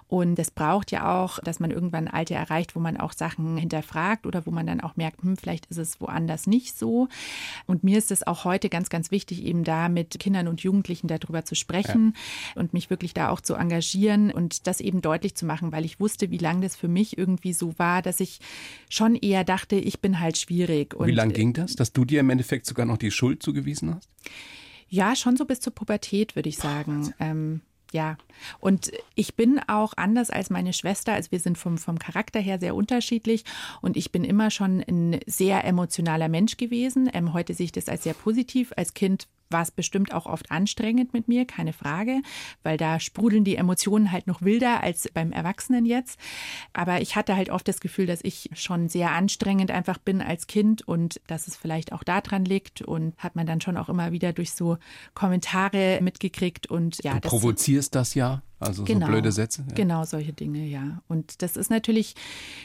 Und 0.08 0.38
es 0.40 0.52
braucht 0.52 0.92
ja 0.92 1.22
auch, 1.22 1.40
dass 1.40 1.60
man 1.60 1.72
irgendwann 1.72 2.08
ein 2.08 2.14
Alter 2.14 2.36
erreicht, 2.36 2.76
wo 2.76 2.80
man 2.80 2.98
auch 2.98 3.14
Sachen 3.14 3.58
hinterfragt 3.58 4.26
oder 4.26 4.46
wo 4.46 4.52
man 4.52 4.68
dann 4.68 4.82
auch 4.82 4.96
merkt, 4.96 5.24
hm, 5.24 5.38
vielleicht 5.38 5.66
ist 5.68 5.78
es 5.78 6.02
woanders 6.02 6.48
nicht 6.48 6.78
so. 6.78 7.08
Und 7.68 7.84
mir 7.84 7.98
ist 7.98 8.12
es 8.12 8.26
auch 8.26 8.46
heute 8.46 8.70
ganz, 8.70 8.90
ganz 8.90 9.12
wichtig, 9.12 9.44
eben 9.44 9.64
da 9.64 9.90
mit 9.90 10.20
Kindern 10.20 10.48
und 10.48 10.62
Jugendlichen 10.62 11.08
darüber 11.08 11.46
zu 11.46 11.56
sprechen 11.56 12.14
ja. 12.56 12.62
und 12.62 12.74
mich 12.74 12.90
wirklich 12.90 13.14
da 13.14 13.30
auch 13.30 13.42
zu 13.42 13.56
engagieren 13.56 14.32
und 14.32 14.68
das 14.68 14.80
eben 14.80 15.02
deutlich 15.02 15.36
zu 15.36 15.46
machen, 15.46 15.72
weil 15.72 15.86
ich 15.86 16.00
wusste, 16.00 16.32
wie 16.32 16.38
lange 16.38 16.62
das 16.62 16.76
für 16.76 16.88
mich 16.88 17.18
irgendwie 17.18 17.54
so 17.54 17.78
war, 17.78 18.02
dass 18.02 18.20
ich 18.20 18.40
schon 18.90 19.16
eher 19.16 19.44
dachte, 19.44 19.76
ich 19.76 20.00
bin 20.02 20.20
halt 20.20 20.38
schwierig. 20.38 20.94
Und 20.94 21.08
wie 21.08 21.12
lange 21.12 21.34
ging 21.34 21.54
das, 21.54 21.76
dass 21.76 21.94
du 21.94 22.06
dir 22.06 22.20
im 22.20 22.30
Endeffekt 22.30 22.66
sogar 22.66 22.86
noch 22.86 22.98
die 22.98 23.12
Schuld 23.12 23.44
zugewiesen 23.44 23.96
hast? 23.96 24.10
Ja, 24.90 25.16
schon 25.16 25.38
so 25.38 25.46
bis 25.46 25.62
zur 25.62 25.74
Pubertät, 25.74 26.36
würde 26.36 26.50
ich 26.50 26.58
sagen. 26.58 27.14
Ähm, 27.20 27.62
ja, 27.92 28.18
und 28.60 28.92
ich 29.16 29.36
bin 29.36 29.60
auch 29.68 29.94
anders 29.98 30.30
als 30.30 30.50
meine 30.50 30.74
Schwester. 30.74 31.14
Also 31.14 31.32
wir 31.32 31.40
sind 31.40 31.58
vom, 31.58 31.78
vom 31.78 32.00
Charakter 32.00 32.40
her 32.40 32.60
sehr 32.60 32.76
unterschiedlich 32.76 33.44
und 33.82 33.98
ich 33.98 34.12
bin 34.12 34.24
immer 34.24 34.50
schon 34.50 34.82
ein 34.82 35.20
sehr 35.26 35.64
emotionaler 35.66 36.30
Mensch 36.30 36.58
gewesen. 36.58 37.10
Ähm, 37.14 37.34
heute 37.34 37.54
sehe 37.54 37.66
ich 37.66 37.72
das 37.72 37.90
als 37.90 38.04
sehr 38.04 38.14
positiv. 38.14 38.74
Als 38.76 38.94
Kind 38.94 39.28
war 39.52 39.62
es 39.62 39.72
bestimmt 39.72 40.14
auch 40.14 40.26
oft 40.26 40.52
anstrengend 40.52 41.14
mit 41.14 41.28
mir, 41.28 41.46
keine 41.46 41.74
Frage, 41.74 42.22
weil 42.64 42.78
da 42.78 43.00
sprudeln 43.00 43.44
die 43.44 43.56
Emotionen 43.56 44.12
halt 44.12 44.28
noch 44.28 44.42
wilder 44.42 44.82
als 44.82 45.10
beim 45.14 45.32
Erwachsenen 45.32 45.86
jetzt. 45.86 46.20
Aber 46.74 47.02
ich 47.02 47.16
hatte 47.16 47.36
halt 47.36 47.50
oft 47.50 47.68
das 47.68 47.80
Gefühl, 47.80 48.06
dass 48.06 48.22
ich 48.24 48.50
schon 48.54 48.90
sehr 48.90 49.12
anstrengend 49.12 49.72
einfach 49.72 49.98
bin 49.98 50.22
als 50.22 50.48
Kind 50.48 50.88
und 50.88 51.22
dass 51.28 51.48
es 51.48 51.56
vielleicht 51.56 51.94
auch 51.94 52.04
daran 52.04 52.46
liegt 52.46 52.82
und 52.82 53.18
hat 53.18 53.36
man 53.36 53.46
dann 53.46 53.62
schon 53.62 53.78
auch 53.78 53.90
immer 53.90 54.12
wieder 54.12 54.34
durch 54.34 54.52
so 54.52 54.78
Kommentare 55.14 56.00
mitgekriegt 56.02 56.68
und 56.68 57.04
ja. 57.04 57.20
Du 57.20 57.30
provozierst 57.30 57.96
das 57.96 58.16
ja 58.16 58.42
also 58.62 58.84
genau, 58.84 59.08
so 59.08 59.12
blöde 59.12 59.32
Sätze. 59.32 59.64
Ja. 59.68 59.74
Genau, 59.74 60.06
solche 60.06 60.34
Dinge, 60.34 60.66
ja. 60.66 61.02
Und 61.08 61.42
das 61.42 61.58
ist 61.58 61.72
natürlich 61.72 62.16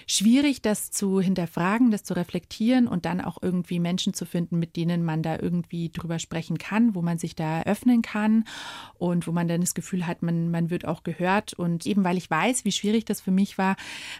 schwierig, 0.06 0.60
das 0.60 0.90
zu 0.90 1.20
hinterfragen, 1.20 1.90
das 1.90 2.04
zu 2.04 2.14
reflektieren 2.14 2.86
und 2.86 3.06
dann 3.06 3.20
auch 3.20 3.38
irgendwie 3.40 3.80
Menschen 3.80 4.12
zu 4.12 4.26
finden, 4.26 4.58
mit 4.58 4.76
denen 4.76 5.04
man 5.04 5.22
da 5.22 5.38
irgendwie 5.38 5.88
drüber 5.88 6.18
sprechen 6.18 6.58
kann, 6.58 6.94
wo 6.94 7.02
man 7.02 7.18
sich 7.18 7.34
da 7.34 7.62
öffnen 7.62 8.02
kann 8.02 8.44
und 8.98 9.26
wo 9.26 9.32
man 9.32 9.48
dann 9.48 9.62
das 9.62 9.74
Gefühl 9.74 10.06
hat, 10.06 10.22
man, 10.22 10.50
man 10.50 10.68
wird 10.68 10.84
auch 10.84 11.02
gehört. 11.02 11.54
Und 11.54 11.86
eben 11.86 12.04
weil 12.04 12.18
ich 12.18 12.30
weiß, 12.30 12.66
wie 12.66 12.72
schwierig 12.72 13.06
das 13.06 13.22
für 13.22 13.30
mich 13.30 13.56
war, 13.56 13.76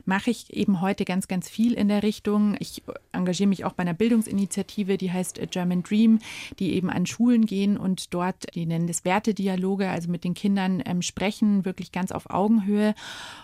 mache 0.06 0.30
ich 0.30 0.54
eben 0.54 0.80
heute 0.80 1.04
ganz, 1.04 1.28
ganz 1.28 1.48
viel 1.48 1.74
in 1.74 1.88
der 1.88 2.02
Richtung. 2.02 2.56
Ich 2.58 2.82
engagiere 3.12 3.48
mich 3.48 3.66
auch 3.66 3.74
bei 3.74 3.82
einer 3.82 3.94
Bildungsinitiative, 3.94 4.96
die 4.96 5.12
heißt 5.12 5.40
German 5.50 5.82
Dream, 5.82 6.20
die 6.58 6.72
eben 6.72 6.88
an 6.88 7.04
Schulen 7.04 7.44
gehen 7.44 7.76
und 7.76 8.14
dort, 8.14 8.54
die 8.54 8.64
nennen 8.64 8.86
das 8.86 9.04
Wertedialoge, 9.04 9.90
also 9.90 10.10
mit 10.10 10.24
den 10.24 10.32
Kindern 10.32 10.82
ähm, 10.86 11.02
sprechen, 11.02 11.65
wirklich 11.66 11.92
ganz 11.92 12.10
auf 12.10 12.30
Augenhöhe. 12.30 12.94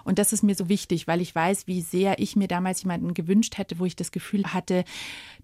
Und 0.04 0.18
das 0.18 0.32
ist 0.32 0.42
mir 0.42 0.54
so 0.54 0.70
wichtig, 0.70 1.06
weil 1.06 1.20
ich 1.20 1.34
weiß, 1.34 1.66
wie 1.66 1.82
sehr 1.82 2.18
ich 2.18 2.36
mir 2.36 2.48
damals 2.48 2.82
jemanden 2.82 3.12
gewünscht 3.12 3.58
hätte, 3.58 3.78
wo 3.78 3.84
ich 3.84 3.96
das 3.96 4.10
Gefühl 4.10 4.54
hatte, 4.54 4.84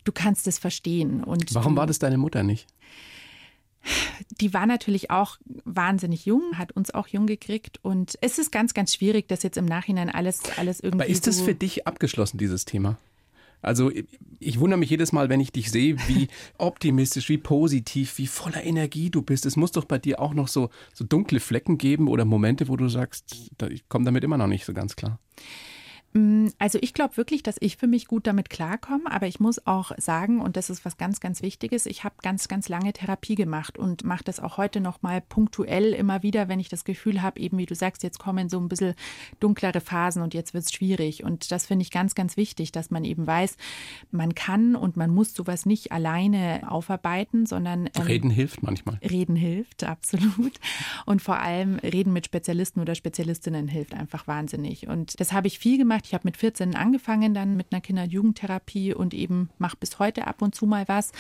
du 0.05 0.13
kannst 0.13 0.47
es 0.47 0.59
verstehen. 0.59 1.23
Und 1.23 1.55
Warum 1.55 1.77
war 1.77 1.87
das 1.87 1.99
deine 1.99 2.17
Mutter 2.17 2.43
nicht? 2.43 2.67
die 4.41 4.53
war 4.55 4.67
natürlich 4.67 5.11
auch 5.11 5.39
wahnsinnig 5.65 6.27
jung, 6.27 6.43
hat 6.59 6.73
uns 6.73 6.93
auch 6.93 7.09
jung 7.09 7.27
gekriegt 7.27 7.79
und 7.83 8.19
es 8.21 8.39
ist 8.39 8.53
ganz, 8.53 8.75
ganz 8.75 8.95
schwierig, 8.95 9.29
das 9.29 9.43
jetzt 9.43 9.57
im 9.57 9.65
Nachhinein 9.65 10.11
alles, 10.11 10.43
alles 10.57 10.81
irgendwie. 10.81 11.05
Aber 11.05 11.11
ist 11.11 11.27
das 11.27 11.41
für 11.41 11.55
dich 11.55 11.87
abgeschlossen, 11.87 12.39
dieses 12.39 12.65
Thema? 12.65 12.99
Also 13.63 13.91
ich 14.39 14.61
wundere 14.61 14.79
mich 14.79 14.91
jedes 14.91 15.13
Mal, 15.13 15.29
wenn 15.29 15.41
ich 15.41 15.53
dich 15.53 15.71
sehe, 15.71 15.97
wie 16.07 16.29
optimistisch, 16.59 17.29
wie 17.29 17.39
positiv, 17.39 18.19
wie 18.19 18.27
voller 18.27 18.65
Energie 18.65 19.11
du 19.11 19.23
bist. 19.23 19.47
Es 19.47 19.57
muss 19.57 19.73
doch 19.73 19.85
bei 19.85 19.99
dir 19.99 20.21
auch 20.21 20.35
noch 20.35 20.49
so, 20.49 20.71
so 20.95 21.05
dunkle 21.05 21.41
Flecken 21.41 21.79
geben 21.79 22.09
oder 22.09 22.25
Momente, 22.25 22.69
wo 22.69 22.77
du 22.77 22.89
sagst, 22.89 23.53
ich 23.71 23.89
komme 23.89 24.05
damit 24.05 24.25
immer 24.25 24.39
noch 24.39 24.47
nicht 24.47 24.65
so 24.65 24.73
ganz 24.73 24.97
klar. 24.97 25.19
Mm, 26.15 26.49
also 26.59 26.79
ich 26.81 26.95
glaube 26.95 27.17
wirklich, 27.17 27.43
dass 27.43 27.57
ich 27.61 27.77
für 27.77 27.87
mich 27.87 28.07
gut 28.07 28.27
damit 28.27 28.49
klarkomme, 28.49 29.11
aber 29.11 29.27
ich 29.27 29.41
muss 29.41 29.67
auch 29.67 29.93
sagen, 29.99 30.41
und 30.41 30.57
das 30.57 30.71
ist 30.71 30.85
was 30.85 30.97
ganz, 30.97 31.21
ganz 31.21 31.43
Wichtiges, 31.43 31.87
ich 31.87 32.05
habe 32.05 32.15
ganz, 32.23 32.49
ganz 32.49 32.69
lange 32.69 32.93
Therapie 32.93 33.35
gemacht 33.35 33.79
und 33.79 34.05
mache 34.05 34.25
das 34.25 34.41
auch 34.41 34.57
heute 34.57 34.81
noch 34.81 35.03
mal 35.03 35.21
punktuell 35.21 35.93
immer 35.93 36.23
wieder, 36.23 36.49
wenn 36.49 36.61
ich 36.61 36.69
das 36.69 36.85
Gefühl 36.85 37.21
habe, 37.23 37.39
eben 37.41 37.59
wie 37.59 37.67
du 37.67 37.75
sagst, 37.75 38.03
jetzt 38.03 38.19
kommen 38.19 38.49
so 38.49 38.59
ein 38.59 38.69
bisschen 38.69 38.95
dunklere 39.39 39.81
Phasen 39.81 40.23
und 40.23 40.33
jetzt 40.33 40.55
wird 40.55 40.65
es 40.65 40.73
schwierig. 40.73 41.25
Und 41.25 41.53
das 41.53 41.67
finde 41.67 41.83
ich 41.83 41.91
ganz, 41.91 42.15
ganz 42.15 42.37
wichtig, 42.37 42.73
dass 42.73 42.91
man 42.91 43.05
eben 43.05 43.27
weiß, 43.27 43.57
man 44.11 44.35
kann 44.35 44.77
und 44.77 44.97
man 44.97 45.11
muss 45.11 45.35
sowas 45.35 45.67
nicht 45.67 45.93
alleine 45.93 46.71
aufarbeiten, 46.71 47.45
sondern 47.45 47.91
ähm, 47.95 48.03
Reden 48.03 48.31
hilft 48.31 48.63
manchmal. 48.63 48.99
Reden 49.03 49.37
hilft, 49.37 49.85
absolut. 49.85 50.59
Und 51.05 51.21
vor 51.21 51.39
allem 51.39 51.77
Reden 51.77 52.13
mit 52.13 52.25
Spezialisten 52.25 52.81
oder 52.81 52.95
Spezialistinnen 52.95 53.69
hilft 53.69 53.95
einfach 53.95 54.27
wahnsinnig. 54.27 54.89
Und 54.89 55.21
das 55.21 55.33
habe 55.33 55.47
ich 55.47 55.59
viel 55.59 55.77
gemacht 55.77 55.98
gemacht. 55.99 56.07
Ich 56.07 56.15
habe 56.15 56.23
mit 56.25 56.37
14 56.37 56.75
angefangen 56.75 57.35
dann 57.35 57.57
mit 57.57 57.69
einer 57.71 57.81
Kinder- 57.81 58.05
und 58.05 58.13
Jugendtherapie 58.13 58.95
und 58.95 59.15
eben 59.15 59.51
mache 59.59 59.77
bis 59.79 59.99
heute 59.99 60.27
ab 60.27 60.43
und 60.43 60.55
zu 60.55 60.67
mal 60.67 60.87
was. 60.89 61.13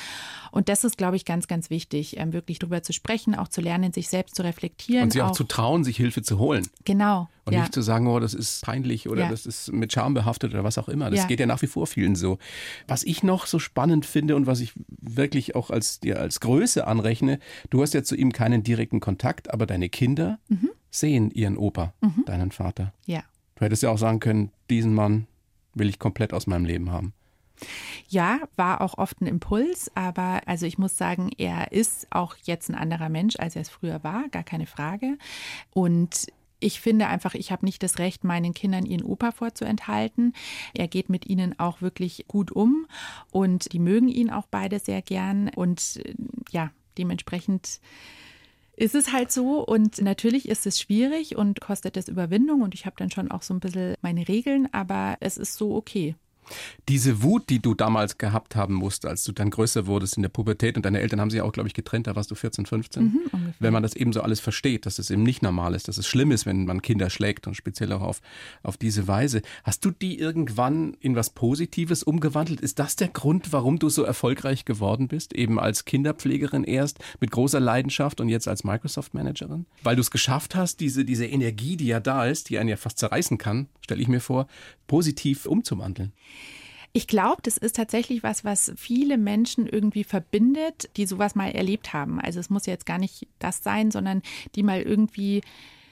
Und 0.50 0.68
das 0.68 0.84
ist, 0.84 0.96
glaube 0.98 1.16
ich, 1.16 1.24
ganz, 1.24 1.48
ganz 1.48 1.70
wichtig, 1.70 2.16
ähm, 2.16 2.32
wirklich 2.32 2.58
darüber 2.58 2.82
zu 2.82 2.92
sprechen, 2.92 3.34
auch 3.34 3.48
zu 3.48 3.60
lernen, 3.60 3.92
sich 3.92 4.08
selbst 4.08 4.36
zu 4.36 4.42
reflektieren. 4.42 5.04
Und 5.04 5.12
sich 5.12 5.22
auch, 5.22 5.30
auch 5.30 5.32
zu 5.32 5.44
trauen, 5.44 5.84
sich 5.84 5.96
Hilfe 5.96 6.22
zu 6.22 6.38
holen. 6.38 6.66
Genau. 6.84 7.28
Und 7.44 7.54
ja. 7.54 7.60
nicht 7.60 7.72
zu 7.72 7.80
sagen, 7.80 8.06
oh, 8.08 8.20
das 8.20 8.34
ist 8.34 8.62
peinlich 8.62 9.08
oder 9.08 9.22
ja. 9.22 9.30
das 9.30 9.46
ist 9.46 9.72
mit 9.72 9.90
Scham 9.92 10.12
behaftet 10.12 10.52
oder 10.52 10.64
was 10.64 10.76
auch 10.76 10.88
immer. 10.88 11.10
Das 11.10 11.20
ja. 11.20 11.26
geht 11.26 11.40
ja 11.40 11.46
nach 11.46 11.62
wie 11.62 11.66
vor 11.66 11.86
vielen 11.86 12.14
so. 12.14 12.38
Was 12.86 13.04
ich 13.04 13.22
noch 13.22 13.46
so 13.46 13.58
spannend 13.58 14.04
finde 14.04 14.36
und 14.36 14.46
was 14.46 14.60
ich 14.60 14.74
wirklich 14.88 15.54
auch 15.54 15.70
als 15.70 15.98
dir 16.00 16.20
als 16.20 16.40
Größe 16.40 16.86
anrechne, 16.86 17.38
du 17.70 17.80
hast 17.80 17.94
ja 17.94 18.02
zu 18.02 18.16
ihm 18.16 18.32
keinen 18.32 18.62
direkten 18.64 19.00
Kontakt, 19.00 19.50
aber 19.50 19.64
deine 19.64 19.88
Kinder 19.88 20.38
mhm. 20.48 20.68
sehen 20.90 21.30
ihren 21.30 21.56
Opa, 21.56 21.94
mhm. 22.02 22.24
deinen 22.26 22.52
Vater. 22.52 22.92
Ja. 23.06 23.24
Du 23.58 23.64
hättest 23.64 23.82
ja 23.82 23.90
auch 23.90 23.98
sagen 23.98 24.20
können, 24.20 24.52
diesen 24.70 24.94
Mann 24.94 25.26
will 25.74 25.88
ich 25.88 25.98
komplett 25.98 26.32
aus 26.32 26.46
meinem 26.46 26.64
Leben 26.64 26.92
haben. 26.92 27.12
Ja, 28.06 28.38
war 28.54 28.80
auch 28.80 28.98
oft 28.98 29.20
ein 29.20 29.26
Impuls, 29.26 29.90
aber 29.96 30.42
also 30.46 30.64
ich 30.64 30.78
muss 30.78 30.96
sagen, 30.96 31.30
er 31.38 31.72
ist 31.72 32.06
auch 32.10 32.36
jetzt 32.44 32.68
ein 32.68 32.76
anderer 32.76 33.08
Mensch, 33.08 33.34
als 33.36 33.56
er 33.56 33.62
es 33.62 33.68
früher 33.68 34.04
war, 34.04 34.28
gar 34.28 34.44
keine 34.44 34.66
Frage. 34.66 35.18
Und 35.70 36.28
ich 36.60 36.80
finde 36.80 37.08
einfach, 37.08 37.34
ich 37.34 37.50
habe 37.50 37.66
nicht 37.66 37.82
das 37.82 37.98
Recht, 37.98 38.22
meinen 38.22 38.54
Kindern 38.54 38.86
ihren 38.86 39.04
Opa 39.04 39.32
vorzuenthalten. 39.32 40.34
Er 40.72 40.86
geht 40.86 41.08
mit 41.08 41.26
ihnen 41.26 41.58
auch 41.58 41.82
wirklich 41.82 42.26
gut 42.28 42.52
um 42.52 42.86
und 43.32 43.72
die 43.72 43.80
mögen 43.80 44.08
ihn 44.08 44.30
auch 44.30 44.46
beide 44.48 44.78
sehr 44.78 45.02
gern. 45.02 45.48
Und 45.48 46.00
äh, 46.04 46.14
ja, 46.52 46.70
dementsprechend 46.96 47.80
ist 48.78 48.94
es 48.94 49.12
halt 49.12 49.32
so 49.32 49.64
und 49.64 50.00
natürlich 50.00 50.48
ist 50.48 50.64
es 50.64 50.78
schwierig 50.78 51.36
und 51.36 51.60
kostet 51.60 51.96
es 51.96 52.08
Überwindung 52.08 52.62
und 52.62 52.74
ich 52.74 52.86
habe 52.86 52.94
dann 52.96 53.10
schon 53.10 53.30
auch 53.30 53.42
so 53.42 53.52
ein 53.52 53.60
bisschen 53.60 53.94
meine 54.02 54.28
Regeln, 54.28 54.68
aber 54.72 55.16
es 55.20 55.36
ist 55.36 55.54
so 55.54 55.74
okay. 55.74 56.14
Diese 56.88 57.22
Wut, 57.22 57.50
die 57.50 57.60
du 57.60 57.74
damals 57.74 58.18
gehabt 58.18 58.56
haben 58.56 58.74
musst, 58.74 59.06
als 59.06 59.24
du 59.24 59.32
dann 59.32 59.50
größer 59.50 59.86
wurdest 59.86 60.16
in 60.16 60.22
der 60.22 60.30
Pubertät 60.30 60.76
und 60.76 60.84
deine 60.84 61.00
Eltern 61.00 61.20
haben 61.20 61.30
sich 61.30 61.40
auch, 61.40 61.52
glaube 61.52 61.68
ich, 61.68 61.74
getrennt, 61.74 62.06
da 62.06 62.16
warst 62.16 62.30
du 62.30 62.34
14, 62.34 62.66
15. 62.66 63.02
Mhm, 63.04 63.54
wenn 63.58 63.72
man 63.72 63.82
das 63.82 63.94
eben 63.94 64.12
so 64.12 64.22
alles 64.22 64.40
versteht, 64.40 64.86
dass 64.86 64.98
es 64.98 65.10
eben 65.10 65.22
nicht 65.22 65.42
normal 65.42 65.74
ist, 65.74 65.88
dass 65.88 65.98
es 65.98 66.06
schlimm 66.06 66.30
ist, 66.30 66.46
wenn 66.46 66.64
man 66.64 66.82
Kinder 66.82 67.10
schlägt 67.10 67.46
und 67.46 67.54
speziell 67.54 67.92
auch 67.92 68.02
auf, 68.02 68.20
auf 68.62 68.76
diese 68.76 69.08
Weise. 69.08 69.42
Hast 69.64 69.84
du 69.84 69.90
die 69.90 70.18
irgendwann 70.18 70.94
in 71.00 71.16
was 71.16 71.30
Positives 71.30 72.02
umgewandelt? 72.02 72.60
Ist 72.60 72.78
das 72.78 72.96
der 72.96 73.08
Grund, 73.08 73.52
warum 73.52 73.78
du 73.78 73.88
so 73.88 74.02
erfolgreich 74.02 74.64
geworden 74.64 75.08
bist? 75.08 75.34
Eben 75.34 75.58
als 75.58 75.84
Kinderpflegerin 75.84 76.64
erst 76.64 76.98
mit 77.20 77.30
großer 77.30 77.60
Leidenschaft 77.60 78.20
und 78.20 78.28
jetzt 78.28 78.48
als 78.48 78.64
Microsoft-Managerin? 78.64 79.66
Weil 79.82 79.96
du 79.96 80.00
es 80.00 80.10
geschafft 80.10 80.54
hast, 80.54 80.80
diese, 80.80 81.04
diese 81.04 81.26
Energie, 81.26 81.76
die 81.76 81.86
ja 81.86 82.00
da 82.00 82.26
ist, 82.26 82.50
die 82.50 82.58
einen 82.58 82.68
ja 82.68 82.76
fast 82.76 82.98
zerreißen 82.98 83.38
kann, 83.38 83.68
stelle 83.80 84.00
ich 84.00 84.08
mir 84.08 84.20
vor, 84.20 84.46
positiv 84.86 85.46
umzuwandeln. 85.46 86.12
Ich 86.98 87.06
glaube, 87.06 87.40
das 87.42 87.58
ist 87.58 87.76
tatsächlich 87.76 88.24
was, 88.24 88.44
was 88.44 88.72
viele 88.76 89.18
Menschen 89.18 89.68
irgendwie 89.68 90.02
verbindet, 90.02 90.90
die 90.96 91.06
sowas 91.06 91.36
mal 91.36 91.48
erlebt 91.48 91.92
haben. 91.92 92.20
Also 92.20 92.40
es 92.40 92.50
muss 92.50 92.66
jetzt 92.66 92.86
gar 92.86 92.98
nicht 92.98 93.28
das 93.38 93.62
sein, 93.62 93.92
sondern 93.92 94.20
die 94.56 94.64
mal 94.64 94.82
irgendwie 94.82 95.42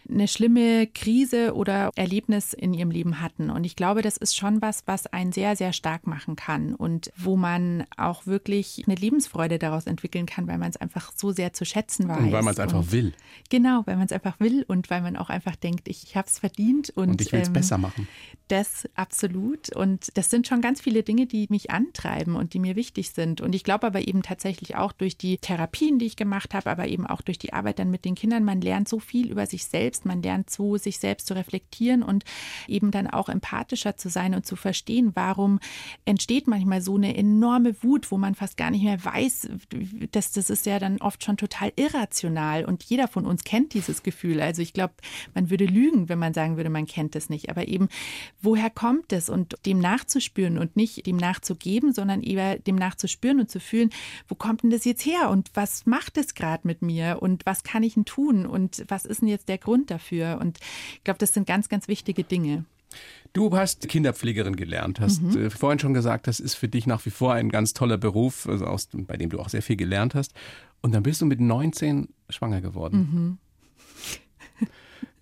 eine 0.09 0.29
schlimme 0.29 0.87
Krise 0.87 1.55
oder 1.55 1.91
Erlebnis 1.97 2.53
in 2.53 2.75
ihrem 2.75 2.91
Leben 2.91 3.21
hatten. 3.21 3.51
Und 3.51 3.65
ich 3.65 3.77
glaube, 3.77 4.03
das 4.03 4.17
ist 4.17 4.37
schon 4.37 4.63
was, 4.63 4.83
was 4.87 5.07
einen 5.07 5.33
sehr, 5.33 5.57
sehr 5.57 5.73
stark 5.73 6.07
machen 6.07 6.37
kann 6.37 6.75
und 6.75 7.11
wo 7.17 7.37
man 7.37 7.85
auch 7.97 8.27
wirklich 8.27 8.85
eine 8.87 8.95
Lebensfreude 8.95 9.59
daraus 9.59 9.87
entwickeln 9.87 10.27
kann, 10.27 10.47
weil 10.47 10.59
man 10.59 10.71
es 10.71 10.77
einfach 10.77 11.13
so 11.15 11.33
sehr 11.33 11.53
zu 11.53 11.65
schätzen 11.65 12.09
weiß. 12.09 12.19
Und 12.19 12.33
weil 12.33 12.43
man 12.43 12.55
es 12.55 12.61
einfach 12.61 12.91
will. 12.93 13.13
Genau, 13.51 13.83
weil 13.87 13.97
man 13.97 14.07
es 14.07 14.13
einfach 14.13 14.39
will 14.41 14.65
und 14.67 14.91
weil 14.91 15.03
man 15.03 15.17
auch 15.17 15.31
einfach 15.31 15.57
denkt, 15.57 15.89
ich, 15.89 16.05
ich 16.05 16.17
habe 16.17 16.29
es 16.29 16.39
verdient. 16.39 16.91
Und, 16.91 17.11
und 17.11 17.21
ich 17.21 17.33
will 17.33 17.41
es 17.41 17.49
ähm, 17.49 17.55
besser 17.55 17.79
machen. 17.79 18.09
Das 18.49 18.89
absolut. 18.95 19.75
Und 19.75 20.17
das 20.17 20.31
sind 20.31 20.47
schon 20.47 20.61
ganz 20.61 20.81
viele 20.81 21.03
Dinge, 21.03 21.27
die 21.27 21.47
mich 21.51 21.71
antreiben 21.71 22.37
und 22.37 22.55
die 22.55 22.61
mir 22.61 22.77
wichtig 22.77 23.11
sind. 23.11 23.41
Und 23.41 23.55
ich 23.55 23.65
glaube 23.65 23.87
aber 23.87 24.07
eben 24.07 24.23
tatsächlich 24.23 24.77
auch 24.77 24.93
durch 24.93 25.19
die 25.19 25.39
Therapien, 25.39 25.99
die 25.99 26.07
ich 26.07 26.17
gemacht 26.17 26.55
habe, 26.55 26.71
aber 26.71 26.87
eben 26.87 27.07
auch 27.07 27.23
durch 27.23 27.39
die 27.39 27.53
Arbeit 27.53 27.79
dann 27.79 27.91
mit 27.91 28.05
den 28.05 28.15
Kindern, 28.15 28.45
man 28.45 28.61
lernt 28.61 28.89
so 28.89 29.01
viel 29.01 29.31
über 29.31 29.47
sich 29.47 29.65
selbst 29.65 29.96
selbst, 29.97 30.07
man 30.07 30.23
lernt 30.23 30.51
so, 30.51 30.77
sich 30.77 30.99
selbst 30.99 31.27
zu 31.27 31.35
reflektieren 31.35 32.03
und 32.03 32.25
eben 32.69 32.91
dann 32.91 33.07
auch 33.07 33.29
empathischer 33.29 33.97
zu 33.97 34.09
sein 34.09 34.35
und 34.35 34.47
zu 34.47 34.57
verstehen, 34.57 35.13
warum 35.15 35.61
entsteht 36.05 36.47
manchmal 36.47 36.83
so 36.83 36.97
eine 36.97 37.17
enorme 37.17 37.75
Wut, 37.83 38.11
wo 38.11 38.19
man 38.19 38.35
fast 38.35 38.57
gar 38.57 38.71
nicht 38.71 38.85
mehr 38.85 39.03
weiß, 39.03 39.49
dass 40.13 40.33
das 40.33 40.51
ist 40.51 40.67
ja 40.67 40.79
dann 40.79 40.99
oft 41.01 41.25
schon 41.25 41.37
total 41.37 41.73
irrational 41.77 42.65
und 42.65 42.83
jeder 42.85 43.09
von 43.09 43.27
uns 43.27 43.45
kennt 43.45 43.75
dieses 43.75 44.03
Gefühl. 44.03 44.41
Also 44.41 44.63
ich 44.63 44.73
glaube, 44.73 44.95
man 45.35 45.51
würde 45.51 45.65
lügen, 45.65 46.09
wenn 46.09 46.19
man 46.19 46.35
sagen 46.35 46.57
würde, 46.57 46.71
man 46.71 46.87
kennt 46.87 47.17
es 47.17 47.31
nicht. 47.31 47.51
Aber 47.51 47.69
eben, 47.69 47.89
woher 48.43 48.71
kommt 48.71 49.13
es 49.13 49.29
und 49.29 49.55
dem 49.65 49.79
nachzuspüren 49.79 50.59
und 50.59 50.77
nicht 50.77 51.07
dem 51.07 51.17
nachzugeben, 51.17 51.93
sondern 51.93 52.23
eher 52.23 52.59
dem 52.59 52.77
nachzuspüren 52.77 53.41
und 53.41 53.51
zu 53.51 53.61
fühlen, 53.61 53.91
wo 54.29 54.35
kommt 54.35 54.63
denn 54.63 54.71
das 54.71 54.85
jetzt 54.85 55.07
her 55.07 55.31
und 55.31 55.51
was 55.55 55.87
macht 55.87 56.19
es 56.19 56.35
gerade 56.35 56.67
mit 56.67 56.83
mir 56.83 57.19
und 57.21 57.47
was 57.47 57.63
kann 57.63 57.83
ich 57.83 57.95
denn 57.95 58.05
tun 58.05 58.47
und 58.47 58.85
was 58.89 59.05
ist 59.05 59.23
denn 59.23 59.29
jetzt 59.29 59.49
der 59.49 59.59
Grund 59.59 59.86
Grund 59.87 59.91
dafür. 59.91 60.39
Und 60.41 60.59
ich 60.95 61.05
glaube, 61.05 61.19
das 61.19 61.33
sind 61.33 61.47
ganz, 61.47 61.69
ganz 61.69 61.89
wichtige 61.89 62.25
Dinge. 62.25 62.65
Du 63.33 63.55
hast 63.55 63.89
Kinderpflegerin 63.89 64.57
gelernt, 64.57 65.01
hast 65.01 65.21
mhm. 65.23 65.47
Äh, 65.47 65.51
vorhin 65.51 65.79
schon 65.79 65.93
gesagt, 65.93 66.27
das 66.27 66.41
ist 66.41 66.55
für 66.55 66.69
dich 66.69 66.87
nach 66.87 67.05
wie 67.05 67.11
vor 67.11 67.35
ein 67.35 67.51
ganz 67.51 67.75
toller 67.75 67.99
Beruf, 67.99 68.49
also 68.49 68.65
aus, 68.65 68.89
bei 68.93 69.17
dem 69.17 69.29
du 69.29 69.39
auch 69.39 69.49
sehr 69.49 69.63
viel 69.63 69.77
gelernt 69.77 70.15
hast. 70.15 70.33
Und 70.81 70.95
dann 70.95 71.03
bist 71.03 71.21
du 71.21 71.27
mit 71.27 71.41
19 71.41 72.09
schwanger 72.31 72.61
geworden. 72.61 73.39
Mhm. 74.59 74.69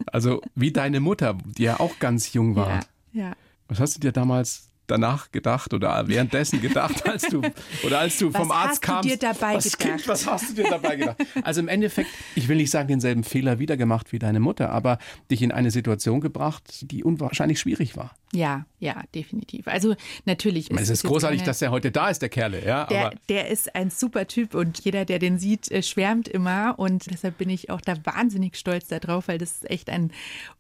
Also 0.07 0.43
wie 0.55 0.71
deine 0.71 1.01
Mutter, 1.01 1.39
die 1.45 1.63
ja 1.63 1.81
auch 1.81 1.99
ganz 1.99 2.33
jung 2.35 2.57
war. 2.57 2.85
Ja, 3.13 3.29
ja. 3.29 3.33
Was 3.69 3.81
hast 3.81 3.97
du 3.97 4.01
dir 4.01 4.13
damals 4.13 4.69
danach 4.87 5.31
gedacht 5.33 5.73
oder 5.75 6.07
währenddessen 6.09 6.61
gedacht, 6.61 7.09
als 7.09 7.23
du 7.23 7.43
oder 7.85 8.01
als 8.01 8.19
du 8.19 8.33
was 8.33 8.41
vom 8.41 8.51
Arzt 8.51 8.83
kamst? 8.83 9.05
Was 9.05 9.11
hast 9.11 9.23
du 9.23 9.27
dir 9.27 9.33
dabei 9.33 9.55
was, 9.57 9.65
gedacht? 9.65 9.79
Kind, 9.79 10.09
was 10.09 10.27
hast 10.27 10.51
du 10.51 10.55
dir 10.55 10.71
dabei 10.71 10.97
gedacht? 10.97 11.17
Also 11.43 11.61
im 11.61 11.69
Endeffekt, 11.69 12.11
ich 12.35 12.49
will 12.49 12.57
nicht 12.57 12.71
sagen, 12.71 12.89
denselben 12.89 13.25
Fehler 13.25 13.59
wieder 13.59 13.77
gemacht 13.77 14.13
wie 14.13 14.19
deine 14.19 14.41
Mutter, 14.41 14.71
aber 14.71 14.99
dich 15.31 15.43
in 15.43 15.53
eine 15.53 15.71
Situation 15.71 16.21
gebracht, 16.21 16.91
die 16.91 17.05
unwahrscheinlich 17.05 17.61
schwierig 17.61 17.97
war. 17.97 18.15
Ja, 18.33 18.67
ja, 18.81 19.03
definitiv. 19.15 19.69
Also 19.69 19.95
natürlich. 20.25 20.71
Ist 20.71 20.81
es 20.81 20.91
ist 20.91 21.05
großartig, 21.05 21.41
eine, 21.41 21.47
dass 21.47 21.63
er 21.63 21.71
heute 21.71 21.91
da 21.91 22.09
ist, 22.09 22.21
der 22.21 22.29
Kerle. 22.29 22.65
Ja, 22.65 22.87
der, 22.87 23.13
der 23.29 23.49
ist 23.49 23.75
ein 23.75 23.91
super 23.91 24.27
Typ 24.27 24.55
und 24.55 24.85
jeder, 24.85 25.05
der 25.05 25.19
den 25.19 25.39
sieht, 25.39 25.71
äh, 25.71 25.83
schwärmt 25.83 26.29
immer 26.29 26.75
und 26.79 27.11
deshalb 27.11 27.39
bin 27.39 27.49
ich 27.49 27.71
auch 27.71 27.81
da 27.81 27.95
wahnsinnig 28.05 28.57
stolz 28.57 28.89
darauf, 28.89 29.29
weil 29.29 29.39
das 29.39 29.53
ist 29.53 29.71
echt 29.71 29.89
ein 29.89 30.11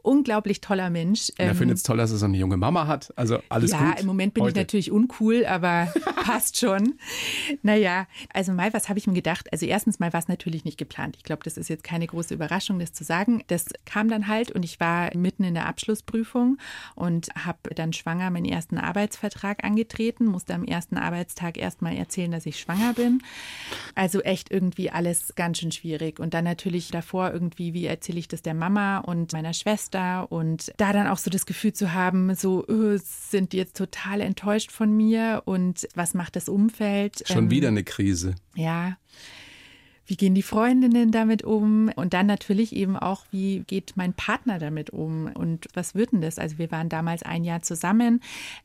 unglaublich 0.02 0.60
toller 0.60 0.90
Mensch. 0.90 1.32
Er 1.36 1.50
ähm, 1.50 1.56
findet 1.56 1.78
es 1.78 1.82
toll, 1.82 1.96
dass 1.96 2.12
er 2.12 2.18
so 2.18 2.26
eine 2.26 2.36
junge 2.36 2.56
Mama 2.56 2.86
hat. 2.86 3.12
Also 3.16 3.38
alles 3.48 3.72
ja, 3.72 3.90
gut. 3.90 4.00
Im 4.00 4.06
Moment 4.14 4.34
bin 4.34 4.44
heute. 4.44 4.52
ich 4.52 4.56
natürlich 4.56 4.90
uncool, 4.92 5.44
aber 5.44 5.92
passt 6.24 6.58
schon. 6.58 6.94
Naja, 7.62 8.06
also 8.32 8.52
mal, 8.52 8.72
was 8.72 8.88
habe 8.88 8.98
ich 8.98 9.06
mir 9.06 9.14
gedacht? 9.14 9.52
Also 9.52 9.66
erstens 9.66 9.98
mal 9.98 10.12
war 10.12 10.20
es 10.20 10.28
natürlich 10.28 10.64
nicht 10.64 10.78
geplant. 10.78 11.16
Ich 11.16 11.24
glaube, 11.24 11.42
das 11.42 11.56
ist 11.56 11.68
jetzt 11.68 11.84
keine 11.84 12.06
große 12.06 12.32
Überraschung, 12.32 12.78
das 12.78 12.92
zu 12.92 13.04
sagen. 13.04 13.42
Das 13.48 13.66
kam 13.84 14.08
dann 14.08 14.28
halt 14.28 14.52
und 14.52 14.64
ich 14.64 14.78
war 14.80 15.14
mitten 15.16 15.44
in 15.44 15.54
der 15.54 15.66
Abschlussprüfung 15.66 16.58
und 16.94 17.28
habe 17.34 17.74
dann 17.74 17.92
schwanger 17.92 18.30
meinen 18.30 18.46
ersten 18.46 18.78
Arbeitsvertrag 18.78 19.64
angetreten, 19.64 20.26
musste 20.26 20.54
am 20.54 20.64
ersten 20.64 20.96
Arbeitstag 20.96 21.58
erstmal 21.58 21.96
erzählen, 21.96 22.30
dass 22.30 22.46
ich 22.46 22.60
schwanger 22.60 22.94
bin. 22.94 23.22
Also 23.94 24.20
echt 24.20 24.50
irgendwie 24.50 24.90
alles 24.90 25.34
ganz 25.34 25.58
schön 25.58 25.72
schwierig. 25.72 26.20
Und 26.20 26.34
dann 26.34 26.44
natürlich 26.44 26.90
davor 26.90 27.32
irgendwie, 27.32 27.74
wie 27.74 27.86
erzähle 27.86 28.20
ich 28.20 28.28
das 28.28 28.42
der 28.42 28.54
Mama 28.54 28.98
und 28.98 29.32
meiner 29.32 29.52
Schwester 29.52 30.30
und 30.30 30.72
da 30.76 30.92
dann 30.92 31.08
auch 31.08 31.18
so 31.18 31.30
das 31.30 31.46
Gefühl 31.46 31.72
zu 31.72 31.92
haben, 31.92 32.34
so 32.34 32.64
oh, 32.68 32.96
sind 32.96 33.52
die 33.52 33.56
jetzt 33.56 33.76
total 33.76 34.03
enttäuscht 34.20 34.70
von 34.70 34.96
mir 34.96 35.42
und 35.44 35.88
was 35.94 36.14
macht 36.14 36.36
das 36.36 36.48
Umfeld? 36.48 37.24
Schon 37.26 37.44
ähm, 37.44 37.50
wieder 37.50 37.68
eine 37.68 37.84
Krise. 37.84 38.34
Ja 38.54 38.96
wie 40.06 40.16
gehen 40.16 40.34
die 40.34 40.42
Freundinnen 40.42 41.10
damit 41.10 41.44
um? 41.44 41.90
Und 41.96 42.12
dann 42.12 42.26
natürlich 42.26 42.74
eben 42.74 42.96
auch, 42.96 43.24
wie 43.30 43.60
geht 43.66 43.92
mein 43.96 44.12
Partner 44.12 44.58
damit 44.58 44.90
um? 44.90 45.26
Und 45.32 45.66
was 45.74 45.94
wird 45.94 46.12
denn 46.12 46.20
das? 46.20 46.38
Also 46.38 46.58
wir 46.58 46.70
waren 46.70 46.88
damals 46.88 47.22
ein 47.22 47.44
Jahr 47.44 47.62
zusammen. 47.62 48.20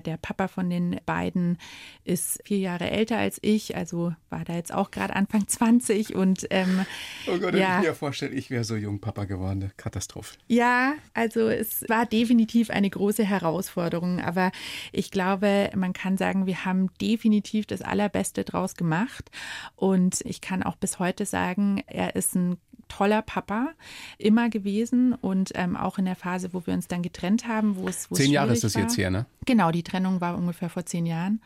Der 0.06 0.18
Papa 0.18 0.48
von 0.48 0.70
den 0.70 1.00
beiden 1.06 1.58
ist 2.04 2.42
vier 2.44 2.58
Jahre 2.58 2.90
älter 2.90 3.18
als 3.18 3.40
ich, 3.42 3.76
also 3.76 4.14
war 4.30 4.44
da 4.44 4.54
jetzt 4.54 4.74
auch 4.74 4.92
gerade 4.92 5.16
Anfang 5.16 5.48
20 5.48 6.16
und 6.16 6.48
ähm, 6.50 6.86
Oh 7.28 7.38
Gott, 7.38 7.54
ja. 7.54 7.80
ich 7.80 7.88
mir 7.88 7.94
vorstellen, 7.94 8.36
ich 8.36 8.50
wäre 8.50 8.64
so 8.64 8.76
jung 8.76 9.00
Papa 9.00 9.26
geworden. 9.26 9.72
Katastrophe. 9.78 10.38
Ja, 10.48 10.94
also 11.14 11.48
es 11.48 11.88
war 11.88 12.06
definitiv 12.06 12.70
eine 12.70 12.90
große 12.90 13.24
Herausforderung, 13.24 14.20
aber 14.20 14.52
ich 14.92 15.12
glaube, 15.12 15.70
man 15.76 15.94
kann 15.94 16.18
sagen, 16.18 16.46
wir 16.46 16.66
haben 16.66 16.90
definitiv 17.02 17.66
das 17.66 17.82
Allerbeste 17.82 18.44
draus 18.44 18.76
gemacht 18.76 19.30
und 19.76 20.22
ich 20.22 20.42
kann 20.42 20.64
auch 20.64 20.76
bis 20.76 21.00
heute 21.00 21.26
sagen, 21.30 21.84
er 21.88 22.16
ist 22.16 22.36
ein 22.36 22.58
toller 22.88 23.22
Papa 23.22 23.70
immer 24.18 24.50
gewesen 24.50 25.14
und 25.14 25.52
ähm, 25.56 25.78
auch 25.78 25.98
in 25.98 26.06
der 26.06 26.16
Phase, 26.16 26.54
wo 26.54 26.66
wir 26.66 26.74
uns 26.74 26.88
dann 26.88 27.02
getrennt 27.02 27.48
haben, 27.48 27.76
wo 27.76 27.88
es 27.88 28.10
wo 28.12 28.16
zehn 28.16 28.32
Jahre 28.32 28.52
ist 28.52 28.64
das 28.64 28.76
war. 28.76 28.82
jetzt 28.82 28.98
her, 28.98 29.12
ne? 29.12 29.26
Genau, 29.46 29.72
die 29.72 29.84
Trennung 29.84 30.20
war 30.22 30.38
ungefähr 30.38 30.70
vor 30.70 30.86
zehn 30.86 31.06
Jahren. 31.06 31.42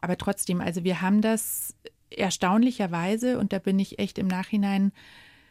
Aber 0.00 0.16
trotzdem, 0.16 0.60
also 0.60 0.84
wir 0.84 1.02
haben 1.02 1.20
das 1.20 1.74
erstaunlicherweise 2.10 3.38
und 3.38 3.52
da 3.52 3.58
bin 3.58 3.78
ich 3.78 3.98
echt 3.98 4.18
im 4.18 4.28
Nachhinein 4.28 4.92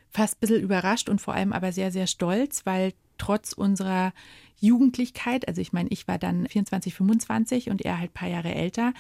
fast 0.10 0.38
ein 0.38 0.40
bisschen 0.40 0.62
überrascht 0.62 1.10
und 1.10 1.20
vor 1.20 1.34
allem 1.34 1.52
aber 1.52 1.72
sehr, 1.72 1.92
sehr 1.92 2.08
stolz, 2.08 2.66
weil 2.66 2.94
trotz 3.18 3.54
unserer 3.54 4.14
Jugendlichkeit. 4.60 5.48
Also 5.48 5.62
ich 5.62 5.74
meine, 5.74 5.90
ich 5.90 6.08
war 6.08 6.18
dann 6.18 6.48
24, 6.48 6.94
25 6.94 7.70
und 7.70 7.84
er 7.84 8.00
halt 8.00 8.12
ein 8.12 8.14
paar 8.14 8.30
Jahre 8.30 8.54
älter. 8.54 8.94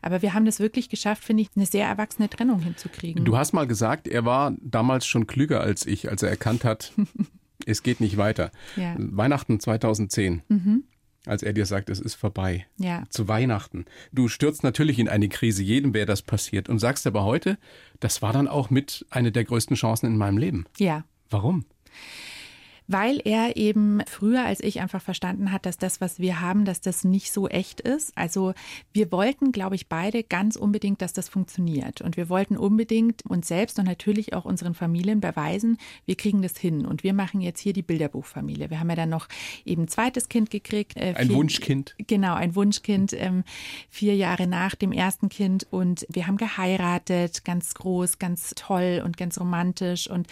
Aber 0.00 0.22
wir 0.22 0.34
haben 0.34 0.44
das 0.44 0.60
wirklich 0.60 0.88
geschafft, 0.88 1.24
finde 1.24 1.42
ich, 1.42 1.50
eine 1.56 1.66
sehr 1.66 1.86
erwachsene 1.86 2.28
Trennung 2.28 2.60
hinzukriegen. 2.60 3.24
Du 3.24 3.36
hast 3.36 3.52
mal 3.52 3.66
gesagt, 3.66 4.08
er 4.08 4.24
war 4.24 4.54
damals 4.60 5.06
schon 5.06 5.26
klüger 5.26 5.60
als 5.60 5.86
ich, 5.86 6.10
als 6.10 6.22
er 6.22 6.30
erkannt 6.30 6.64
hat, 6.64 6.92
es 7.66 7.82
geht 7.82 8.00
nicht 8.00 8.16
weiter. 8.16 8.50
Ja. 8.76 8.94
Weihnachten 8.98 9.60
2010. 9.60 10.42
Mhm 10.48 10.84
als 11.26 11.42
er 11.42 11.52
dir 11.52 11.66
sagt, 11.66 11.88
es 11.90 12.00
ist 12.00 12.14
vorbei. 12.14 12.66
Ja. 12.78 13.04
Zu 13.10 13.28
Weihnachten. 13.28 13.84
Du 14.12 14.28
stürzt 14.28 14.62
natürlich 14.62 14.98
in 14.98 15.08
eine 15.08 15.28
Krise, 15.28 15.62
jedem 15.62 15.94
wäre 15.94 16.06
das 16.06 16.22
passiert 16.22 16.68
und 16.68 16.78
sagst 16.78 17.06
aber 17.06 17.24
heute, 17.24 17.58
das 18.00 18.22
war 18.22 18.32
dann 18.32 18.48
auch 18.48 18.70
mit 18.70 19.06
eine 19.10 19.30
der 19.30 19.44
größten 19.44 19.76
Chancen 19.76 20.06
in 20.06 20.16
meinem 20.16 20.38
Leben. 20.38 20.66
Ja. 20.78 21.04
Warum? 21.30 21.64
Weil 22.92 23.20
er 23.24 23.56
eben 23.56 24.02
früher 24.06 24.44
als 24.44 24.60
ich 24.60 24.80
einfach 24.80 25.00
verstanden 25.00 25.50
hat, 25.50 25.64
dass 25.64 25.78
das, 25.78 26.00
was 26.00 26.18
wir 26.18 26.40
haben, 26.40 26.64
dass 26.66 26.80
das 26.80 27.04
nicht 27.04 27.32
so 27.32 27.48
echt 27.48 27.80
ist. 27.80 28.12
Also 28.16 28.52
wir 28.92 29.10
wollten, 29.10 29.50
glaube 29.50 29.76
ich, 29.76 29.88
beide 29.88 30.22
ganz 30.22 30.56
unbedingt, 30.56 31.00
dass 31.00 31.14
das 31.14 31.28
funktioniert. 31.28 32.02
Und 32.02 32.16
wir 32.16 32.28
wollten 32.28 32.56
unbedingt 32.56 33.24
uns 33.26 33.48
selbst 33.48 33.78
und 33.78 33.86
natürlich 33.86 34.34
auch 34.34 34.44
unseren 34.44 34.74
Familien 34.74 35.20
beweisen, 35.20 35.78
wir 36.04 36.16
kriegen 36.16 36.42
das 36.42 36.58
hin. 36.58 36.84
Und 36.84 37.02
wir 37.02 37.14
machen 37.14 37.40
jetzt 37.40 37.60
hier 37.60 37.72
die 37.72 37.82
Bilderbuchfamilie. 37.82 38.68
Wir 38.70 38.78
haben 38.78 38.90
ja 38.90 38.96
dann 38.96 39.08
noch 39.08 39.28
eben 39.64 39.84
ein 39.84 39.88
zweites 39.88 40.28
Kind 40.28 40.50
gekriegt. 40.50 40.96
Äh, 40.96 41.14
ein 41.16 41.28
vier, 41.28 41.36
Wunschkind. 41.36 41.94
Genau, 42.06 42.34
ein 42.34 42.54
Wunschkind, 42.54 43.14
ähm, 43.14 43.44
vier 43.88 44.16
Jahre 44.16 44.46
nach 44.46 44.74
dem 44.74 44.92
ersten 44.92 45.28
Kind. 45.28 45.66
Und 45.70 46.06
wir 46.10 46.26
haben 46.26 46.36
geheiratet, 46.36 47.44
ganz 47.44 47.74
groß, 47.74 48.18
ganz 48.18 48.54
toll 48.56 49.02
und 49.04 49.16
ganz 49.16 49.40
romantisch. 49.40 50.10
Und 50.10 50.26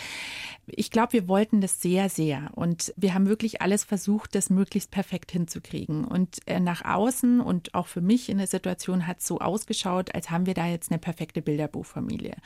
ich 0.67 0.91
glaube, 0.91 1.15
wir 1.15 1.29
wollten 1.29 1.61
das 1.61 1.81
sehr, 1.81 2.09
sehr. 2.09 2.50
Und 2.51 2.93
wir 2.97 3.15
haben 3.15 3.27
wirklich 3.27 3.63
alles 3.63 3.85
versucht, 3.85 4.35
das 4.35 4.51
möglichst 4.51 4.91
perfekt 4.91 5.31
hinzukriegen. 5.33 6.05
Und 6.05 6.39
äh, 6.47 6.61
nach 6.61 6.85
außen 6.85 7.41
und 7.41 7.75
auch 7.75 7.87
für 7.87 8.01
mich 8.01 8.29
in 8.29 8.39
der 8.39 8.47
Situation 8.47 9.07
hat 9.07 9.21
es 9.21 9.27
so 9.27 9.39
ausgeschaut, 9.39 10.15
als 10.15 10.31
haben 10.31 10.47
wir 10.47 10.55
da 10.55 10.67
jetzt 10.67 10.91
eine 10.91 10.99
perfekte 10.99 11.43
Bilderbuchfamilie. 11.43 12.37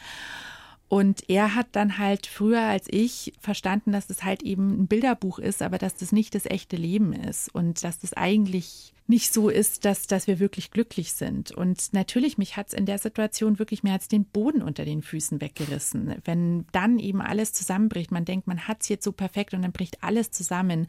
Und 0.88 1.28
er 1.28 1.54
hat 1.54 1.68
dann 1.72 1.98
halt 1.98 2.26
früher 2.26 2.60
als 2.60 2.86
ich 2.88 3.32
verstanden, 3.40 3.92
dass 3.92 4.06
das 4.06 4.22
halt 4.22 4.42
eben 4.42 4.82
ein 4.82 4.86
Bilderbuch 4.86 5.38
ist, 5.38 5.62
aber 5.62 5.78
dass 5.78 5.96
das 5.96 6.12
nicht 6.12 6.34
das 6.34 6.46
echte 6.46 6.76
Leben 6.76 7.12
ist 7.12 7.52
und 7.54 7.82
dass 7.82 7.98
das 7.98 8.12
eigentlich 8.12 8.94
nicht 9.06 9.32
so 9.32 9.48
ist, 9.48 9.84
dass, 9.84 10.06
dass 10.06 10.26
wir 10.26 10.38
wirklich 10.38 10.70
glücklich 10.70 11.12
sind. 11.12 11.52
Und 11.52 11.92
natürlich, 11.92 12.38
mich 12.38 12.56
hat 12.56 12.68
es 12.68 12.74
in 12.74 12.86
der 12.86 12.98
Situation 12.98 13.58
wirklich 13.58 13.82
mehr 13.82 13.92
als 13.94 14.08
den 14.08 14.24
Boden 14.24 14.62
unter 14.62 14.84
den 14.84 15.02
Füßen 15.02 15.40
weggerissen. 15.40 16.16
Wenn 16.24 16.66
dann 16.72 16.98
eben 16.98 17.20
alles 17.20 17.52
zusammenbricht, 17.52 18.10
man 18.10 18.24
denkt, 18.24 18.46
man 18.46 18.66
hat 18.66 18.82
es 18.82 18.88
jetzt 18.88 19.04
so 19.04 19.12
perfekt 19.12 19.52
und 19.52 19.62
dann 19.62 19.72
bricht 19.72 20.02
alles 20.02 20.30
zusammen. 20.30 20.86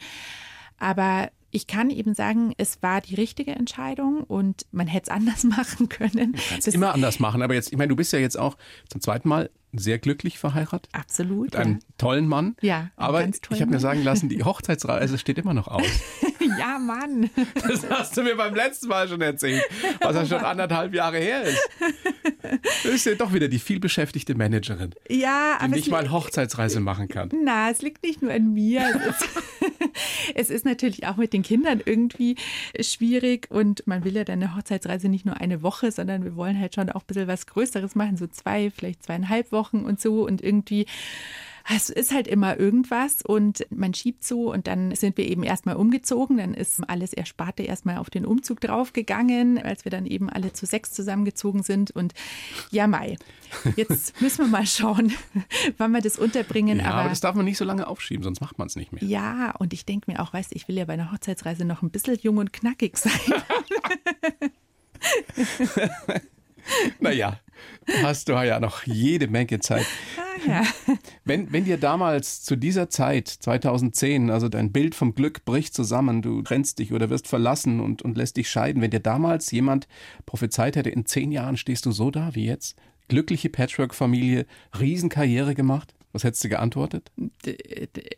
Aber 0.78 1.30
ich 1.56 1.68
kann 1.68 1.90
eben 1.90 2.14
sagen, 2.14 2.54
es 2.58 2.84
war 2.84 3.00
die 3.00 3.16
richtige 3.16 3.52
Entscheidung 3.52 4.24
und 4.24 4.66
man 4.72 4.88
hätte 4.88 5.10
es 5.10 5.10
anders 5.16 5.44
machen 5.46 5.88
können. 5.88 6.36
Immer 6.66 6.94
anders 6.94 7.20
machen, 7.20 7.42
aber 7.42 7.54
jetzt, 7.54 7.72
ich 7.72 7.78
meine, 7.78 7.90
du 7.90 7.96
bist 7.96 8.12
ja 8.12 8.20
jetzt 8.20 8.38
auch 8.38 8.58
zum 8.90 9.00
zweiten 9.00 9.30
Mal 9.30 9.50
sehr 9.78 10.00
glücklich 10.00 10.40
verheiratet. 10.40 10.90
Absolut. 10.94 11.46
Mit 11.46 11.56
einem 11.56 11.74
ja. 11.74 11.80
tollen 11.98 12.28
Mann. 12.28 12.56
Ja. 12.62 12.92
Aber 12.96 13.26
ich 13.26 13.62
habe 13.62 13.72
mir 13.72 13.80
sagen 13.80 14.04
lassen, 14.04 14.30
die 14.30 14.44
Hochzeitsreise 14.44 15.18
steht 15.18 15.38
immer 15.38 15.54
noch 15.54 15.68
aus. 15.68 15.86
ja, 16.58 16.80
Mann. 16.80 17.30
Das 17.56 17.90
hast 17.90 18.16
du 18.16 18.24
mir 18.24 18.36
beim 18.36 18.56
letzten 18.56 18.88
Mal 18.88 19.08
schon 19.08 19.22
erzählt, 19.22 19.64
was 20.02 20.16
ja 20.16 20.26
schon 20.26 20.46
anderthalb 20.46 20.94
Jahre 20.94 21.18
her 21.18 21.44
ist. 21.44 21.60
Du 22.84 22.92
bist 22.92 23.06
ja 23.06 23.16
doch 23.16 23.34
wieder 23.34 23.48
die 23.48 23.60
vielbeschäftigte 23.60 24.36
Managerin. 24.36 24.94
Ja, 25.10 25.58
die 25.62 25.72
nicht 25.72 25.90
mal 25.90 26.10
Hochzeitsreise 26.10 26.80
machen 26.80 27.08
kann. 27.08 27.30
Na, 27.44 27.70
es 27.70 27.82
liegt 27.82 28.04
nicht 28.04 28.22
nur 28.22 28.32
an 28.32 28.54
mir. 28.54 28.82
Es 30.36 30.50
ist, 30.50 30.66
natürlich 30.66 31.06
auch 31.06 31.18
mit 31.18 31.34
den 31.34 31.44
Kindern 31.44 31.82
irgendwie 31.86 32.36
schwierig 32.80 33.48
und 33.50 33.86
man 33.86 34.04
will 34.04 34.16
ja 34.16 34.24
dann 34.24 34.42
eine 34.42 34.56
Hochzeitsreise 34.56 35.10
nicht 35.10 35.26
nur 35.26 35.40
eine 35.40 35.62
Woche, 35.62 35.92
sondern 35.92 36.24
wir 36.24 36.36
wollen 36.36 36.60
halt 36.60 36.76
schon 36.76 36.90
auch 36.90 37.02
ein 37.02 37.08
bisschen 37.08 37.28
was 37.28 37.46
Größeres 37.46 37.96
machen, 37.96 38.18
so 38.18 38.28
zwei, 38.28 38.72
vielleicht 38.72 39.04
zweieinhalb 39.04 39.52
Wochen 39.52 39.86
und 39.86 40.00
so 40.00 40.26
und 40.26 40.42
irgendwie 40.42 40.86
es 41.68 41.90
ist 41.90 42.14
halt 42.14 42.28
immer 42.28 42.60
irgendwas 42.60 43.24
und 43.24 43.66
man 43.72 43.94
schiebt 43.94 44.24
so 44.24 44.52
und 44.52 44.68
dann 44.68 44.94
sind 44.96 45.18
wir 45.18 45.28
eben 45.28 45.44
erstmal 45.44 45.76
umgezogen. 45.76 46.38
Dann 46.38 46.54
ist 46.54 46.82
alles 46.88 47.14
Ersparte 47.14 47.64
erstmal 47.64 47.98
auf 47.98 48.10
den 48.10 48.26
Umzug 48.26 48.62
draufgegangen, 48.62 49.58
als 49.58 49.84
wir 49.84 49.90
dann 49.90 50.06
eben 50.06 50.30
alle 50.30 50.54
zu 50.54 50.68
sechs 50.68 50.92
zusammengezogen 50.92 51.64
sind. 51.64 51.92
Und 51.92 52.14
ja, 52.70 52.86
Mai, 52.86 53.18
jetzt 53.76 54.20
müssen 54.22 54.46
wir 54.46 54.52
mal 54.52 54.68
schauen, 54.68 55.14
wann 55.78 55.92
wir 55.92 56.02
das 56.02 56.20
unterbringen. 56.20 56.80
Ja, 56.80 56.86
aber, 56.86 57.02
aber 57.02 57.10
das 57.10 57.22
darf 57.22 57.36
man 57.36 57.46
nicht 57.46 57.58
so 57.58 57.66
lange 57.66 57.88
aufschieben, 57.88 58.24
sonst 58.24 58.42
macht 58.42 58.60
man 58.60 58.68
es 58.68 58.76
nicht 58.76 58.92
mehr. 58.92 59.04
Ja, 59.04 59.52
und 59.58 59.74
ich 59.74 59.86
denke 59.86 60.12
mir 60.12 60.22
auch, 60.22 60.34
weißt 60.34 60.52
du, 60.52 60.56
ich 60.56 60.68
will 60.68 60.78
ja 60.78 60.86
bei 60.86 60.94
einer 60.94 61.12
Hochzeitsreise 61.12 61.66
noch 61.66 61.82
ein 61.82 61.90
bisschen 61.90 62.18
jung 62.22 62.38
und 62.38 62.54
knackig 62.54 62.98
sein. 62.98 63.12
naja, 67.00 67.40
hast 68.04 68.30
du 68.30 68.34
ja 68.34 68.60
noch 68.60 68.84
jede 68.84 69.28
Menge 69.28 69.60
Zeit. 69.60 69.86
Ah, 70.18 70.48
ja. 70.48 70.64
Wenn, 71.24 71.52
wenn 71.52 71.66
dir 71.66 71.78
damals 71.78 72.44
zu 72.44 72.56
dieser 72.56 72.90
Zeit, 72.90 73.28
2010, 73.28 74.30
also 74.30 74.50
dein 74.50 74.72
Bild 74.72 74.96
vom 74.96 75.16
Glück 75.16 75.46
bricht 75.46 75.74
zusammen, 75.74 76.22
du 76.22 76.42
trennst 76.42 76.80
dich 76.80 76.94
oder 76.94 77.10
wirst 77.10 77.28
verlassen 77.28 77.80
und, 77.80 78.02
und 78.02 78.18
lässt 78.18 78.38
dich 78.38 78.50
scheiden, 78.50 78.82
wenn 78.82 78.92
dir 78.92 79.00
damals 79.00 79.52
jemand 79.52 79.88
prophezeit 80.26 80.76
hätte, 80.76 80.90
in 80.90 81.06
zehn 81.06 81.32
Jahren 81.32 81.58
stehst 81.58 81.86
du 81.86 81.92
so 81.92 82.12
da 82.12 82.36
wie 82.36 82.46
jetzt, 82.46 82.76
glückliche 83.08 83.50
Patchwork-Familie, 83.50 84.46
Riesenkarriere 84.80 85.56
gemacht, 85.56 85.95
was 86.16 86.24
hättest 86.24 86.46
du 86.46 86.50
geantwortet? 86.50 87.12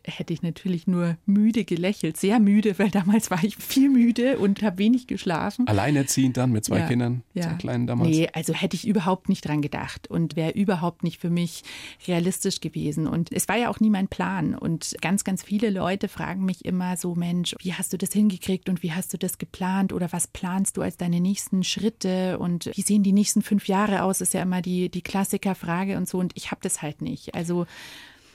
hätte 0.04 0.32
ich 0.32 0.42
natürlich 0.42 0.86
nur 0.86 1.16
müde 1.26 1.64
gelächelt, 1.64 2.16
sehr 2.16 2.38
müde, 2.38 2.78
weil 2.78 2.90
damals 2.90 3.30
war 3.30 3.42
ich 3.42 3.56
viel 3.56 3.90
müde 3.90 4.38
und 4.38 4.62
habe 4.62 4.78
wenig 4.78 5.06
geschlafen. 5.06 5.66
Alleinerziehend 5.66 6.36
dann 6.36 6.52
mit 6.52 6.64
zwei 6.64 6.78
ja, 6.78 6.86
Kindern, 6.86 7.22
ja. 7.34 7.42
zwei 7.42 7.54
kleinen 7.54 7.86
damals? 7.86 8.08
Nee, 8.08 8.28
also 8.32 8.54
hätte 8.54 8.76
ich 8.76 8.86
überhaupt 8.86 9.28
nicht 9.28 9.46
dran 9.46 9.62
gedacht 9.62 10.08
und 10.08 10.36
wäre 10.36 10.52
überhaupt 10.52 11.02
nicht 11.02 11.20
für 11.20 11.28
mich 11.28 11.64
realistisch 12.06 12.60
gewesen. 12.60 13.06
Und 13.06 13.32
es 13.32 13.48
war 13.48 13.56
ja 13.56 13.68
auch 13.68 13.80
nie 13.80 13.90
mein 13.90 14.08
Plan. 14.08 14.54
Und 14.54 14.94
ganz, 15.00 15.24
ganz 15.24 15.42
viele 15.42 15.70
Leute 15.70 16.08
fragen 16.08 16.44
mich 16.44 16.64
immer 16.64 16.96
so, 16.96 17.16
Mensch, 17.16 17.56
wie 17.60 17.74
hast 17.74 17.92
du 17.92 17.98
das 17.98 18.12
hingekriegt 18.12 18.68
und 18.68 18.82
wie 18.82 18.92
hast 18.92 19.12
du 19.12 19.18
das 19.18 19.38
geplant 19.38 19.92
oder 19.92 20.12
was 20.12 20.28
planst 20.28 20.76
du 20.76 20.82
als 20.82 20.96
deine 20.96 21.20
nächsten 21.20 21.64
Schritte 21.64 22.38
und 22.38 22.70
wie 22.74 22.82
sehen 22.82 23.02
die 23.02 23.12
nächsten 23.12 23.42
fünf 23.42 23.66
Jahre 23.66 24.04
aus, 24.04 24.20
ist 24.20 24.34
ja 24.34 24.42
immer 24.42 24.62
die, 24.62 24.88
die 24.88 25.02
Klassikerfrage 25.02 25.96
und 25.96 26.08
so. 26.08 26.18
Und 26.18 26.32
ich 26.36 26.52
habe 26.52 26.60
das 26.62 26.80
halt 26.80 27.02
nicht. 27.02 27.34
Also 27.34 27.66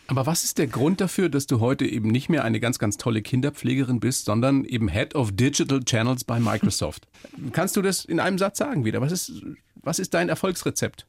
aber 0.08 0.26
was 0.26 0.44
ist 0.44 0.58
der 0.58 0.68
Grund 0.68 1.00
dafür, 1.00 1.30
dass 1.30 1.48
du 1.48 1.60
heute 1.60 1.86
eben 1.86 2.10
nicht 2.10 2.30
mehr 2.30 2.44
eine 2.44 2.60
ganz, 2.60 2.78
ganz 2.78 2.98
tolle 2.98 3.22
Kinderpflegerin 3.22 4.00
bist, 4.00 4.26
sondern 4.26 4.66
eben 4.66 4.90
Head 4.90 5.16
of 5.16 5.32
Digital 5.32 5.84
Channels 5.84 6.24
bei 6.24 6.40
Microsoft? 6.40 7.08
Kannst 7.54 7.78
du 7.78 7.82
das 7.82 8.04
in 8.04 8.20
einem 8.20 8.38
Satz 8.38 8.58
sagen 8.58 8.86
wieder? 8.86 9.02
Was 9.02 9.12
ist 9.12 9.44
was 9.84 10.00
ist 10.00 10.14
dein 10.14 10.30
Erfolgsrezept, 10.30 11.06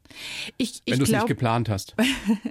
ich, 0.57 0.81
ich 0.83 0.91
wenn 0.91 0.99
du 0.99 1.05
es 1.05 1.11
nicht 1.11 1.27
geplant 1.27 1.69
hast? 1.69 1.95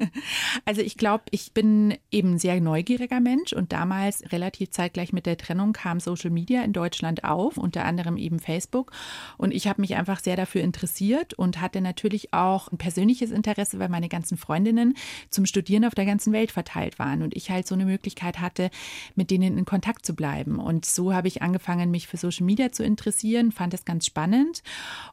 also 0.64 0.80
ich 0.80 0.96
glaube, 0.96 1.24
ich 1.30 1.52
bin 1.52 1.98
eben 2.10 2.32
ein 2.32 2.38
sehr 2.38 2.58
neugieriger 2.60 3.20
Mensch 3.20 3.52
und 3.52 3.72
damals 3.72 4.32
relativ 4.32 4.70
zeitgleich 4.70 5.12
mit 5.12 5.26
der 5.26 5.36
Trennung 5.36 5.74
kam 5.74 6.00
Social 6.00 6.30
Media 6.30 6.62
in 6.62 6.72
Deutschland 6.72 7.24
auf, 7.24 7.58
unter 7.58 7.84
anderem 7.84 8.16
eben 8.16 8.38
Facebook. 8.38 8.90
Und 9.36 9.52
ich 9.52 9.68
habe 9.68 9.82
mich 9.82 9.96
einfach 9.96 10.20
sehr 10.20 10.36
dafür 10.36 10.62
interessiert 10.62 11.34
und 11.34 11.60
hatte 11.60 11.82
natürlich 11.82 12.32
auch 12.32 12.72
ein 12.72 12.78
persönliches 12.78 13.30
Interesse, 13.30 13.78
weil 13.78 13.90
meine 13.90 14.08
ganzen 14.08 14.38
Freundinnen 14.38 14.96
zum 15.28 15.44
Studieren 15.44 15.84
auf 15.84 15.94
der 15.94 16.06
ganzen 16.06 16.32
Welt 16.32 16.52
verteilt 16.52 16.98
waren 16.98 17.22
und 17.22 17.36
ich 17.36 17.50
halt 17.50 17.66
so 17.66 17.74
eine 17.74 17.84
Möglichkeit 17.84 18.40
hatte, 18.40 18.70
mit 19.14 19.30
denen 19.30 19.58
in 19.58 19.66
Kontakt 19.66 20.06
zu 20.06 20.14
bleiben. 20.14 20.58
Und 20.58 20.86
so 20.86 21.12
habe 21.12 21.28
ich 21.28 21.42
angefangen, 21.42 21.90
mich 21.90 22.06
für 22.06 22.16
Social 22.16 22.46
Media 22.46 22.72
zu 22.72 22.82
interessieren, 22.82 23.52
fand 23.52 23.74
es 23.74 23.84
ganz 23.84 24.06
spannend 24.06 24.62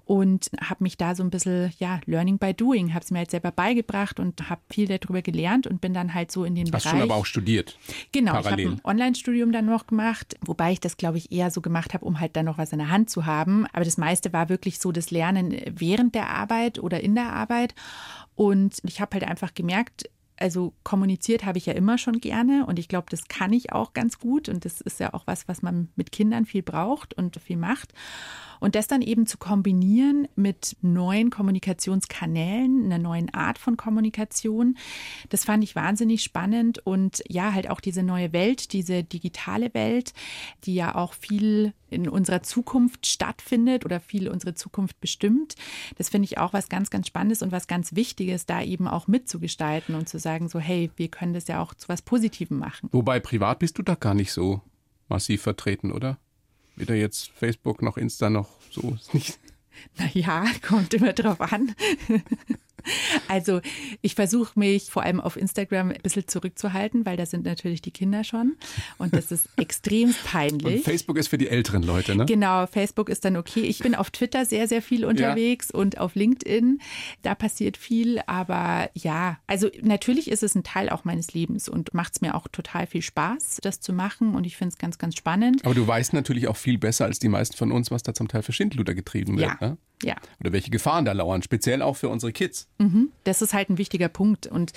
und 0.05 0.49
habe 0.61 0.83
mich 0.85 0.97
da 1.01 1.15
so 1.15 1.23
ein 1.23 1.29
bisschen, 1.29 1.73
ja, 1.79 1.99
Learning 2.05 2.37
by 2.37 2.53
Doing, 2.53 2.93
habe 2.93 3.03
es 3.03 3.11
mir 3.11 3.19
halt 3.19 3.31
selber 3.31 3.51
beigebracht 3.51 4.19
und 4.19 4.49
habe 4.49 4.61
viel 4.69 4.87
darüber 4.87 5.21
gelernt 5.21 5.67
und 5.67 5.81
bin 5.81 5.93
dann 5.93 6.13
halt 6.13 6.31
so 6.31 6.43
in 6.45 6.55
den 6.55 6.65
Hast 6.65 6.71
Bereich. 6.71 6.85
Hast 6.85 6.91
schon 6.91 7.01
aber 7.01 7.15
auch 7.15 7.25
studiert? 7.25 7.77
Genau, 8.11 8.33
parallel. 8.33 8.59
ich 8.59 8.65
habe 8.65 8.77
ein 8.77 8.85
Online-Studium 8.85 9.51
dann 9.51 9.65
noch 9.65 9.87
gemacht, 9.87 10.37
wobei 10.45 10.71
ich 10.71 10.79
das, 10.79 10.97
glaube 10.97 11.17
ich, 11.17 11.31
eher 11.31 11.51
so 11.51 11.61
gemacht 11.61 11.93
habe, 11.93 12.05
um 12.05 12.19
halt 12.19 12.35
dann 12.35 12.45
noch 12.45 12.57
was 12.57 12.71
in 12.71 12.79
der 12.79 12.89
Hand 12.89 13.09
zu 13.09 13.25
haben. 13.25 13.65
Aber 13.73 13.83
das 13.83 13.97
meiste 13.97 14.31
war 14.31 14.49
wirklich 14.49 14.79
so 14.79 14.91
das 14.91 15.11
Lernen 15.11 15.59
während 15.65 16.15
der 16.15 16.29
Arbeit 16.29 16.79
oder 16.79 17.01
in 17.01 17.15
der 17.15 17.33
Arbeit. 17.33 17.73
Und 18.35 18.77
ich 18.83 19.01
habe 19.01 19.15
halt 19.15 19.23
einfach 19.23 19.53
gemerkt, 19.53 20.09
also 20.41 20.73
kommuniziert 20.83 21.45
habe 21.45 21.57
ich 21.57 21.67
ja 21.67 21.73
immer 21.73 21.97
schon 21.97 22.19
gerne 22.19 22.65
und 22.65 22.79
ich 22.79 22.87
glaube, 22.87 23.07
das 23.09 23.27
kann 23.27 23.53
ich 23.53 23.71
auch 23.71 23.93
ganz 23.93 24.19
gut 24.19 24.49
und 24.49 24.65
das 24.65 24.81
ist 24.81 24.99
ja 24.99 25.13
auch 25.13 25.27
was, 25.27 25.47
was 25.47 25.61
man 25.61 25.89
mit 25.95 26.11
Kindern 26.11 26.45
viel 26.45 26.63
braucht 26.63 27.13
und 27.13 27.39
viel 27.39 27.57
macht. 27.57 27.93
Und 28.61 28.75
das 28.75 28.87
dann 28.87 29.01
eben 29.01 29.25
zu 29.25 29.39
kombinieren 29.39 30.27
mit 30.35 30.77
neuen 30.81 31.31
Kommunikationskanälen, 31.31 32.85
einer 32.85 32.99
neuen 32.99 33.33
Art 33.33 33.57
von 33.57 33.75
Kommunikation, 33.75 34.77
das 35.29 35.45
fand 35.45 35.63
ich 35.63 35.75
wahnsinnig 35.75 36.21
spannend. 36.21 36.77
Und 36.85 37.23
ja, 37.27 37.53
halt 37.53 37.69
auch 37.71 37.79
diese 37.79 38.03
neue 38.03 38.33
Welt, 38.33 38.71
diese 38.73 39.03
digitale 39.03 39.73
Welt, 39.73 40.13
die 40.63 40.75
ja 40.75 40.93
auch 40.93 41.13
viel 41.13 41.73
in 41.89 42.07
unserer 42.07 42.41
Zukunft 42.41 43.05
stattfindet 43.05 43.83
oder 43.83 43.99
viel 43.99 44.29
unsere 44.29 44.53
Zukunft 44.53 44.99
bestimmt. 45.01 45.55
Das 45.97 46.09
finde 46.09 46.25
ich 46.25 46.37
auch 46.37 46.53
was 46.53 46.69
ganz, 46.69 46.89
ganz 46.89 47.07
Spannendes 47.07 47.41
und 47.41 47.51
was 47.51 47.67
ganz 47.67 47.95
Wichtiges, 47.95 48.45
da 48.45 48.61
eben 48.61 48.87
auch 48.87 49.07
mitzugestalten 49.07 49.95
und 49.95 50.07
zu 50.07 50.17
sagen, 50.17 50.30
so, 50.49 50.59
hey, 50.59 50.91
wir 50.95 51.07
können 51.07 51.33
das 51.33 51.47
ja 51.47 51.61
auch 51.61 51.73
zu 51.73 51.89
was 51.89 52.01
Positivem 52.01 52.59
machen. 52.59 52.89
Wobei 52.91 53.19
privat 53.19 53.59
bist 53.59 53.77
du 53.77 53.83
da 53.83 53.95
gar 53.95 54.13
nicht 54.13 54.31
so 54.31 54.61
massiv 55.07 55.41
vertreten, 55.41 55.91
oder? 55.91 56.17
weder 56.75 56.95
jetzt 56.95 57.31
Facebook 57.31 57.81
noch 57.81 57.97
Insta 57.97 58.29
noch 58.29 58.49
so. 58.69 58.97
Naja, 59.97 60.43
kommt 60.67 60.93
immer 60.93 61.13
drauf 61.13 61.39
an. 61.39 61.73
Also 63.27 63.61
ich 64.01 64.15
versuche 64.15 64.57
mich 64.59 64.91
vor 64.91 65.03
allem 65.03 65.19
auf 65.19 65.37
Instagram 65.37 65.89
ein 65.89 66.01
bisschen 66.01 66.27
zurückzuhalten, 66.27 67.05
weil 67.05 67.17
da 67.17 67.25
sind 67.25 67.45
natürlich 67.45 67.81
die 67.81 67.91
Kinder 67.91 68.23
schon 68.23 68.57
und 68.97 69.15
das 69.15 69.31
ist 69.31 69.47
extrem 69.57 70.13
peinlich. 70.25 70.77
Und 70.77 70.83
Facebook 70.83 71.17
ist 71.17 71.27
für 71.27 71.37
die 71.37 71.47
älteren 71.47 71.83
Leute, 71.83 72.15
ne? 72.15 72.25
Genau, 72.25 72.67
Facebook 72.67 73.09
ist 73.09 73.25
dann 73.25 73.37
okay. 73.37 73.61
Ich 73.61 73.79
bin 73.79 73.95
auf 73.95 74.09
Twitter 74.11 74.45
sehr, 74.45 74.67
sehr 74.67 74.81
viel 74.81 75.05
unterwegs 75.05 75.69
ja. 75.73 75.79
und 75.79 75.97
auf 75.97 76.15
LinkedIn. 76.15 76.79
Da 77.21 77.35
passiert 77.35 77.77
viel, 77.77 78.21
aber 78.27 78.89
ja, 78.93 79.37
also 79.47 79.69
natürlich 79.81 80.29
ist 80.29 80.43
es 80.43 80.55
ein 80.55 80.63
Teil 80.63 80.89
auch 80.89 81.03
meines 81.03 81.33
Lebens 81.33 81.69
und 81.69 81.93
macht 81.93 82.13
es 82.13 82.21
mir 82.21 82.35
auch 82.35 82.47
total 82.47 82.87
viel 82.87 83.01
Spaß, 83.01 83.59
das 83.61 83.79
zu 83.79 83.93
machen 83.93 84.35
und 84.35 84.45
ich 84.45 84.57
finde 84.57 84.73
es 84.73 84.77
ganz, 84.77 84.97
ganz 84.97 85.15
spannend. 85.15 85.63
Aber 85.65 85.75
du 85.75 85.85
weißt 85.85 86.13
natürlich 86.13 86.47
auch 86.47 86.57
viel 86.57 86.77
besser 86.77 87.05
als 87.05 87.19
die 87.19 87.29
meisten 87.29 87.57
von 87.57 87.71
uns, 87.71 87.91
was 87.91 88.03
da 88.03 88.13
zum 88.13 88.27
Teil 88.27 88.43
für 88.43 88.53
Schindluder 88.53 88.93
getrieben 88.93 89.37
wird. 89.37 89.57
Ja. 89.61 89.69
Ne? 89.69 89.77
Ja. 90.03 90.15
Oder 90.39 90.51
welche 90.53 90.71
Gefahren 90.71 91.05
da 91.05 91.11
lauern, 91.11 91.41
speziell 91.41 91.81
auch 91.81 91.95
für 91.95 92.09
unsere 92.09 92.31
Kids. 92.31 92.67
Mhm, 92.79 93.09
das 93.23 93.41
ist 93.41 93.53
halt 93.53 93.69
ein 93.69 93.77
wichtiger 93.77 94.09
Punkt. 94.09 94.47
Und 94.47 94.73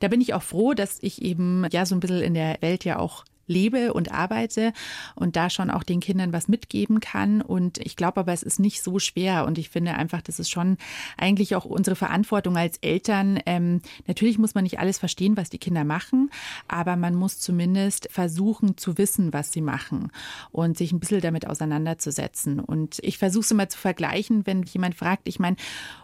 da 0.00 0.08
bin 0.08 0.20
ich 0.20 0.34
auch 0.34 0.42
froh, 0.42 0.74
dass 0.74 0.98
ich 1.00 1.22
eben 1.22 1.66
ja 1.70 1.86
so 1.86 1.94
ein 1.94 2.00
bisschen 2.00 2.22
in 2.22 2.34
der 2.34 2.58
Welt 2.60 2.84
ja 2.84 2.98
auch 2.98 3.24
lebe 3.46 3.92
und 3.92 4.12
arbeite 4.12 4.72
und 5.14 5.36
da 5.36 5.50
schon 5.50 5.70
auch 5.70 5.82
den 5.82 6.00
Kindern 6.00 6.32
was 6.32 6.48
mitgeben 6.48 7.00
kann. 7.00 7.40
Und 7.40 7.78
ich 7.78 7.96
glaube 7.96 8.20
aber, 8.20 8.32
es 8.32 8.42
ist 8.42 8.60
nicht 8.60 8.82
so 8.82 8.98
schwer. 8.98 9.44
Und 9.46 9.58
ich 9.58 9.70
finde 9.70 9.94
einfach, 9.94 10.22
das 10.22 10.38
ist 10.38 10.50
schon 10.50 10.76
eigentlich 11.16 11.56
auch 11.56 11.64
unsere 11.64 11.96
Verantwortung 11.96 12.56
als 12.56 12.78
Eltern. 12.78 13.40
Ähm, 13.46 13.80
natürlich 14.06 14.38
muss 14.38 14.54
man 14.54 14.64
nicht 14.64 14.78
alles 14.78 14.98
verstehen, 14.98 15.36
was 15.36 15.50
die 15.50 15.58
Kinder 15.58 15.84
machen, 15.84 16.30
aber 16.68 16.96
man 16.96 17.14
muss 17.14 17.38
zumindest 17.38 18.08
versuchen 18.10 18.76
zu 18.76 18.98
wissen, 18.98 19.32
was 19.32 19.52
sie 19.52 19.60
machen 19.60 20.10
und 20.50 20.76
sich 20.76 20.92
ein 20.92 21.00
bisschen 21.00 21.20
damit 21.20 21.46
auseinanderzusetzen. 21.46 22.60
Und 22.60 22.98
ich 23.02 23.18
versuche 23.18 23.44
es 23.44 23.50
immer 23.50 23.68
zu 23.68 23.78
vergleichen, 23.78 24.46
wenn 24.46 24.62
jemand 24.62 24.94
fragt, 24.94 25.28
ich 25.28 25.38
meine, 25.38 25.56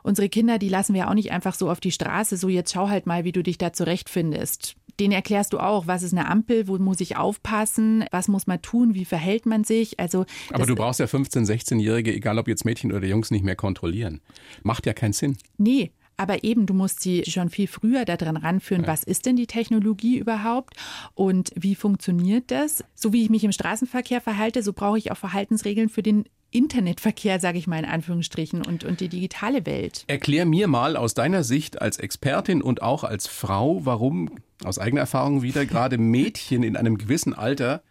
unsere 0.03 0.29
Kinder, 0.29 0.59
die 0.59 0.69
lassen 0.69 0.95
wir 0.95 1.09
auch 1.09 1.15
nicht 1.15 1.33
einfach 1.33 1.55
so 1.55 1.71
auf 1.71 1.81
die 1.81 1.93
Straße, 1.93 2.37
so 2.37 2.49
jetzt 2.49 2.73
schau 2.73 2.89
halt 2.89 3.07
mal, 3.07 3.25
wie 3.25 3.33
du 3.33 3.43
dich 3.43 3.59
da 3.59 3.73
zurechtfindest 3.73 4.77
den 5.01 5.13
erklärst 5.13 5.55
du 5.55 5.59
auch, 5.59 5.87
was 5.87 6.03
ist 6.03 6.13
eine 6.13 6.29
Ampel, 6.29 6.69
wo 6.69 6.77
muss 6.79 7.01
ich 7.01 7.17
aufpassen, 7.31 8.05
was 8.11 8.27
muss 8.27 8.49
man 8.49 8.61
tun, 8.61 8.95
wie 8.95 9.05
verhält 9.05 9.47
man 9.47 9.63
sich. 9.63 10.01
Also 10.01 10.27
Aber 10.53 10.67
du 10.67 10.75
brauchst 10.75 10.99
ja 10.99 11.07
15-, 11.07 11.47
16-Jährige, 11.47 12.13
egal 12.13 12.39
ob 12.39 12.49
jetzt 12.49 12.65
Mädchen 12.65 12.93
oder 12.93 13.07
Jungs, 13.07 13.31
nicht 13.31 13.45
mehr 13.45 13.55
kontrollieren. 13.55 14.21
Macht 14.65 14.85
ja 14.87 14.93
keinen 14.93 15.13
Sinn. 15.13 15.37
Nee, 15.59 15.93
aber 16.17 16.43
eben, 16.43 16.67
du 16.67 16.75
musst 16.75 17.01
sie 17.01 17.23
schon 17.27 17.49
viel 17.49 17.69
früher 17.69 18.05
daran 18.05 18.37
ranführen, 18.37 18.87
was 18.87 19.05
ist 19.05 19.27
denn 19.27 19.37
die 19.37 19.47
Technologie 19.47 20.19
überhaupt 20.19 20.75
und 21.15 21.51
wie 21.55 21.77
funktioniert 21.77 22.51
das? 22.51 22.85
So 22.95 23.13
wie 23.13 23.23
ich 23.23 23.31
mich 23.31 23.45
im 23.45 23.53
Straßenverkehr 23.53 24.21
verhalte, 24.21 24.65
so 24.65 24.73
brauche 24.73 24.99
ich 24.99 25.13
auch 25.13 25.17
Verhaltensregeln 25.17 25.89
für 25.89 26.03
den 26.03 26.25
Internetverkehr, 26.51 27.41
sage 27.41 27.59
ich 27.59 27.67
mal 27.67 27.79
in 27.79 27.85
Anführungsstrichen, 27.85 28.65
und, 28.65 28.85
und 28.85 29.01
die 29.01 29.09
digitale 29.09 29.67
Welt. 29.67 30.05
Erklär 30.07 30.47
mir 30.47 30.69
mal 30.69 30.97
aus 30.97 31.15
deiner 31.15 31.45
Sicht 31.45 31.81
als 31.81 31.99
Expertin 31.99 32.63
und 32.63 32.83
auch 32.83 33.05
als 33.05 33.27
Frau, 33.27 33.85
warum 33.85 34.31
aus 34.65 34.79
eigener 34.79 35.03
Erfahrung 35.03 35.43
wieder 35.43 35.67
gerade 35.67 35.99
Mädchen 35.99 36.63
in 36.63 36.77
einem 36.77 36.99
gewissen 36.99 37.35
Alter 37.35 37.83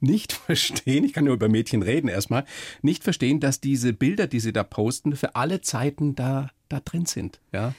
nicht 0.00 0.32
verstehen, 0.32 1.04
ich 1.04 1.12
kann 1.12 1.24
nur 1.24 1.34
über 1.34 1.48
Mädchen 1.48 1.82
reden 1.82 2.08
erstmal, 2.08 2.44
nicht 2.82 3.04
verstehen, 3.04 3.40
dass 3.40 3.60
diese 3.60 3.92
Bilder, 3.92 4.26
die 4.26 4.40
sie 4.40 4.52
da 4.52 4.62
posten, 4.62 5.16
für 5.16 5.36
alle 5.36 5.60
Zeiten 5.60 6.14
da, 6.14 6.50
da 6.68 6.80
drin 6.80 7.06
sind. 7.06 7.40
Ja? 7.52 7.74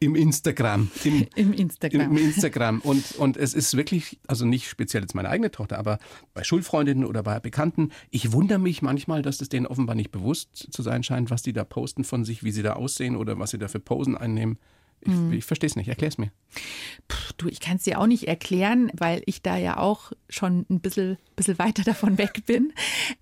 Im 0.00 0.14
Instagram. 0.14 0.90
Im, 1.04 1.26
Im 1.34 1.52
Instagram. 1.52 2.00
Im 2.00 2.16
Instagram. 2.16 2.80
Und, 2.80 3.12
und 3.16 3.36
es 3.36 3.54
ist 3.54 3.76
wirklich, 3.76 4.18
also 4.26 4.44
nicht 4.44 4.68
speziell 4.68 5.02
jetzt 5.02 5.14
meine 5.14 5.28
eigene 5.28 5.50
Tochter, 5.50 5.78
aber 5.78 5.98
bei 6.34 6.44
Schulfreundinnen 6.44 7.04
oder 7.04 7.22
bei 7.22 7.40
Bekannten, 7.40 7.90
ich 8.10 8.32
wundere 8.32 8.58
mich 8.58 8.82
manchmal, 8.82 9.22
dass 9.22 9.40
es 9.40 9.48
denen 9.48 9.66
offenbar 9.66 9.96
nicht 9.96 10.10
bewusst 10.10 10.68
zu 10.70 10.82
sein 10.82 11.02
scheint, 11.02 11.30
was 11.30 11.42
die 11.42 11.52
da 11.52 11.64
posten 11.64 12.04
von 12.04 12.24
sich, 12.24 12.44
wie 12.44 12.52
sie 12.52 12.62
da 12.62 12.74
aussehen 12.74 13.16
oder 13.16 13.38
was 13.38 13.50
sie 13.50 13.58
da 13.58 13.68
für 13.68 13.80
Posen 13.80 14.16
einnehmen. 14.16 14.58
Ich, 15.00 15.12
hm. 15.12 15.32
ich 15.32 15.44
verstehe 15.44 15.68
es 15.68 15.76
nicht. 15.76 15.88
Erklär 15.88 16.08
es 16.08 16.18
mir. 16.18 16.30
Puh, 17.06 17.32
du, 17.36 17.48
ich 17.48 17.60
kann 17.60 17.76
es 17.76 17.84
dir 17.84 18.00
auch 18.00 18.06
nicht 18.06 18.26
erklären, 18.26 18.90
weil 18.96 19.22
ich 19.26 19.42
da 19.42 19.56
ja 19.56 19.78
auch 19.78 20.12
schon 20.28 20.66
ein 20.70 20.80
bisschen, 20.80 21.18
bisschen 21.36 21.58
weiter 21.58 21.82
davon 21.84 22.18
weg 22.18 22.44
bin. 22.46 22.72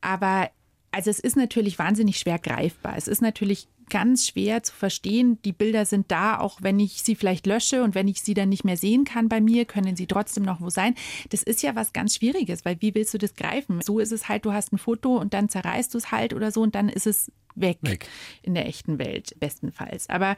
Aber 0.01 0.51
also 0.91 1.11
es 1.11 1.21
ist 1.21 1.37
natürlich 1.37 1.79
wahnsinnig 1.79 2.19
schwer 2.19 2.39
greifbar. 2.39 2.95
Es 2.97 3.09
ist 3.09 3.21
natürlich 3.21 3.69
ganz 3.91 4.27
schwer 4.27 4.63
zu 4.63 4.75
verstehen. 4.75 5.39
Die 5.45 5.53
Bilder 5.53 5.85
sind 5.85 6.11
da, 6.11 6.39
auch 6.39 6.59
wenn 6.63 6.79
ich 6.81 7.03
sie 7.03 7.15
vielleicht 7.15 7.47
lösche 7.47 7.83
und 7.83 7.95
wenn 7.95 8.09
ich 8.09 8.23
sie 8.23 8.35
dann 8.35 8.49
nicht 8.49 8.65
mehr 8.65 8.77
sehen 8.77 9.05
kann 9.05 9.29
bei 9.29 9.41
mir, 9.41 9.65
können 9.65 9.97
sie 9.97 10.07
trotzdem 10.07 10.45
noch 10.45 10.61
wo 10.61 10.71
sein. 10.71 10.95
Das 11.31 11.43
ist 11.43 11.63
ja 11.63 11.75
was 11.75 11.93
ganz 11.93 12.17
Schwieriges, 12.17 12.65
weil 12.65 12.81
wie 12.81 12.95
willst 12.95 13.15
du 13.15 13.19
das 13.19 13.35
greifen? 13.35 13.81
So 13.83 13.99
ist 13.99 14.13
es 14.13 14.29
halt, 14.29 14.45
du 14.45 14.53
hast 14.53 14.73
ein 14.73 14.79
Foto 14.79 15.17
und 15.17 15.35
dann 15.35 15.49
zerreißt 15.49 15.95
du 15.95 15.99
es 15.99 16.11
halt 16.11 16.35
oder 16.35 16.51
so 16.51 16.63
und 16.63 16.75
dann 16.75 16.89
ist 16.89 17.07
es 17.07 17.31
weg, 17.55 17.79
weg. 17.81 18.09
in 18.43 18.55
der 18.55 18.67
echten 18.67 18.99
Welt 18.99 19.35
bestenfalls. 19.41 20.09
Aber 20.09 20.37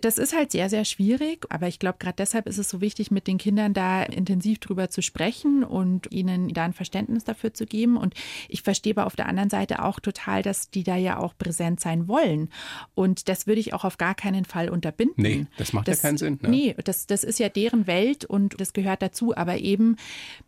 das 0.00 0.18
ist 0.18 0.34
halt 0.34 0.52
sehr, 0.52 0.68
sehr 0.68 0.84
schwierig, 0.84 1.46
aber 1.48 1.68
ich 1.68 1.78
glaube, 1.78 1.98
gerade 1.98 2.16
deshalb 2.16 2.46
ist 2.46 2.58
es 2.58 2.68
so 2.68 2.80
wichtig, 2.80 3.10
mit 3.10 3.26
den 3.26 3.38
Kindern 3.38 3.74
da 3.74 4.02
intensiv 4.02 4.58
drüber 4.58 4.90
zu 4.90 5.02
sprechen 5.02 5.64
und 5.64 6.12
ihnen 6.12 6.48
da 6.48 6.64
ein 6.64 6.72
Verständnis 6.72 7.24
dafür 7.24 7.54
zu 7.54 7.66
geben. 7.66 7.96
Und 7.96 8.14
ich 8.48 8.62
verstehe 8.62 8.94
aber 8.94 9.06
auf 9.06 9.16
der 9.16 9.26
anderen 9.26 9.50
Seite 9.50 9.82
auch 9.82 10.00
total, 10.00 10.42
dass 10.42 10.70
die 10.70 10.82
da 10.82 10.96
ja 10.96 11.18
auch 11.18 11.36
präsent 11.36 11.80
sein 11.80 12.08
wollen. 12.08 12.50
Und 12.94 13.28
das 13.28 13.46
würde 13.46 13.60
ich 13.60 13.74
auch 13.74 13.84
auf 13.84 13.98
gar 13.98 14.14
keinen 14.14 14.44
Fall 14.44 14.68
unterbinden. 14.68 15.22
Nee, 15.22 15.46
das 15.56 15.72
macht 15.72 15.88
das, 15.88 16.02
ja 16.02 16.08
keinen 16.08 16.18
Sinn. 16.18 16.38
Ne? 16.42 16.48
Nee, 16.48 16.76
das, 16.84 17.06
das 17.06 17.24
ist 17.24 17.38
ja 17.38 17.48
deren 17.48 17.86
Welt 17.86 18.24
und 18.24 18.60
das 18.60 18.72
gehört 18.72 19.02
dazu. 19.02 19.36
Aber 19.36 19.58
eben 19.58 19.96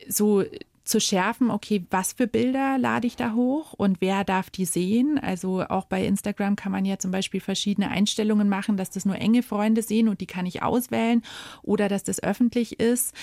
so 0.09 0.45
zu 0.89 1.01
schärfen, 1.01 1.51
okay, 1.51 1.85
was 1.91 2.15
für 2.15 2.27
Bilder 2.27 2.79
lade 2.79 3.07
ich 3.07 3.15
da 3.15 3.35
hoch 3.35 3.75
und 3.75 4.01
wer 4.01 4.25
darf 4.25 4.51
die 4.51 4.65
sehen? 4.65 5.19
Also 5.19 5.63
auch 5.63 5.85
bei 5.85 6.05
Instagram 6.05 6.57
kann 6.57 6.73
man 6.73 6.85
ja 6.85 6.99
zum 6.99 7.11
Beispiel 7.11 7.41
verschiedene 7.41 7.91
Einstellungen 7.91 8.49
machen, 8.49 8.77
dass 8.77 8.91
das 8.91 9.05
nur 9.05 9.17
enge 9.17 9.43
Freunde 9.43 9.83
sehen 9.83 10.09
und 10.09 10.21
die 10.21 10.27
kann 10.27 10.47
ich 10.47 10.63
auswählen 10.63 11.23
oder 11.63 11.89
dass 11.89 12.05
das 12.05 12.23
öffentlich 12.23 12.81
ist. 12.81 13.15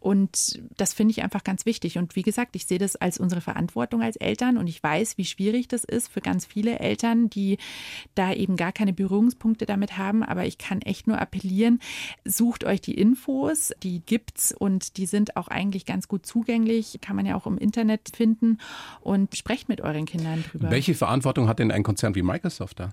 Und 0.00 0.60
das 0.76 0.92
finde 0.92 1.12
ich 1.12 1.22
einfach 1.22 1.44
ganz 1.44 1.64
wichtig. 1.64 1.96
Und 1.96 2.14
wie 2.14 2.20
gesagt, 2.20 2.56
ich 2.56 2.66
sehe 2.66 2.78
das 2.78 2.94
als 2.94 3.18
unsere 3.18 3.40
Verantwortung 3.40 4.02
als 4.02 4.16
Eltern 4.16 4.58
und 4.58 4.66
ich 4.66 4.82
weiß, 4.82 5.16
wie 5.16 5.24
schwierig 5.24 5.66
das 5.66 5.82
ist 5.82 6.08
für 6.08 6.20
ganz 6.20 6.44
viele 6.44 6.78
Eltern, 6.78 7.30
die 7.30 7.56
da 8.14 8.34
eben 8.34 8.56
gar 8.56 8.72
keine 8.72 8.92
Berührungspunkte 8.92 9.64
damit 9.64 9.96
haben. 9.96 10.22
Aber 10.22 10.44
ich 10.44 10.58
kann 10.58 10.82
echt 10.82 11.06
nur 11.06 11.18
appellieren, 11.18 11.80
sucht 12.26 12.64
euch 12.64 12.82
die 12.82 12.92
Infos, 12.94 13.72
die 13.82 14.00
gibt's 14.00 14.52
und 14.52 14.98
die 14.98 15.06
sind 15.06 15.38
auch 15.38 15.48
eigentlich 15.48 15.86
ganz 15.86 16.06
gut 16.06 16.26
zugänglich, 16.26 16.98
kann 17.00 17.13
man 17.14 17.26
ja 17.26 17.36
auch 17.36 17.46
im 17.46 17.58
Internet 17.58 18.12
finden 18.14 18.58
und 19.00 19.36
sprecht 19.36 19.68
mit 19.68 19.80
euren 19.80 20.06
Kindern 20.06 20.44
drüber. 20.50 20.70
Welche 20.70 20.94
Verantwortung 20.94 21.48
hat 21.48 21.58
denn 21.58 21.70
ein 21.70 21.82
Konzern 21.82 22.14
wie 22.14 22.22
Microsoft 22.22 22.80
da? 22.80 22.90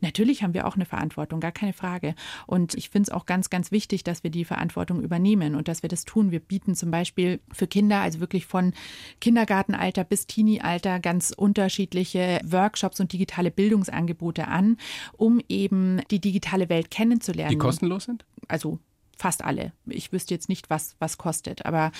Natürlich 0.00 0.42
haben 0.42 0.54
wir 0.54 0.66
auch 0.66 0.76
eine 0.76 0.84
Verantwortung, 0.84 1.40
gar 1.40 1.52
keine 1.52 1.72
Frage. 1.72 2.14
Und 2.46 2.74
ich 2.74 2.90
finde 2.90 3.08
es 3.08 3.10
auch 3.10 3.26
ganz, 3.26 3.50
ganz 3.50 3.72
wichtig, 3.72 4.04
dass 4.04 4.22
wir 4.22 4.30
die 4.30 4.44
Verantwortung 4.44 5.02
übernehmen 5.02 5.54
und 5.54 5.68
dass 5.68 5.82
wir 5.82 5.88
das 5.88 6.04
tun. 6.04 6.30
Wir 6.30 6.40
bieten 6.40 6.74
zum 6.74 6.90
Beispiel 6.90 7.40
für 7.52 7.66
Kinder, 7.66 8.00
also 8.00 8.20
wirklich 8.20 8.46
von 8.46 8.72
Kindergartenalter 9.20 10.04
bis 10.04 10.26
Teenie-Alter, 10.26 11.00
ganz 11.00 11.32
unterschiedliche 11.36 12.40
Workshops 12.44 13.00
und 13.00 13.12
digitale 13.12 13.50
Bildungsangebote 13.50 14.48
an, 14.48 14.78
um 15.16 15.40
eben 15.48 16.00
die 16.10 16.20
digitale 16.20 16.68
Welt 16.68 16.90
kennenzulernen. 16.90 17.50
Die 17.50 17.58
kostenlos 17.58 18.04
sind? 18.04 18.24
Also 18.48 18.78
fast 19.16 19.44
alle. 19.44 19.72
Ich 19.86 20.12
wüsste 20.12 20.34
jetzt 20.34 20.48
nicht, 20.48 20.70
was, 20.70 20.94
was 20.98 21.18
kostet. 21.18 21.64
Aber 21.64 21.90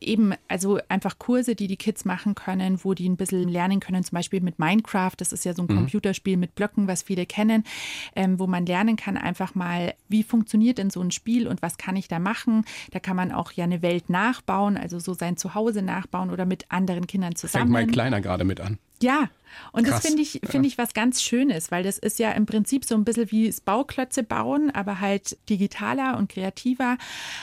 eben, 0.00 0.34
also 0.46 0.78
einfach 0.88 1.18
Kurse, 1.18 1.54
die 1.54 1.66
die 1.66 1.76
Kids 1.76 2.04
machen 2.04 2.34
können, 2.34 2.78
wo 2.84 2.94
die 2.94 3.08
ein 3.08 3.16
bisschen 3.16 3.48
lernen 3.48 3.80
können, 3.80 4.04
zum 4.04 4.16
Beispiel 4.16 4.40
mit 4.40 4.58
Minecraft. 4.58 5.14
Das 5.16 5.32
ist 5.32 5.44
ja 5.44 5.54
so 5.54 5.62
ein 5.62 5.68
mhm. 5.68 5.76
Computerspiel 5.76 6.36
mit 6.36 6.54
Blöcken, 6.54 6.86
was 6.86 7.02
viele 7.02 7.26
kennen, 7.26 7.64
ähm, 8.14 8.38
wo 8.38 8.46
man 8.46 8.66
lernen 8.66 8.96
kann, 8.96 9.16
einfach 9.16 9.54
mal, 9.54 9.94
wie 10.08 10.22
funktioniert 10.22 10.78
denn 10.78 10.90
so 10.90 11.00
ein 11.00 11.10
Spiel 11.10 11.48
und 11.48 11.62
was 11.62 11.78
kann 11.78 11.96
ich 11.96 12.08
da 12.08 12.18
machen. 12.18 12.64
Da 12.90 13.00
kann 13.00 13.16
man 13.16 13.32
auch 13.32 13.52
ja 13.52 13.64
eine 13.64 13.82
Welt 13.82 14.10
nachbauen, 14.10 14.76
also 14.76 14.98
so 14.98 15.14
sein 15.14 15.36
Zuhause 15.36 15.82
nachbauen 15.82 16.30
oder 16.30 16.44
mit 16.44 16.66
anderen 16.68 17.06
Kindern 17.06 17.36
zusammen. 17.36 17.72
Fängt 17.72 17.72
mein 17.72 17.90
Kleiner 17.90 18.20
gerade 18.20 18.44
mit 18.44 18.60
an. 18.60 18.78
Ja, 19.02 19.30
und 19.72 19.84
Krass. 19.84 20.02
das 20.02 20.06
finde 20.06 20.22
ich, 20.22 20.40
finde 20.44 20.68
ich 20.68 20.78
was 20.78 20.94
ganz 20.94 21.22
Schönes, 21.22 21.70
weil 21.70 21.82
das 21.82 21.98
ist 21.98 22.18
ja 22.18 22.32
im 22.32 22.46
Prinzip 22.46 22.84
so 22.84 22.94
ein 22.94 23.04
bisschen 23.04 23.30
wie 23.30 23.46
das 23.46 23.60
Bauklötze 23.60 24.22
bauen, 24.22 24.70
aber 24.70 25.00
halt 25.00 25.38
digitaler 25.48 26.16
und 26.16 26.28
kreativer. 26.28 26.96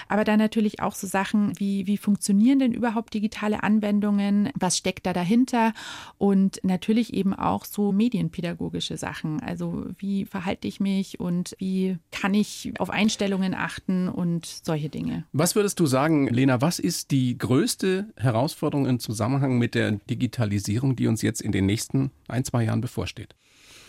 Aber 0.08 0.24
dann 0.24 0.39
natürlich 0.39 0.82
auch 0.82 0.95
so 0.95 1.08
Sachen 1.08 1.58
wie, 1.60 1.88
wie 1.88 1.97
funktionieren 1.97 2.60
denn 2.60 2.74
überhaupt 2.74 3.14
digitale 3.14 3.64
Anwendungen? 3.64 4.49
Was 4.55 4.78
steckt 4.78 5.05
da 5.05 5.14
dahinter? 5.14 5.74
Und 6.18 6.60
natürlich 6.64 7.14
eben 7.14 7.34
auch 7.34 7.66
so 7.66 7.91
medienpädagogische 7.91 8.97
Sachen. 8.97 9.41
Also 9.41 9.86
wie 9.97 10.26
verhalte 10.26 10.68
ich 10.68 10.80
mich 10.80 11.20
und 11.20 11.55
wie 11.60 11.97
kann 12.12 12.34
ich 12.34 12.74
auf 12.80 12.89
Einstellungen 12.89 13.53
achten 13.53 14.08
und 14.10 14.45
solche 14.45 14.89
Dinge. 14.89 15.26
Was 15.34 15.55
würdest 15.55 15.80
du 15.80 15.86
sagen, 15.86 16.28
Lena, 16.28 16.62
was 16.62 16.80
ist 16.80 17.12
die 17.12 17.38
größte 17.38 18.08
Herausforderung 18.16 18.86
im 18.86 18.99
Zusammenhang 18.99 19.58
mit 19.58 19.76
der 19.76 19.91
Digitalisierung, 19.91 20.95
die 20.95 21.08
uns 21.08 21.22
jetzt 21.22 21.41
in 21.41 21.51
den 21.51 21.66
nächsten 21.66 21.96
nächsten 21.97 22.11
ein, 22.27 22.43
zwei 22.43 22.63
Jahren 22.63 22.81
bevorsteht. 22.81 23.35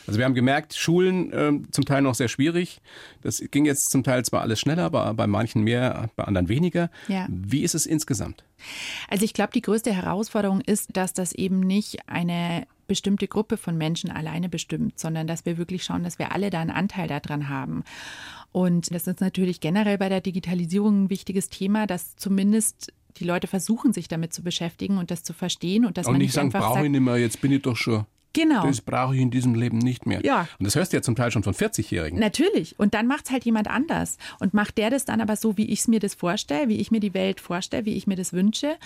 Also 0.06 0.18
wir 0.18 0.24
haben 0.24 0.34
gemerkt, 0.34 0.74
Schulen 0.74 1.32
äh, 1.32 1.70
zum 1.70 1.84
Teil 1.84 2.00
noch 2.00 2.14
sehr 2.14 2.28
schwierig. 2.28 2.80
Das 3.20 3.42
ging 3.50 3.66
jetzt 3.66 3.90
zum 3.90 4.04
Teil 4.04 4.24
zwar 4.24 4.40
alles 4.40 4.58
schneller, 4.58 4.84
aber 4.84 5.12
bei 5.12 5.26
manchen 5.26 5.64
mehr, 5.64 6.08
bei 6.16 6.24
anderen 6.24 6.48
weniger. 6.48 6.90
Ja. 7.08 7.26
Wie 7.28 7.62
ist 7.62 7.74
es 7.74 7.84
insgesamt? 7.84 8.42
Also 9.08 9.26
ich 9.26 9.34
glaube, 9.34 9.52
die 9.52 9.60
größte 9.60 9.92
Herausforderung 9.92 10.62
ist, 10.62 10.96
dass 10.96 11.12
das 11.12 11.32
eben 11.32 11.60
nicht 11.60 12.08
eine 12.08 12.66
bestimmte 12.86 13.28
Gruppe 13.28 13.58
von 13.58 13.76
Menschen 13.76 14.10
alleine 14.10 14.48
bestimmt, 14.48 14.98
sondern 14.98 15.26
dass 15.26 15.44
wir 15.44 15.58
wirklich 15.58 15.84
schauen, 15.84 16.04
dass 16.04 16.18
wir 16.18 16.32
alle 16.32 16.48
da 16.48 16.60
einen 16.60 16.70
Anteil 16.70 17.06
daran 17.06 17.50
haben. 17.50 17.84
Und 18.50 18.94
das 18.94 19.06
ist 19.06 19.20
natürlich 19.20 19.60
generell 19.60 19.98
bei 19.98 20.08
der 20.08 20.22
Digitalisierung 20.22 21.04
ein 21.04 21.10
wichtiges 21.10 21.50
Thema, 21.50 21.86
dass 21.86 22.16
zumindest 22.16 22.94
die 23.18 23.24
Leute 23.24 23.46
versuchen, 23.46 23.92
sich 23.92 24.08
damit 24.08 24.32
zu 24.32 24.42
beschäftigen 24.42 24.98
und 24.98 25.10
das 25.10 25.22
zu 25.22 25.32
verstehen 25.32 25.84
und 25.84 25.98
dass 25.98 26.06
und 26.06 26.12
man 26.14 26.20
nicht 26.22 26.32
sagen, 26.32 26.50
brauche 26.50 26.84
ich 26.84 26.90
nicht 26.90 27.00
mehr, 27.00 27.16
jetzt 27.18 27.40
bin 27.40 27.52
ich 27.52 27.62
doch 27.62 27.76
schon. 27.76 28.04
genau. 28.32 28.64
Das 28.66 28.80
brauche 28.80 29.14
ich 29.16 29.20
in 29.20 29.30
diesem 29.30 29.54
Leben 29.54 29.78
nicht 29.78 30.06
mehr. 30.06 30.24
Ja. 30.24 30.46
Und 30.58 30.66
das 30.66 30.76
hörst 30.76 30.92
du 30.92 30.96
ja 30.96 31.02
zum 31.02 31.16
Teil 31.16 31.30
schon 31.32 31.42
von 31.42 31.54
40-Jährigen. 31.54 32.18
Natürlich. 32.20 32.78
Und 32.78 32.94
dann 32.94 33.06
macht 33.08 33.24
es 33.26 33.30
halt 33.32 33.44
jemand 33.44 33.68
anders. 33.68 34.16
Und 34.38 34.54
macht 34.54 34.78
der 34.78 34.90
das 34.90 35.04
dann 35.04 35.20
aber 35.20 35.34
so, 35.36 35.56
wie 35.56 35.64
ich 35.66 35.80
es 35.80 35.88
mir 35.88 35.98
das 35.98 36.14
vorstelle, 36.14 36.68
wie 36.68 36.76
ich 36.76 36.90
mir 36.90 37.00
die 37.00 37.14
Welt 37.14 37.40
vorstelle, 37.40 37.84
wie 37.84 37.94
ich 37.94 38.06
mir 38.06 38.16
das 38.16 38.32
wünsche. 38.32 38.76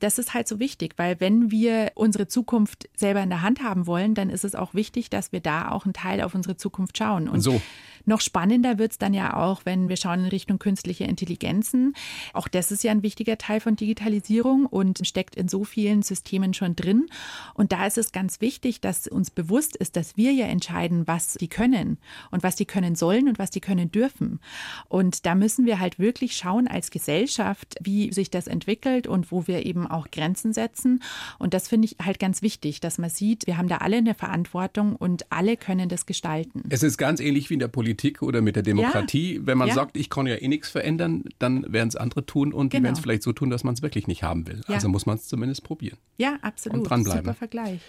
Das 0.00 0.18
ist 0.18 0.34
halt 0.34 0.46
so 0.48 0.58
wichtig, 0.58 0.94
weil 0.96 1.20
wenn 1.20 1.50
wir 1.50 1.92
unsere 1.94 2.26
Zukunft 2.28 2.88
selber 2.96 3.22
in 3.22 3.30
der 3.30 3.40
Hand 3.42 3.62
haben 3.62 3.86
wollen, 3.86 4.14
dann 4.14 4.28
ist 4.30 4.44
es 4.44 4.54
auch 4.54 4.74
wichtig, 4.74 5.08
dass 5.10 5.32
wir 5.32 5.40
da 5.40 5.70
auch 5.70 5.84
einen 5.84 5.94
Teil 5.94 6.20
auf 6.20 6.34
unsere 6.34 6.56
Zukunft 6.56 6.98
schauen. 6.98 7.28
Und 7.28 7.40
So. 7.40 7.62
Noch 8.08 8.20
spannender 8.20 8.78
wird 8.78 8.92
es 8.92 8.98
dann 8.98 9.14
ja 9.14 9.36
auch, 9.36 9.60
wenn 9.64 9.88
wir 9.88 9.96
schauen 9.96 10.20
in 10.20 10.26
Richtung 10.26 10.58
künstliche 10.58 11.04
Intelligenzen. 11.04 11.94
Auch 12.32 12.48
das 12.48 12.72
ist 12.72 12.82
ja 12.82 12.90
ein 12.90 13.02
wichtiger 13.02 13.38
Teil 13.38 13.60
von 13.60 13.76
Digitalisierung 13.76 14.66
und 14.66 15.06
steckt 15.06 15.36
in 15.36 15.46
so 15.46 15.62
vielen 15.62 16.02
Systemen 16.02 16.54
schon 16.54 16.74
drin. 16.74 17.06
Und 17.54 17.70
da 17.70 17.86
ist 17.86 17.98
es 17.98 18.10
ganz 18.10 18.40
wichtig, 18.40 18.80
dass 18.80 19.06
uns 19.06 19.30
bewusst 19.30 19.76
ist, 19.76 19.94
dass 19.96 20.16
wir 20.16 20.32
ja 20.32 20.46
entscheiden, 20.46 21.06
was 21.06 21.34
die 21.34 21.48
können 21.48 21.98
und 22.30 22.42
was 22.42 22.56
die 22.56 22.64
können 22.64 22.96
sollen 22.96 23.28
und 23.28 23.38
was 23.38 23.50
die 23.50 23.60
können 23.60 23.92
dürfen. 23.92 24.40
Und 24.88 25.26
da 25.26 25.34
müssen 25.34 25.66
wir 25.66 25.78
halt 25.78 25.98
wirklich 25.98 26.34
schauen 26.36 26.66
als 26.66 26.90
Gesellschaft, 26.90 27.76
wie 27.82 28.12
sich 28.12 28.30
das 28.30 28.46
entwickelt 28.46 29.06
und 29.06 29.30
wo 29.30 29.46
wir 29.46 29.66
eben 29.66 29.86
auch 29.86 30.10
Grenzen 30.10 30.54
setzen. 30.54 31.02
Und 31.38 31.52
das 31.52 31.68
finde 31.68 31.86
ich 31.86 31.96
halt 32.02 32.18
ganz 32.18 32.40
wichtig, 32.40 32.80
dass 32.80 32.96
man 32.96 33.10
sieht, 33.10 33.46
wir 33.46 33.58
haben 33.58 33.68
da 33.68 33.76
alle 33.76 33.98
eine 33.98 34.14
Verantwortung 34.14 34.96
und 34.96 35.30
alle 35.30 35.58
können 35.58 35.90
das 35.90 36.06
gestalten. 36.06 36.62
Es 36.70 36.82
ist 36.82 36.96
ganz 36.96 37.20
ähnlich 37.20 37.50
wie 37.50 37.54
in 37.54 37.60
der 37.60 37.68
Politik 37.68 37.97
oder 38.20 38.40
mit 38.40 38.56
der 38.56 38.62
Demokratie. 38.62 39.40
Wenn 39.44 39.58
man 39.58 39.68
Ja. 39.68 39.74
sagt, 39.74 39.96
ich 39.96 40.08
kann 40.10 40.26
ja 40.26 40.36
eh 40.36 40.48
nichts 40.48 40.68
verändern, 40.70 41.24
dann 41.38 41.70
werden 41.72 41.88
es 41.88 41.96
andere 41.96 42.24
tun 42.24 42.52
und 42.52 42.72
die 42.72 42.76
Genau. 42.76 42.84
werden 42.84 42.94
es 42.94 43.00
vielleicht 43.00 43.22
so 43.22 43.32
tun, 43.32 43.50
dass 43.50 43.64
man 43.64 43.74
es 43.74 43.82
wirklich 43.82 44.06
nicht 44.06 44.22
haben 44.22 44.46
will. 44.46 44.60
Ja. 44.68 44.76
Also 44.76 44.88
muss 44.88 45.06
man 45.06 45.16
es 45.16 45.26
zumindest 45.26 45.64
probieren. 45.64 45.98
Ja, 46.16 46.38
absolut. 46.42 46.78
Und 46.78 46.84
dranbleiben. 46.84 47.22
Super 47.24 47.34
Vergleich. 47.34 47.80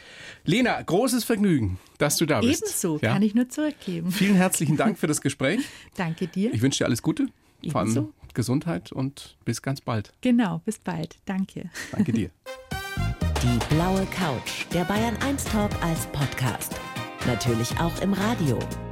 Lena, 0.46 0.82
großes 0.82 1.24
Vergnügen, 1.24 1.78
dass 1.98 2.18
du 2.18 2.26
da 2.26 2.42
bist. 2.42 2.64
Ebenso, 2.64 3.00
Ja? 3.02 3.14
kann 3.14 3.22
ich 3.22 3.36
nur 3.36 3.50
zurückgeben. 3.50 4.12
Vielen 4.12 4.36
herzlichen 4.36 4.78
Dank 4.78 4.98
für 4.98 5.08
das 5.08 5.22
Gespräch. 5.22 5.60
Danke 5.96 6.28
dir. 6.28 6.54
Ich 6.54 6.62
wünsche 6.62 6.80
dir 6.80 6.86
alles 6.86 7.02
Gute, 7.02 7.28
vor 7.72 7.82
allem 7.82 7.90
Ebenso. 7.92 8.14
Gesundheit 8.34 8.92
und 8.92 9.38
bis 9.46 9.62
ganz 9.62 9.82
bald. 9.82 10.14
Genau, 10.22 10.62
bis 10.66 10.78
bald. 10.80 11.18
Danke. 11.26 11.70
Danke 11.92 12.12
dir. 12.14 12.30
Die 13.42 13.74
blaue 13.76 14.06
Couch, 14.08 14.66
der 14.74 14.84
Bayern 14.84 15.16
1 15.18 15.46
Talk 15.46 15.72
als 15.82 16.06
Podcast. 16.08 16.76
Natürlich 17.26 17.72
auch 17.80 18.02
im 18.02 18.14
Radio. 18.14 18.60